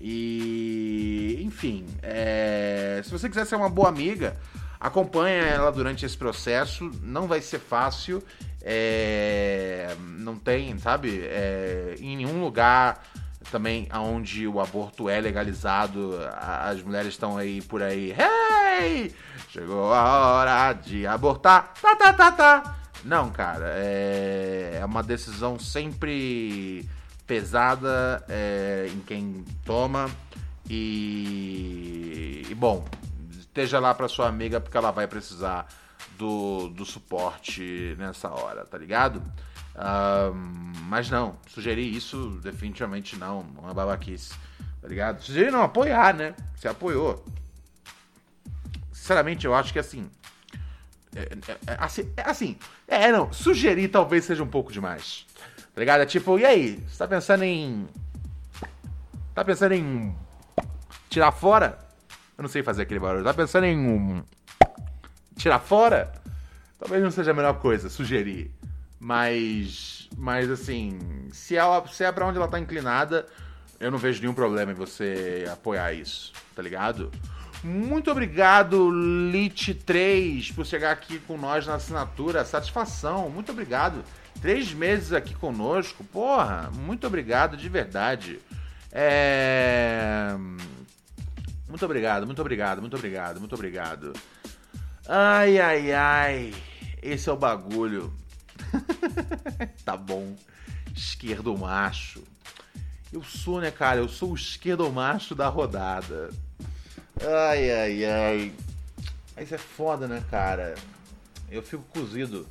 E. 0.00 1.40
Enfim. 1.42 1.86
É, 2.02 3.00
se 3.04 3.10
você 3.10 3.28
quiser 3.28 3.46
ser 3.46 3.56
uma 3.56 3.68
boa 3.68 3.88
amiga, 3.88 4.36
acompanha 4.78 5.42
ela 5.42 5.70
durante 5.70 6.04
esse 6.04 6.16
processo. 6.16 6.90
Não 7.02 7.26
vai 7.26 7.40
ser 7.40 7.58
fácil. 7.58 8.22
É, 8.62 9.94
não 10.00 10.36
tem, 10.36 10.76
sabe, 10.78 11.20
é, 11.22 11.94
em 12.00 12.16
nenhum 12.16 12.42
lugar 12.42 13.00
também 13.50 13.88
onde 13.94 14.46
o 14.46 14.60
aborto 14.60 15.08
é 15.08 15.20
legalizado, 15.20 16.18
as 16.36 16.82
mulheres 16.82 17.10
estão 17.10 17.38
aí 17.38 17.62
por 17.62 17.82
aí, 17.82 18.12
hey! 18.12 19.14
Chegou 19.48 19.92
a 19.92 20.34
hora 20.34 20.72
de 20.72 21.06
abortar, 21.06 21.72
tá, 21.80 21.94
tá, 21.96 22.12
tá, 22.12 22.32
tá. 22.32 22.76
Não, 23.04 23.30
cara, 23.30 23.72
é, 23.76 24.78
é 24.80 24.84
uma 24.84 25.02
decisão 25.02 25.58
sempre 25.58 26.88
pesada 27.26 28.24
é, 28.28 28.88
em 28.92 29.00
quem 29.00 29.44
toma 29.64 30.08
e, 30.68 32.46
e 32.48 32.54
bom, 32.54 32.84
esteja 33.38 33.78
lá 33.78 33.94
para 33.94 34.08
sua 34.08 34.28
amiga 34.28 34.60
porque 34.60 34.76
ela 34.76 34.90
vai 34.90 35.06
precisar 35.06 35.66
do, 36.16 36.68
do 36.68 36.84
suporte 36.84 37.94
nessa 37.98 38.30
hora, 38.30 38.64
tá 38.64 38.78
ligado? 38.78 39.22
Uh, 39.74 40.34
mas 40.84 41.10
não, 41.10 41.36
sugerir 41.48 41.94
isso 41.94 42.40
definitivamente 42.42 43.16
não, 43.16 43.42
não 43.42 43.68
é 43.68 43.74
babaquice, 43.74 44.34
tá 44.80 44.88
ligado? 44.88 45.22
Sugerir 45.22 45.50
não, 45.50 45.62
apoiar, 45.62 46.14
né? 46.14 46.34
Você 46.54 46.68
apoiou. 46.68 47.24
Sinceramente, 48.90 49.44
eu 49.44 49.54
acho 49.54 49.72
que 49.72 49.78
assim. 49.78 50.10
É, 51.14 51.20
é, 51.20 51.72
é, 51.72 51.76
assim, 51.78 52.12
é, 52.16 52.22
assim, 52.22 52.58
é, 52.88 53.12
não, 53.12 53.32
sugerir 53.32 53.88
talvez 53.88 54.24
seja 54.24 54.42
um 54.42 54.48
pouco 54.48 54.72
demais. 54.72 55.26
Tá 55.76 55.80
ligado? 55.80 56.00
É 56.00 56.06
tipo, 56.06 56.38
e 56.38 56.46
aí? 56.46 56.82
Você 56.88 56.96
tá 56.96 57.06
pensando 57.06 57.44
em. 57.44 57.86
Tá 59.34 59.44
pensando 59.44 59.72
em. 59.72 60.16
Tirar 61.10 61.30
fora? 61.32 61.78
Eu 62.38 62.40
não 62.40 62.48
sei 62.48 62.62
fazer 62.62 62.80
aquele 62.80 62.98
barulho. 62.98 63.22
Tá 63.22 63.34
pensando 63.34 63.64
em. 63.64 64.24
Tirar 65.36 65.58
fora? 65.58 66.10
Talvez 66.78 67.02
não 67.02 67.10
seja 67.10 67.32
a 67.32 67.34
melhor 67.34 67.60
coisa, 67.60 67.90
sugerir. 67.90 68.50
Mas. 68.98 70.08
Mas 70.16 70.50
assim, 70.50 70.98
se, 71.30 71.56
ela, 71.56 71.86
se 71.88 72.04
é 72.04 72.10
pra 72.10 72.24
onde 72.24 72.38
ela 72.38 72.48
tá 72.48 72.58
inclinada, 72.58 73.26
eu 73.78 73.90
não 73.90 73.98
vejo 73.98 74.22
nenhum 74.22 74.32
problema 74.32 74.72
em 74.72 74.74
você 74.74 75.44
apoiar 75.52 75.92
isso, 75.92 76.32
tá 76.54 76.62
ligado? 76.62 77.12
Muito 77.62 78.10
obrigado, 78.10 78.88
Lit3, 78.88 80.54
por 80.54 80.64
chegar 80.64 80.92
aqui 80.92 81.18
com 81.18 81.36
nós 81.36 81.66
na 81.66 81.74
assinatura. 81.74 82.46
Satisfação, 82.46 83.28
muito 83.28 83.52
obrigado. 83.52 84.02
Três 84.40 84.72
meses 84.72 85.12
aqui 85.12 85.34
conosco, 85.34 86.04
porra, 86.04 86.70
muito 86.74 87.06
obrigado 87.06 87.56
de 87.56 87.68
verdade. 87.68 88.40
É. 88.92 90.34
Muito 91.68 91.84
obrigado, 91.84 92.26
muito 92.26 92.40
obrigado, 92.40 92.80
muito 92.80 92.96
obrigado, 92.96 93.40
muito 93.40 93.54
obrigado. 93.54 94.12
Ai, 95.08 95.58
ai, 95.58 95.92
ai. 95.92 96.54
Esse 97.02 97.28
é 97.28 97.32
o 97.32 97.36
bagulho. 97.36 98.12
tá 99.84 99.96
bom. 99.96 100.36
Esquerdo 100.94 101.56
macho. 101.56 102.22
Eu 103.12 103.22
sou, 103.22 103.60
né, 103.60 103.70
cara? 103.70 104.00
Eu 104.00 104.08
sou 104.08 104.32
o 104.32 104.34
esquerdo 104.34 104.90
macho 104.90 105.34
da 105.34 105.48
rodada. 105.48 106.30
Ai, 107.20 107.70
ai, 107.70 108.04
ai. 108.04 108.52
Isso 109.40 109.54
é 109.54 109.58
foda, 109.58 110.08
né, 110.08 110.24
cara? 110.30 110.74
Eu 111.50 111.62
fico 111.62 111.82
cozido. 111.84 112.46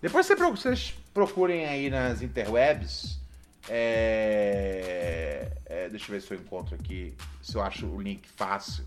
Depois 0.00 0.26
vocês 0.26 0.94
procurem 1.12 1.66
aí 1.66 1.90
nas 1.90 2.22
interwebs. 2.22 3.20
É... 3.68 5.52
É, 5.66 5.88
deixa 5.88 6.10
eu 6.10 6.14
ver 6.14 6.20
se 6.20 6.32
eu 6.32 6.38
encontro 6.38 6.74
aqui. 6.74 7.14
Se 7.42 7.56
eu 7.56 7.62
acho 7.62 7.86
o 7.86 8.00
link 8.00 8.28
fácil. 8.28 8.84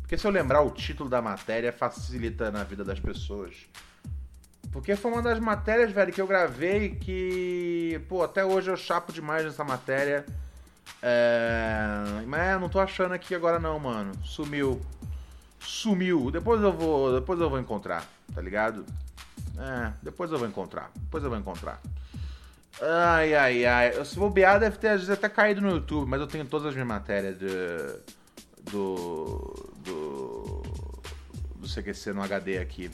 Porque 0.00 0.16
se 0.16 0.26
eu 0.26 0.30
lembrar 0.30 0.62
o 0.62 0.70
título 0.70 1.08
da 1.08 1.20
matéria, 1.20 1.72
facilita 1.72 2.50
na 2.50 2.64
vida 2.64 2.84
das 2.84 2.98
pessoas. 2.98 3.54
Porque 4.72 4.96
foi 4.96 5.12
uma 5.12 5.22
das 5.22 5.38
matérias, 5.38 5.92
velho, 5.92 6.12
que 6.12 6.20
eu 6.20 6.26
gravei 6.26 6.96
que. 6.96 8.00
Pô, 8.08 8.22
até 8.22 8.42
hoje 8.44 8.70
eu 8.70 8.76
chapo 8.76 9.12
demais 9.12 9.44
nessa 9.44 9.62
matéria. 9.62 10.24
É... 11.02 12.22
Mas 12.26 12.60
não 12.60 12.68
tô 12.68 12.80
achando 12.80 13.12
aqui 13.12 13.34
agora 13.34 13.58
não, 13.58 13.78
mano. 13.78 14.12
Sumiu. 14.24 14.80
Sumiu. 15.60 16.30
Depois 16.30 16.62
eu 16.62 16.72
vou. 16.72 17.20
Depois 17.20 17.38
eu 17.38 17.50
vou 17.50 17.60
encontrar, 17.60 18.06
tá 18.34 18.40
ligado? 18.40 18.86
É, 19.58 19.92
depois 20.02 20.30
eu 20.32 20.38
vou 20.38 20.48
encontrar. 20.48 20.90
Depois 20.94 21.22
eu 21.22 21.30
vou 21.30 21.38
encontrar. 21.38 21.80
Ai, 22.80 23.34
ai, 23.34 23.64
ai. 23.64 24.04
Se 24.04 24.16
bobear, 24.18 24.58
deve 24.58 24.78
ter 24.78 24.88
às 24.88 25.00
vezes 25.00 25.10
até 25.10 25.28
caído 25.28 25.60
no 25.60 25.70
YouTube, 25.70 26.08
mas 26.08 26.20
eu 26.20 26.26
tenho 26.26 26.44
todas 26.44 26.68
as 26.68 26.74
minhas 26.74 26.88
matérias 26.88 27.38
de, 27.38 27.46
do. 28.70 29.72
do. 29.84 30.62
do 31.56 31.68
CQC 31.68 32.12
no 32.12 32.22
HD 32.22 32.58
aqui. 32.58 32.90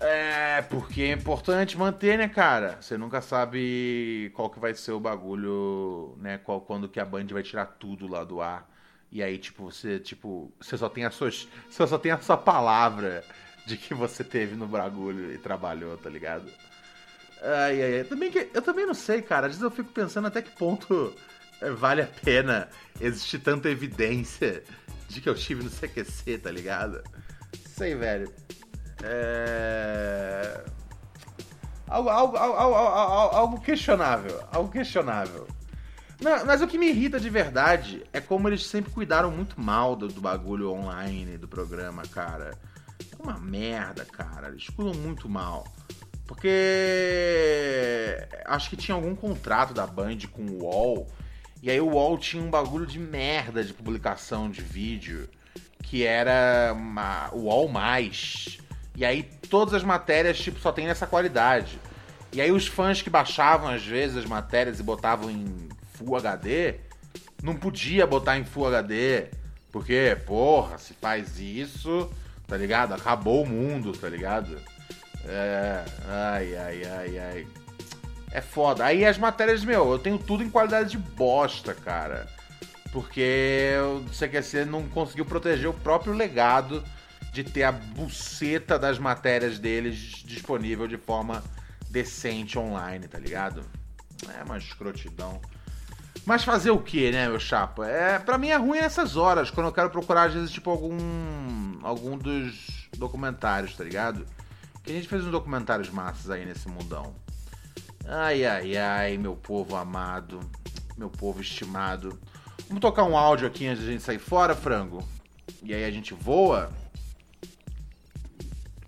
É, 0.00 0.62
porque 0.62 1.02
é 1.02 1.12
importante 1.12 1.78
manter, 1.78 2.18
né, 2.18 2.26
cara? 2.26 2.76
Você 2.80 2.98
nunca 2.98 3.20
sabe 3.22 4.32
qual 4.34 4.50
que 4.50 4.58
vai 4.58 4.74
ser 4.74 4.90
o 4.90 4.98
bagulho, 4.98 6.16
né? 6.18 6.38
Qual, 6.38 6.60
quando 6.60 6.88
que 6.88 6.98
a 6.98 7.04
Band 7.04 7.26
vai 7.26 7.44
tirar 7.44 7.66
tudo 7.66 8.08
lá 8.08 8.24
do 8.24 8.40
ar. 8.40 8.68
E 9.12 9.22
aí, 9.22 9.38
tipo, 9.38 9.70
você, 9.70 10.00
tipo, 10.00 10.52
você 10.60 10.76
só 10.76 10.88
tem 10.88 11.04
a 11.04 11.10
sua, 11.10 11.30
você 11.30 11.86
só 11.86 11.98
tem 11.98 12.10
a 12.10 12.18
sua 12.18 12.36
palavra 12.36 13.22
de 13.64 13.76
que 13.76 13.94
você 13.94 14.24
teve 14.24 14.54
no 14.54 14.66
bagulho 14.66 15.32
e 15.32 15.38
trabalhou, 15.38 15.96
tá 15.96 16.10
ligado? 16.10 16.50
Ai, 17.42 17.82
ai, 17.82 17.98
ai. 17.98 18.04
Também 18.04 18.30
que, 18.30 18.48
eu 18.52 18.62
também 18.62 18.86
não 18.86 18.94
sei, 18.94 19.22
cara. 19.22 19.46
Às 19.46 19.52
vezes 19.52 19.62
eu 19.62 19.70
fico 19.70 19.90
pensando 19.90 20.28
até 20.28 20.40
que 20.42 20.50
ponto 20.50 21.14
é, 21.60 21.70
vale 21.70 22.02
a 22.02 22.06
pena 22.06 22.68
existir 23.00 23.38
tanta 23.38 23.68
evidência 23.68 24.62
de 25.08 25.20
que 25.20 25.28
eu 25.28 25.34
estive 25.34 25.62
no 25.62 25.70
CQC, 25.70 26.38
tá 26.38 26.50
ligado? 26.50 27.02
Sei, 27.66 27.94
velho. 27.94 28.32
É... 29.02 30.64
Algo, 31.88 32.08
algo, 32.08 32.36
algo, 32.36 32.76
algo, 32.76 33.60
questionável. 33.60 34.42
Algo 34.50 34.70
questionável. 34.70 35.46
Não, 36.20 36.46
mas 36.46 36.62
o 36.62 36.66
que 36.66 36.78
me 36.78 36.88
irrita 36.88 37.18
de 37.18 37.28
verdade 37.28 38.04
é 38.12 38.20
como 38.20 38.48
eles 38.48 38.64
sempre 38.66 38.92
cuidaram 38.92 39.30
muito 39.30 39.60
mal 39.60 39.94
do, 39.96 40.08
do 40.08 40.20
bagulho 40.20 40.70
online 40.70 41.36
do 41.36 41.48
programa, 41.48 42.02
cara. 42.04 42.56
Uma 43.22 43.38
merda, 43.38 44.04
cara. 44.04 44.48
Eles 44.48 44.68
cuidam 44.68 44.94
muito 44.94 45.28
mal. 45.28 45.66
Porque 46.26 48.18
acho 48.46 48.70
que 48.70 48.76
tinha 48.76 48.94
algum 48.94 49.14
contrato 49.14 49.72
da 49.72 49.86
Band 49.86 50.18
com 50.32 50.42
o 50.42 50.62
UOL. 50.64 51.06
E 51.62 51.70
aí 51.70 51.80
o 51.80 51.90
UOL 51.90 52.18
tinha 52.18 52.42
um 52.42 52.50
bagulho 52.50 52.86
de 52.86 52.98
merda 52.98 53.62
de 53.62 53.72
publicação 53.72 54.50
de 54.50 54.60
vídeo. 54.60 55.28
Que 55.82 56.04
era 56.04 56.72
uma, 56.74 57.28
o 57.32 57.42
UOL 57.42 57.68
mais. 57.68 58.58
E 58.96 59.04
aí 59.04 59.22
todas 59.48 59.74
as 59.74 59.84
matérias, 59.84 60.38
tipo, 60.38 60.58
só 60.58 60.72
tem 60.72 60.86
essa 60.88 61.06
qualidade. 61.06 61.78
E 62.32 62.40
aí 62.40 62.50
os 62.50 62.66
fãs 62.66 63.02
que 63.02 63.10
baixavam 63.10 63.68
às 63.68 63.84
vezes 63.84 64.16
as 64.16 64.24
matérias 64.24 64.80
e 64.80 64.82
botavam 64.82 65.30
em 65.30 65.68
Full 65.92 66.16
HD, 66.16 66.76
não 67.42 67.54
podia 67.54 68.06
botar 68.06 68.38
em 68.38 68.44
Full 68.44 68.66
HD. 68.68 69.26
Porque, 69.70 70.16
porra, 70.26 70.78
se 70.78 70.94
faz 70.94 71.38
isso, 71.38 72.10
tá 72.46 72.56
ligado? 72.56 72.94
Acabou 72.94 73.42
o 73.42 73.48
mundo, 73.48 73.92
tá 73.92 74.08
ligado? 74.08 74.58
É. 75.26 75.84
Ai, 76.06 76.56
ai, 76.56 76.82
ai, 76.84 77.18
ai. 77.18 77.46
É 78.30 78.40
foda. 78.40 78.84
Aí 78.84 79.04
as 79.04 79.18
matérias, 79.18 79.64
meu, 79.64 79.92
eu 79.92 79.98
tenho 79.98 80.18
tudo 80.18 80.42
em 80.42 80.50
qualidade 80.50 80.90
de 80.90 80.98
bosta, 80.98 81.74
cara. 81.74 82.26
Porque 82.90 83.72
o 83.84 84.08
CQC 84.10 84.64
não 84.64 84.86
conseguiu 84.88 85.24
proteger 85.24 85.68
o 85.68 85.74
próprio 85.74 86.12
legado 86.12 86.82
de 87.32 87.42
ter 87.42 87.62
a 87.62 87.72
buceta 87.72 88.78
das 88.78 88.98
matérias 88.98 89.58
deles 89.58 90.22
disponível 90.24 90.86
de 90.86 90.98
forma 90.98 91.42
decente 91.90 92.58
online, 92.58 93.08
tá 93.08 93.18
ligado? 93.18 93.64
É 94.38 94.42
uma 94.44 94.58
escrotidão. 94.58 95.40
Mas 96.24 96.44
fazer 96.44 96.70
o 96.70 96.78
que, 96.78 97.10
né, 97.10 97.28
meu 97.28 97.40
chapa? 97.40 97.86
É, 97.86 98.18
pra 98.18 98.38
mim 98.38 98.48
é 98.48 98.56
ruim 98.56 98.80
nessas 98.80 99.16
horas, 99.16 99.50
quando 99.50 99.66
eu 99.66 99.72
quero 99.72 99.90
procurar, 99.90 100.24
às 100.24 100.34
vezes, 100.34 100.50
tipo, 100.50 100.70
algum. 100.70 100.96
algum 101.82 102.16
dos 102.16 102.88
documentários, 102.96 103.76
tá 103.76 103.82
ligado? 103.82 104.24
Que 104.84 104.92
a 104.92 104.94
gente 104.94 105.08
fez 105.08 105.24
uns 105.24 105.32
documentários 105.32 105.90
massas 105.90 106.30
aí 106.30 106.44
nesse 106.44 106.68
mundão. 106.68 107.14
Ai, 108.06 108.44
ai, 108.44 108.76
ai, 108.76 109.16
meu 109.16 109.34
povo 109.34 109.76
amado, 109.76 110.40
meu 110.96 111.10
povo 111.10 111.40
estimado. 111.40 112.18
Vamos 112.68 112.80
tocar 112.80 113.04
um 113.04 113.16
áudio 113.16 113.46
aqui 113.46 113.66
antes 113.66 113.82
de 113.82 113.88
a 113.88 113.92
gente 113.92 114.02
sair 114.02 114.18
fora, 114.18 114.54
frango? 114.54 115.02
E 115.62 115.74
aí 115.74 115.84
a 115.84 115.90
gente 115.90 116.14
voa? 116.14 116.70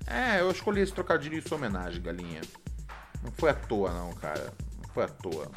É, 0.07 0.41
eu 0.41 0.51
escolhi 0.51 0.80
esse 0.80 0.93
trocadilho 0.93 1.39
em 1.39 1.41
sua 1.41 1.57
homenagem, 1.57 2.03
galinha. 2.03 2.41
Não 3.22 3.32
foi 3.32 3.51
à 3.51 3.55
toa, 3.55 3.93
não, 3.93 4.12
cara. 4.14 4.53
Não 4.82 4.89
foi 4.93 5.05
à 5.05 5.09
toa. 5.09 5.51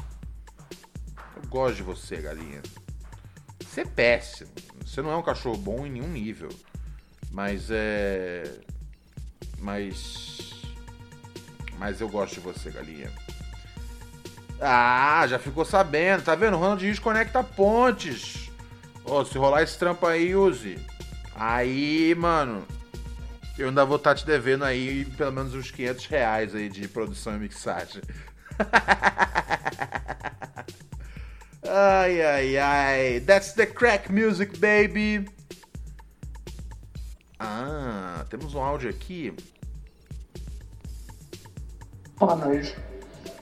Eu 1.38 1.50
gosto 1.50 1.76
de 1.76 1.84
você, 1.84 2.18
galinha. 2.18 2.62
Você 3.60 3.82
é 3.82 3.86
péssimo. 3.86 4.50
Você 4.84 5.02
não 5.04 5.12
é 5.12 5.16
um 5.16 5.22
cachorro 5.22 5.58
bom 5.58 5.86
em 5.86 5.92
nenhum 5.92 6.08
nível. 6.08 6.50
Mas 7.32 7.68
é. 7.70 8.60
Mas. 9.60 10.64
Mas 11.78 12.02
eu 12.02 12.10
gosto 12.10 12.36
de 12.36 12.40
você, 12.40 12.72
galinha. 12.72 13.12
Ah, 14.60 15.26
já 15.28 15.38
ficou 15.38 15.64
sabendo. 15.64 16.24
Tá 16.24 16.34
vendo? 16.34 16.58
Ronald 16.58 16.84
Rios 16.84 16.98
conecta 16.98 17.44
pontes. 17.44 18.50
Ó, 19.06 19.22
oh, 19.22 19.26
se 19.26 19.38
rolar 19.38 19.62
esse 19.62 19.78
trampo 19.78 20.08
aí, 20.08 20.36
use. 20.36 20.80
Aí, 21.36 22.16
mano. 22.16 22.66
Eu 23.60 23.70
ainda 23.70 23.86
vou 23.86 23.98
estar 23.98 24.12
tá 24.12 24.16
te 24.16 24.26
devendo 24.26 24.64
aí 24.64 25.06
pelo 25.06 25.32
menos 25.32 25.54
uns 25.54 25.70
500 25.70 26.06
reais 26.08 26.56
aí 26.56 26.68
de 26.68 26.88
produção 26.88 27.36
e 27.36 27.40
mixagem. 27.40 28.02
ai, 31.78 32.22
ai, 32.22 32.58
ai. 32.58 33.20
That's 33.22 33.54
the 33.54 33.66
crack 33.66 34.12
music, 34.12 34.58
baby. 34.60 35.28
Ah, 37.40 38.26
temos 38.30 38.56
um 38.56 38.62
áudio 38.62 38.90
aqui. 38.90 39.34
Boa 42.18 42.36
noite. 42.36 42.76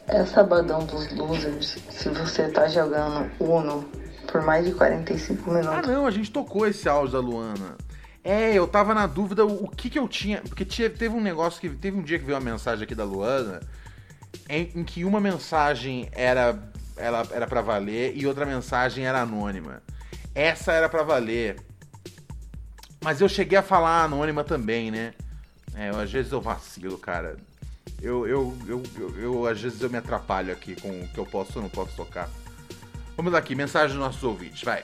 É 0.07 0.25
sabadão 0.25 0.86
dos 0.86 1.11
losers. 1.13 1.77
Se 1.89 2.09
você 2.09 2.49
tá 2.49 2.67
jogando 2.67 3.31
Uno 3.39 3.89
por 4.31 4.41
mais 4.41 4.65
de 4.65 4.73
45 4.73 5.49
minutos. 5.49 5.69
Ah, 5.69 5.81
não, 5.81 6.05
a 6.05 6.11
gente 6.11 6.29
tocou 6.29 6.67
esse 6.67 6.89
áudio 6.89 7.13
da 7.13 7.19
Luana. 7.19 7.77
É, 8.23 8.53
eu 8.53 8.67
tava 8.67 8.93
na 8.93 9.07
dúvida 9.07 9.45
o, 9.45 9.65
o 9.65 9.69
que 9.69 9.89
que 9.89 9.97
eu 9.97 10.07
tinha. 10.07 10.41
Porque 10.41 10.65
tinha, 10.65 10.89
teve 10.89 11.15
um 11.15 11.21
negócio 11.21 11.61
que. 11.61 11.69
Teve 11.69 11.97
um 11.97 12.03
dia 12.03 12.19
que 12.19 12.25
veio 12.25 12.38
uma 12.38 12.51
mensagem 12.51 12.83
aqui 12.83 12.93
da 12.93 13.05
Luana 13.05 13.61
em, 14.49 14.71
em 14.75 14.83
que 14.83 15.05
uma 15.05 15.19
mensagem 15.19 16.09
era 16.11 16.59
ela 16.98 17.26
era 17.32 17.48
para 17.48 17.62
valer 17.62 18.14
e 18.16 18.26
outra 18.26 18.46
mensagem 18.46 19.06
era 19.06 19.22
anônima. 19.22 19.82
Essa 20.34 20.74
era 20.74 20.89
para 20.89 21.04
valer. 21.04 21.58
Mas 23.04 23.22
eu 23.22 23.30
cheguei 23.30 23.58
a 23.58 23.64
falar 23.64 24.04
anônima 24.04 24.43
também, 24.43 24.91
né? 24.91 25.14
É, 25.76 25.89
eu, 25.89 26.00
às 26.00 26.12
vezes 26.12 26.32
eu 26.32 26.41
vacilo, 26.41 26.98
cara. 26.98 27.38
Eu, 28.02 28.28
eu, 28.28 28.58
eu, 28.68 28.84
eu, 28.98 29.20
eu, 29.20 29.48
às 29.48 29.62
vezes 29.62 29.82
eu 29.82 29.89
me 29.89 29.98
atrapalho 29.98 30.52
aqui 30.52 30.76
com 30.80 30.89
o 30.89 31.08
que 31.08 31.18
eu 31.18 31.26
posso 31.26 31.58
ou 31.58 31.64
não 31.64 31.70
posso 31.70 31.96
tocar. 31.96 32.30
Vamos 33.16 33.34
aqui, 33.34 33.56
mensagem 33.56 33.96
dos 33.96 34.06
nossos 34.06 34.24
ouvintes, 34.24 34.64
vai. 34.64 34.84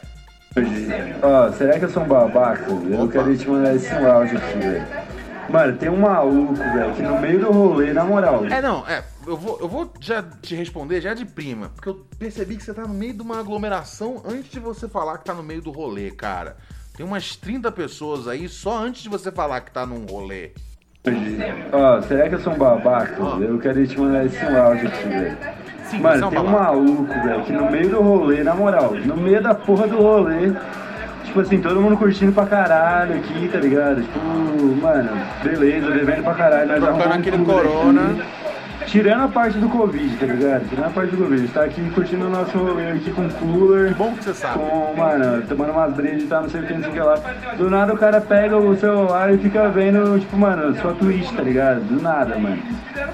Ó, 1.22 1.48
oh, 1.48 1.54
será 1.54 1.80
que 1.80 1.86
eu 1.86 1.90
sou 1.90 2.04
um 2.04 2.08
babaca? 2.08 2.70
Eu 2.70 3.08
queria 3.10 3.38
te 3.38 3.48
mandar 3.48 3.76
esse 3.76 3.92
áudio 3.94 4.38
aqui, 4.38 4.60
velho. 4.60 4.88
Mano, 5.50 5.78
tem 5.78 5.90
um 5.90 5.98
maluco, 5.98 6.54
velho, 6.54 6.94
que 6.94 7.02
no 7.02 7.20
meio 7.20 7.40
do 7.40 7.52
rolê, 7.52 7.94
na 7.94 8.04
moral. 8.04 8.46
É, 8.46 8.62
não, 8.62 8.88
é, 8.88 9.04
eu 9.26 9.38
vou, 9.38 9.60
eu 9.60 9.68
vou 9.68 9.92
já 10.00 10.24
te 10.24 10.56
responder 10.56 11.02
já 11.02 11.14
de 11.14 11.26
prima, 11.26 11.70
porque 11.70 11.90
eu 11.90 12.06
percebi 12.18 12.56
que 12.56 12.64
você 12.64 12.74
tá 12.74 12.84
no 12.84 12.94
meio 12.94 13.14
de 13.14 13.22
uma 13.22 13.40
aglomeração 13.40 14.22
antes 14.26 14.52
de 14.52 14.60
você 14.60 14.88
falar 14.88 15.18
que 15.18 15.26
tá 15.26 15.34
no 15.34 15.44
meio 15.44 15.62
do 15.62 15.72
rolê, 15.72 16.12
cara. 16.12 16.58
Tem 16.96 17.06
umas 17.06 17.36
30 17.36 17.72
pessoas 17.72 18.28
aí 18.28 18.50
só 18.50 18.78
antes 18.78 19.04
de 19.04 19.10
você 19.10 19.32
falar 19.32 19.62
que 19.62 19.72
tá 19.72 19.86
num 19.86 20.06
rolê. 20.06 20.52
Ó, 21.72 21.98
oh, 21.98 22.02
será 22.04 22.30
que 22.30 22.36
eu 22.36 22.40
sou 22.40 22.54
um 22.54 22.58
babaca? 22.58 23.18
Oh. 23.20 23.42
Eu 23.42 23.58
queria 23.60 23.88
te 23.88 24.00
mandar 24.00 24.26
esse 24.26 24.44
áudio 24.46 24.88
aqui, 24.88 25.08
velho. 25.08 25.38
Mano, 26.00 26.30
tem 26.30 26.40
um 26.40 26.48
maluco, 26.48 27.14
velho, 27.14 27.44
que 27.44 27.52
no 27.52 27.72
meio 27.72 27.90
do 27.90 28.02
rolê, 28.02 28.44
na 28.44 28.54
moral, 28.54 28.94
no 28.94 29.18
meio 29.18 29.42
da 29.42 29.54
porra 29.54 29.88
do 29.88 29.98
rolê, 29.98 30.54
tipo 31.26 31.40
assim, 31.42 31.60
todo 31.60 31.82
mundo 31.82 31.98
curtindo 31.98 32.32
pra 32.32 32.46
caralho 32.46 33.16
aqui, 33.16 33.50
tá 33.50 33.60
ligado? 33.60 34.02
Tipo, 34.02 34.20
mano, 34.82 35.10
beleza, 35.44 35.90
bebendo 35.92 36.24
pra 36.24 36.34
caralho, 36.34 36.68
nós 36.70 36.84
Trocando 36.84 37.14
aquele 37.16 37.46
corona. 37.46 38.12
Aqui. 38.12 38.41
Tirando 38.88 39.24
a 39.24 39.28
parte 39.28 39.58
do 39.58 39.70
Covid, 39.70 40.18
tá 40.18 40.26
ligado? 40.26 40.70
Tirando 40.70 40.86
a 40.86 40.90
parte 40.90 41.16
do 41.16 41.24
Covid. 41.24 41.48
Tá 41.50 41.64
aqui 41.64 41.90
curtindo 41.92 42.26
o 42.26 42.30
nosso 42.30 42.58
rolê 42.58 42.92
aqui 42.92 43.12
com 43.12 43.30
cooler. 43.30 43.90
Que 43.90 43.94
bom 43.96 44.14
que 44.14 44.24
você 44.24 44.34
sabe. 44.34 44.60
Com, 44.60 44.94
mano, 44.98 45.42
tomando 45.48 45.72
umas 45.72 45.94
brejas 45.94 46.24
e 46.24 46.28
tal, 46.28 46.44
não 46.44 46.50
sei 46.50 46.62
o 46.62 46.68
que, 46.68 46.74
não 46.74 46.82
sei 46.82 46.90
o 46.90 46.94
que 46.94 47.00
lá. 47.00 47.16
Do 47.58 47.70
nada 47.70 47.94
o 47.94 47.98
cara 47.98 48.20
pega 48.20 48.58
o 48.58 48.76
celular 48.76 49.34
e 49.34 49.38
fica 49.38 49.70
vendo, 49.70 50.20
tipo, 50.20 50.38
mano, 50.38 50.76
sua 50.82 50.94
Twitch, 50.94 51.32
tá 51.32 51.42
ligado? 51.42 51.82
Do 51.82 52.02
nada, 52.02 52.38
mano. 52.38 52.58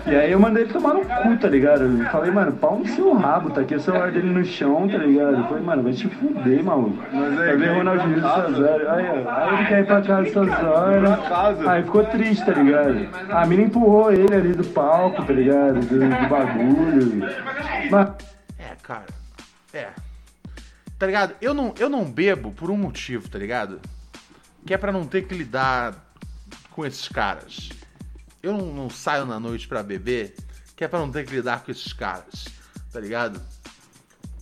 E 0.05 0.15
aí 0.15 0.32
eu 0.32 0.39
mandei 0.39 0.63
ele 0.63 0.74
tomar 0.74 0.93
no 0.93 1.01
cu, 1.01 1.38
tá 1.38 1.47
ligado? 1.47 1.84
Eu 1.84 2.05
falei, 2.05 2.32
mano, 2.32 2.51
pau 2.53 2.80
no 2.80 2.88
seu 2.88 3.13
rabo, 3.13 3.49
tá 3.51 3.61
aqui 3.61 3.76
o 3.76 3.80
celular 3.80 4.11
dele 4.11 4.30
no 4.30 4.43
chão, 4.43 4.88
tá 4.88 4.97
ligado? 4.97 5.38
Eu 5.38 5.43
falei, 5.43 5.63
mano, 5.63 5.84
vai 5.84 5.93
te 5.93 6.07
fuder, 6.07 6.63
maluco. 6.63 6.97
Mas 7.13 7.39
aí, 7.39 7.47
vai 7.47 7.57
ver 7.57 7.78
Ronaldinho 7.78 8.18
essas 8.18 8.59
horas. 8.59 8.88
Aí, 8.88 9.05
aí 9.28 9.53
ele 9.53 9.65
quer 9.68 9.80
ir 9.82 9.86
pra 9.86 10.01
casa 10.01 10.28
essas 10.28 10.63
horas. 10.63 11.68
Aí 11.68 11.84
ficou 11.84 12.03
triste, 12.05 12.45
tá 12.45 12.53
ligado? 12.53 13.07
A 13.30 13.45
mina 13.45 13.63
empurrou 13.63 14.11
ele 14.11 14.34
ali 14.34 14.53
do 14.53 14.63
palco, 14.63 15.24
tá 15.24 15.34
ligado? 15.34 15.57
Ligado? 15.58 15.80
Do, 15.86 15.99
do 15.99 16.30
bagulho. 16.30 17.18
Mas... 17.91 18.10
É, 18.58 18.76
cara. 18.82 19.08
É. 19.74 19.89
Tá 20.97 21.05
ligado? 21.05 21.36
Eu 21.41 21.53
não, 21.53 21.74
eu 21.78 21.89
não 21.89 22.05
bebo 22.05 22.51
por 22.51 22.72
um 22.72 22.78
motivo, 22.78 23.30
tá 23.30 23.38
ligado? 23.38 23.80
Que 24.66 24.74
é 24.74 24.78
para 24.78 24.91
não 24.91 25.05
ter 25.05 25.28
que 25.28 25.36
lidar 25.36 25.95
com 26.72 26.86
esses 26.86 27.08
caras. 27.08 27.70
Eu 28.41 28.53
não, 28.53 28.74
não 28.74 28.89
saio 28.89 29.26
na 29.26 29.39
noite 29.39 29.68
para 29.68 29.84
beber, 29.84 30.36
que 30.76 30.84
é 30.84 30.88
para 30.88 30.99
não 30.99 31.12
ter 31.12 31.26
que 31.26 31.36
lidar 31.36 31.64
com 31.64 31.72
esses 31.72 31.91
caras, 31.93 32.45
tá 32.91 32.99
ligado? 32.99 33.41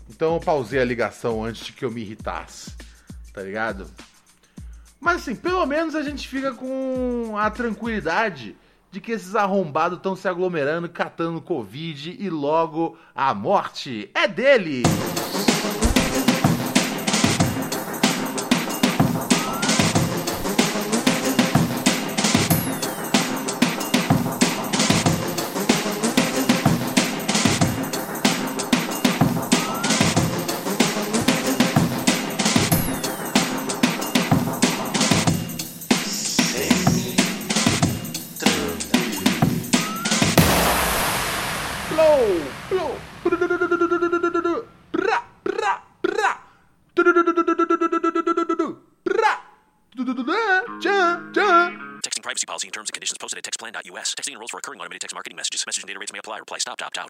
Então 0.09 0.35
eu 0.35 0.39
pausei 0.39 0.79
a 0.79 0.85
ligação 0.85 1.43
antes 1.43 1.65
de 1.65 1.73
que 1.73 1.83
eu 1.83 1.91
me 1.91 2.01
irritasse, 2.01 2.71
tá 3.33 3.41
ligado? 3.41 3.87
Mas 4.99 5.21
assim, 5.21 5.35
pelo 5.35 5.65
menos 5.65 5.95
a 5.95 6.03
gente 6.03 6.27
fica 6.27 6.53
com 6.53 7.35
a 7.37 7.49
tranquilidade 7.49 8.55
de 8.95 9.01
que 9.01 9.11
esses 9.11 9.35
arrombados 9.35 9.97
estão 9.97 10.15
se 10.15 10.25
aglomerando, 10.25 10.87
catando 10.87 11.41
Covid 11.41 12.15
e 12.17 12.29
logo 12.29 12.97
a 13.13 13.33
morte 13.33 14.09
é 14.13 14.25
deles. 14.25 14.83
For 54.55 54.59
recurring 54.59 54.79
automated 54.79 55.01
text 55.01 55.13
marketing 55.13 55.35
messages. 55.35 55.65
Message 55.67 55.83
and 55.83 55.87
data 55.87 55.99
rates 55.99 56.13
may 56.13 56.19
apply. 56.19 56.39
Reply 56.39 56.57
stop, 56.59 56.81
opt 56.81 56.97
out. 56.97 57.09